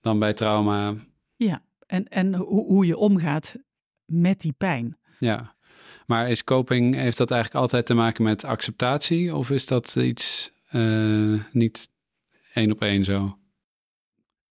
dan 0.00 0.18
bij 0.18 0.32
trauma. 0.32 0.94
Ja, 1.36 1.62
en, 1.86 2.08
en 2.08 2.34
hoe, 2.34 2.64
hoe 2.64 2.86
je 2.86 2.96
omgaat 2.96 3.56
met 4.04 4.40
die 4.40 4.54
pijn. 4.58 4.98
Ja, 5.18 5.54
maar 6.06 6.30
is 6.30 6.44
coping, 6.44 6.94
heeft 6.94 7.18
dat 7.18 7.30
eigenlijk 7.30 7.62
altijd 7.62 7.86
te 7.86 7.94
maken 7.94 8.24
met 8.24 8.44
acceptatie? 8.44 9.34
Of 9.34 9.50
is 9.50 9.66
dat 9.66 9.96
iets 9.96 10.52
uh, 10.72 11.42
niet 11.52 11.88
één 12.52 12.72
op 12.72 12.82
één 12.82 13.04
zo? 13.04 13.38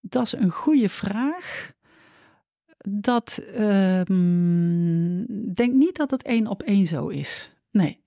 Dat 0.00 0.24
is 0.24 0.32
een 0.32 0.50
goede 0.50 0.88
vraag. 0.88 1.72
Dat 2.88 3.42
uh, 3.56 4.02
denk 5.54 5.72
niet 5.72 5.96
dat 5.96 6.10
het 6.10 6.22
één 6.22 6.46
op 6.46 6.62
één 6.62 6.86
zo 6.86 7.08
is. 7.08 7.52
Nee. 7.70 8.06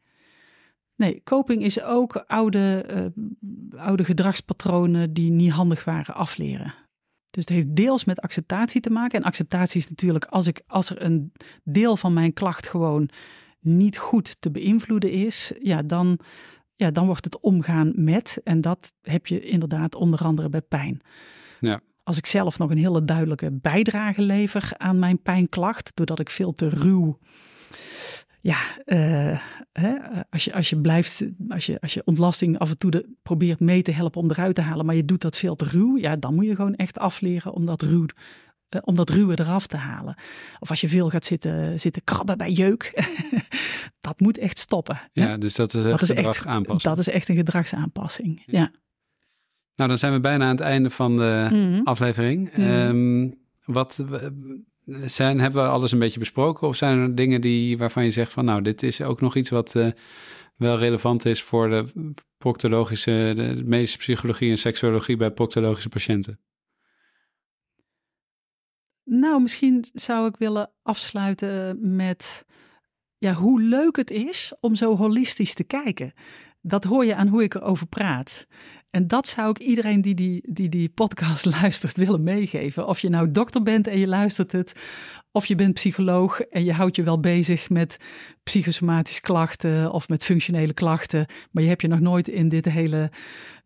Nee, 0.95 1.21
coping 1.23 1.63
is 1.63 1.81
ook 1.81 2.15
oude, 2.15 2.85
uh, 2.93 3.81
oude 3.81 4.03
gedragspatronen 4.03 5.13
die 5.13 5.31
niet 5.31 5.51
handig 5.51 5.83
waren 5.83 6.15
afleren. 6.15 6.73
Dus 7.29 7.43
het 7.43 7.49
heeft 7.49 7.75
deels 7.75 8.05
met 8.05 8.19
acceptatie 8.19 8.81
te 8.81 8.89
maken. 8.89 9.19
En 9.19 9.25
acceptatie 9.25 9.79
is 9.79 9.89
natuurlijk 9.89 10.25
als, 10.25 10.47
ik, 10.47 10.61
als 10.67 10.89
er 10.89 11.03
een 11.03 11.31
deel 11.63 11.97
van 11.97 12.13
mijn 12.13 12.33
klacht 12.33 12.67
gewoon 12.67 13.09
niet 13.59 13.97
goed 13.97 14.41
te 14.41 14.51
beïnvloeden 14.51 15.11
is, 15.11 15.51
ja, 15.61 15.81
dan, 15.81 16.19
ja, 16.81 16.91
dan 16.91 17.05
wordt 17.05 17.25
het 17.25 17.39
omgaan 17.39 17.91
met. 17.95 18.41
En 18.43 18.61
dat 18.61 18.93
heb 19.01 19.27
je 19.27 19.39
inderdaad 19.39 19.95
onder 19.95 20.23
andere 20.23 20.49
bij 20.49 20.61
pijn. 20.61 21.01
Ja. 21.59 21.81
Als 22.03 22.17
ik 22.17 22.25
zelf 22.25 22.57
nog 22.57 22.69
een 22.69 22.77
hele 22.77 23.03
duidelijke 23.03 23.51
bijdrage 23.51 24.21
lever 24.21 24.71
aan 24.77 24.99
mijn 24.99 25.21
pijnklacht, 25.21 25.91
doordat 25.93 26.19
ik 26.19 26.29
veel 26.29 26.53
te 26.53 26.69
ruw 26.69 27.17
ja, 28.41 28.57
uh, 28.85 29.39
hè, 29.71 29.95
als, 30.29 30.43
je, 30.43 30.53
als 30.53 30.69
je 30.69 30.77
blijft, 30.77 31.23
als 31.49 31.65
je, 31.65 31.79
als 31.81 31.93
je 31.93 32.01
ontlasting 32.05 32.59
af 32.59 32.69
en 32.69 32.77
toe 32.77 32.91
de, 32.91 33.09
probeert 33.21 33.59
mee 33.59 33.81
te 33.81 33.91
helpen 33.91 34.21
om 34.21 34.29
eruit 34.29 34.55
te 34.55 34.61
halen, 34.61 34.85
maar 34.85 34.95
je 34.95 35.05
doet 35.05 35.21
dat 35.21 35.37
veel 35.37 35.55
te 35.55 35.65
ruw, 35.65 35.97
ja, 35.97 36.15
dan 36.15 36.35
moet 36.35 36.45
je 36.45 36.55
gewoon 36.55 36.75
echt 36.75 36.99
afleren 36.99 37.53
om 37.53 37.65
dat 37.65 37.81
ruw, 37.81 38.05
om 38.81 38.95
dat 38.95 39.09
ruwe 39.09 39.39
eraf 39.39 39.67
te 39.67 39.77
halen. 39.77 40.15
Of 40.59 40.69
als 40.69 40.81
je 40.81 40.87
veel 40.89 41.09
gaat 41.09 41.25
zitten, 41.25 41.79
zitten 41.79 42.03
krabben 42.03 42.37
bij 42.37 42.51
jeuk, 42.51 43.09
dat 44.07 44.19
moet 44.19 44.37
echt 44.37 44.59
stoppen. 44.59 45.01
Ja, 45.13 45.27
hè? 45.27 45.37
dus 45.37 45.55
dat 45.55 45.73
is, 45.73 45.83
dat 45.83 46.01
is 46.01 46.09
echt 46.09 46.43
Dat 46.83 46.99
is 46.99 47.09
echt 47.09 47.29
een 47.29 47.35
gedragsaanpassing. 47.35 48.43
Ja. 48.45 48.59
ja. 48.59 48.71
Nou, 49.75 49.89
dan 49.89 49.97
zijn 49.97 50.13
we 50.13 50.19
bijna 50.19 50.45
aan 50.45 50.51
het 50.51 50.59
einde 50.59 50.89
van 50.89 51.17
de 51.17 51.47
mm 51.51 51.73
-hmm. 51.73 51.81
aflevering. 51.83 52.57
Mm 52.57 52.63
-hmm. 52.63 52.73
um, 52.73 53.39
wat 53.65 54.05
zijn, 55.05 55.39
hebben 55.39 55.63
we 55.63 55.69
alles 55.69 55.91
een 55.91 55.99
beetje 55.99 56.19
besproken? 56.19 56.67
Of 56.67 56.75
zijn 56.75 56.99
er 56.99 57.15
dingen 57.15 57.41
die, 57.41 57.77
waarvan 57.77 58.03
je 58.03 58.11
zegt 58.11 58.33
van 58.33 58.45
nou, 58.45 58.61
dit 58.61 58.83
is 58.83 59.01
ook 59.01 59.21
nog 59.21 59.35
iets 59.35 59.49
wat 59.49 59.75
uh, 59.75 59.87
wel 60.55 60.77
relevant 60.77 61.25
is 61.25 61.43
voor 61.43 61.69
de 61.69 61.85
proctologische, 62.37 63.33
de 63.35 63.61
medische 63.65 63.97
psychologie 63.97 64.49
en 64.49 64.57
seksuologie 64.57 65.17
bij 65.17 65.31
proctologische 65.31 65.89
patiënten? 65.89 66.39
Nou, 69.03 69.41
misschien 69.41 69.85
zou 69.93 70.27
ik 70.27 70.35
willen 70.37 70.71
afsluiten 70.81 71.77
met 71.95 72.45
ja, 73.17 73.33
hoe 73.33 73.61
leuk 73.61 73.95
het 73.95 74.11
is 74.11 74.53
om 74.59 74.75
zo 74.75 74.97
holistisch 74.97 75.53
te 75.53 75.63
kijken. 75.63 76.13
Dat 76.61 76.83
hoor 76.83 77.05
je 77.05 77.15
aan 77.15 77.27
hoe 77.27 77.43
ik 77.43 77.53
erover 77.53 77.87
praat. 77.87 78.47
En 78.89 79.07
dat 79.07 79.27
zou 79.27 79.49
ik 79.49 79.59
iedereen 79.59 80.01
die 80.01 80.15
die, 80.15 80.53
die 80.53 80.69
die 80.69 80.89
podcast 80.89 81.45
luistert 81.61 81.97
willen 81.97 82.23
meegeven. 82.23 82.87
Of 82.87 82.99
je 82.99 83.09
nou 83.09 83.31
dokter 83.31 83.63
bent 83.63 83.87
en 83.87 83.99
je 83.99 84.07
luistert 84.07 84.51
het, 84.51 84.73
of 85.31 85.45
je 85.45 85.55
bent 85.55 85.73
psycholoog 85.73 86.41
en 86.41 86.63
je 86.63 86.73
houdt 86.73 86.95
je 86.95 87.03
wel 87.03 87.19
bezig 87.19 87.69
met 87.69 87.97
psychosomatische 88.43 89.21
klachten 89.21 89.91
of 89.91 90.09
met 90.09 90.23
functionele 90.23 90.73
klachten, 90.73 91.25
maar 91.51 91.63
je 91.63 91.69
hebt 91.69 91.81
je 91.81 91.87
nog 91.87 91.99
nooit 91.99 92.27
in 92.27 92.49
dit 92.49 92.65
hele 92.65 93.11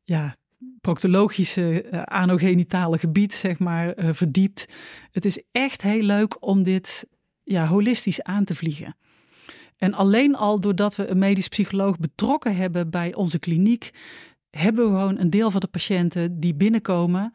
ja, 0.04 0.36
proctologische 0.82 1.86
uh, 1.92 2.02
anogenitale 2.02 2.98
gebied 2.98 3.34
zeg 3.34 3.60
maar 3.60 4.00
uh, 4.00 4.10
verdiept. 4.14 4.66
Het 5.12 5.26
is 5.26 5.44
echt 5.52 5.82
heel 5.82 6.02
leuk 6.02 6.46
om 6.46 6.64
dit 6.64 7.08
ja, 7.44 7.68
holistisch 7.68 8.24
aan 8.24 8.44
te 8.44 8.56
vliegen. 8.56 8.96
En 9.78 9.94
alleen 9.94 10.36
al 10.36 10.60
doordat 10.60 10.96
we 10.96 11.08
een 11.08 11.18
medisch 11.18 11.48
psycholoog 11.48 11.98
betrokken 11.98 12.56
hebben 12.56 12.90
bij 12.90 13.14
onze 13.14 13.40
kliniek, 13.40 13.92
hebben 14.50 14.86
we 14.86 15.00
gewoon 15.00 15.20
een 15.20 15.30
deel 15.30 15.52
van 15.52 15.60
de 15.60 15.68
patiënten 15.68 16.40
die 16.40 16.56
binnenkomen 16.56 17.34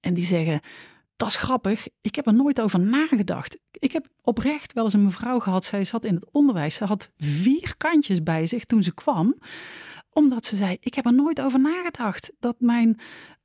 en 0.00 0.14
die 0.14 0.24
zeggen: 0.24 0.60
Dat 1.18 1.28
is 1.28 1.36
grappig, 1.36 1.88
ik 2.00 2.14
heb 2.14 2.26
er 2.26 2.34
nooit 2.34 2.60
over 2.60 2.80
nagedacht. 2.80 3.58
Ik 3.72 3.92
heb 3.92 4.06
oprecht 4.22 4.72
wel 4.72 4.84
eens 4.84 4.92
een 4.92 5.04
mevrouw 5.04 5.38
gehad, 5.38 5.64
zij 5.64 5.84
zat 5.84 6.04
in 6.04 6.14
het 6.14 6.28
onderwijs, 6.32 6.74
ze 6.74 6.84
had 6.84 7.10
vier 7.16 7.74
kantjes 7.76 8.22
bij 8.22 8.46
zich 8.46 8.64
toen 8.64 8.82
ze 8.82 8.94
kwam, 8.94 9.38
omdat 10.12 10.44
ze 10.44 10.56
zei: 10.56 10.76
Ik 10.80 10.94
heb 10.94 11.06
er 11.06 11.14
nooit 11.14 11.40
over 11.40 11.60
nagedacht 11.60 12.32
dat 12.40 12.56
mijn 12.58 13.00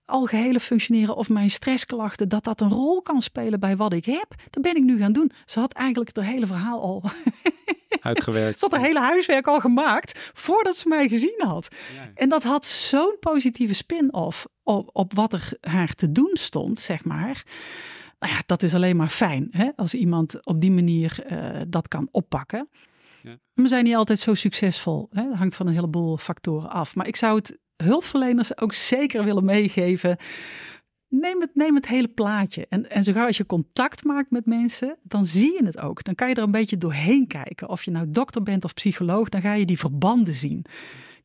algehele 0.05 0.59
functioneren 0.59 1.15
of 1.15 1.29
mijn 1.29 1.49
stressklachten, 1.49 2.29
dat 2.29 2.43
dat 2.43 2.61
een 2.61 2.69
rol 2.69 3.01
kan 3.01 3.21
spelen 3.21 3.59
bij 3.59 3.77
wat 3.77 3.93
ik 3.93 4.05
heb. 4.05 4.35
Dat 4.49 4.63
ben 4.63 4.75
ik 4.75 4.83
nu 4.83 4.97
gaan 4.97 5.13
doen. 5.13 5.31
Ze 5.45 5.59
had 5.59 5.73
eigenlijk 5.73 6.15
het 6.15 6.25
hele 6.25 6.47
verhaal 6.47 6.81
al 6.81 7.03
uitgewerkt. 8.01 8.59
Ze 8.59 8.65
had 8.65 8.75
haar 8.75 8.85
hele 8.85 8.99
huiswerk 8.99 9.47
al 9.47 9.59
gemaakt 9.59 10.31
voordat 10.33 10.75
ze 10.75 10.87
mij 10.87 11.07
gezien 11.07 11.41
had. 11.45 11.67
Ja. 11.95 12.11
En 12.15 12.29
dat 12.29 12.43
had 12.43 12.65
zo'n 12.65 13.17
positieve 13.19 13.73
spin-off 13.73 14.47
op, 14.63 14.89
op 14.93 15.13
wat 15.13 15.33
er 15.33 15.49
haar 15.61 15.93
te 15.93 16.11
doen 16.11 16.31
stond, 16.33 16.79
zeg 16.79 17.03
maar. 17.03 17.43
Nou 18.19 18.33
ja, 18.35 18.41
dat 18.45 18.63
is 18.63 18.75
alleen 18.75 18.95
maar 18.95 19.09
fijn 19.09 19.47
hè? 19.51 19.69
als 19.75 19.93
iemand 19.93 20.45
op 20.45 20.61
die 20.61 20.71
manier 20.71 21.25
uh, 21.31 21.61
dat 21.67 21.87
kan 21.87 22.07
oppakken. 22.11 22.69
Ja. 23.21 23.37
We 23.53 23.67
zijn 23.67 23.83
niet 23.83 23.95
altijd 23.95 24.19
zo 24.19 24.33
succesvol. 24.33 25.07
Hè? 25.11 25.23
Dat 25.23 25.37
hangt 25.37 25.55
van 25.55 25.67
een 25.67 25.73
heleboel 25.73 26.17
factoren 26.17 26.69
af. 26.69 26.95
Maar 26.95 27.07
ik 27.07 27.15
zou 27.15 27.35
het 27.35 27.57
hulpverleners 27.83 28.57
ook 28.57 28.73
zeker 28.73 29.23
willen 29.23 29.45
meegeven. 29.45 30.17
Neem 31.19 31.41
het, 31.41 31.49
neem 31.53 31.75
het 31.75 31.87
hele 31.87 32.07
plaatje. 32.07 32.65
En, 32.69 32.89
en 32.89 33.03
zo 33.03 33.11
als 33.11 33.37
je 33.37 33.45
contact 33.45 34.03
maakt 34.03 34.31
met 34.31 34.45
mensen, 34.45 34.97
dan 35.03 35.25
zie 35.25 35.53
je 35.53 35.65
het 35.65 35.79
ook. 35.79 36.03
Dan 36.03 36.15
kan 36.15 36.29
je 36.29 36.35
er 36.35 36.43
een 36.43 36.51
beetje 36.51 36.77
doorheen 36.77 37.27
kijken. 37.27 37.69
Of 37.69 37.83
je 37.83 37.91
nou 37.91 38.05
dokter 38.09 38.43
bent 38.43 38.63
of 38.63 38.73
psycholoog, 38.73 39.29
dan 39.29 39.41
ga 39.41 39.53
je 39.53 39.65
die 39.65 39.79
verbanden 39.79 40.33
zien. 40.33 40.61
Kun 40.61 40.71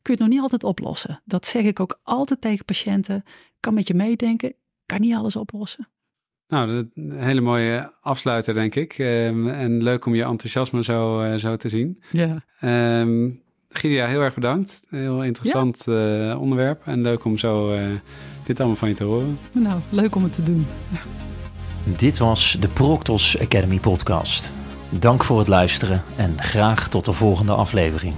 je 0.01 0.11
het 0.11 0.19
nog 0.19 0.29
niet 0.29 0.39
altijd 0.39 0.63
oplossen. 0.63 1.21
Dat 1.25 1.45
zeg 1.45 1.63
ik 1.63 1.79
ook 1.79 1.99
altijd 2.03 2.41
tegen 2.41 2.65
patiënten. 2.65 3.23
Kan 3.59 3.73
met 3.73 3.87
je 3.87 3.93
meedenken, 3.93 4.53
kan 4.85 5.01
niet 5.01 5.15
alles 5.15 5.35
oplossen. 5.35 5.87
Nou, 6.47 6.89
een 6.93 7.11
hele 7.11 7.41
mooie 7.41 7.93
afsluiter, 8.01 8.53
denk 8.53 8.75
ik. 8.75 8.97
Um, 8.97 9.49
en 9.49 9.83
leuk 9.83 10.05
om 10.05 10.15
je 10.15 10.23
enthousiasme 10.23 10.83
zo, 10.83 11.23
uh, 11.23 11.35
zo 11.35 11.55
te 11.55 11.69
zien. 11.69 12.03
Ja. 12.11 12.43
Um, 13.01 13.41
Gidia, 13.69 14.07
heel 14.07 14.21
erg 14.21 14.33
bedankt. 14.33 14.83
Heel 14.89 15.23
interessant 15.23 15.83
ja. 15.85 16.29
uh, 16.29 16.41
onderwerp. 16.41 16.81
En 16.85 17.01
leuk 17.01 17.23
om 17.23 17.37
zo 17.37 17.73
uh, 17.73 17.81
dit 18.49 18.59
allemaal 18.59 18.77
van 18.77 18.89
je 18.89 18.95
te 18.95 19.03
horen. 19.03 19.39
Nou, 19.51 19.79
leuk 19.89 20.15
om 20.15 20.23
het 20.23 20.33
te 20.33 20.43
doen. 20.43 20.67
Dit 21.83 22.17
was 22.17 22.57
de 22.59 22.67
Proctos 22.67 23.39
Academy 23.39 23.79
podcast. 23.79 24.51
Dank 24.89 25.23
voor 25.23 25.39
het 25.39 25.47
luisteren 25.47 26.03
en 26.15 26.33
graag 26.37 26.89
tot 26.89 27.05
de 27.05 27.11
volgende 27.11 27.53
aflevering. 27.53 28.13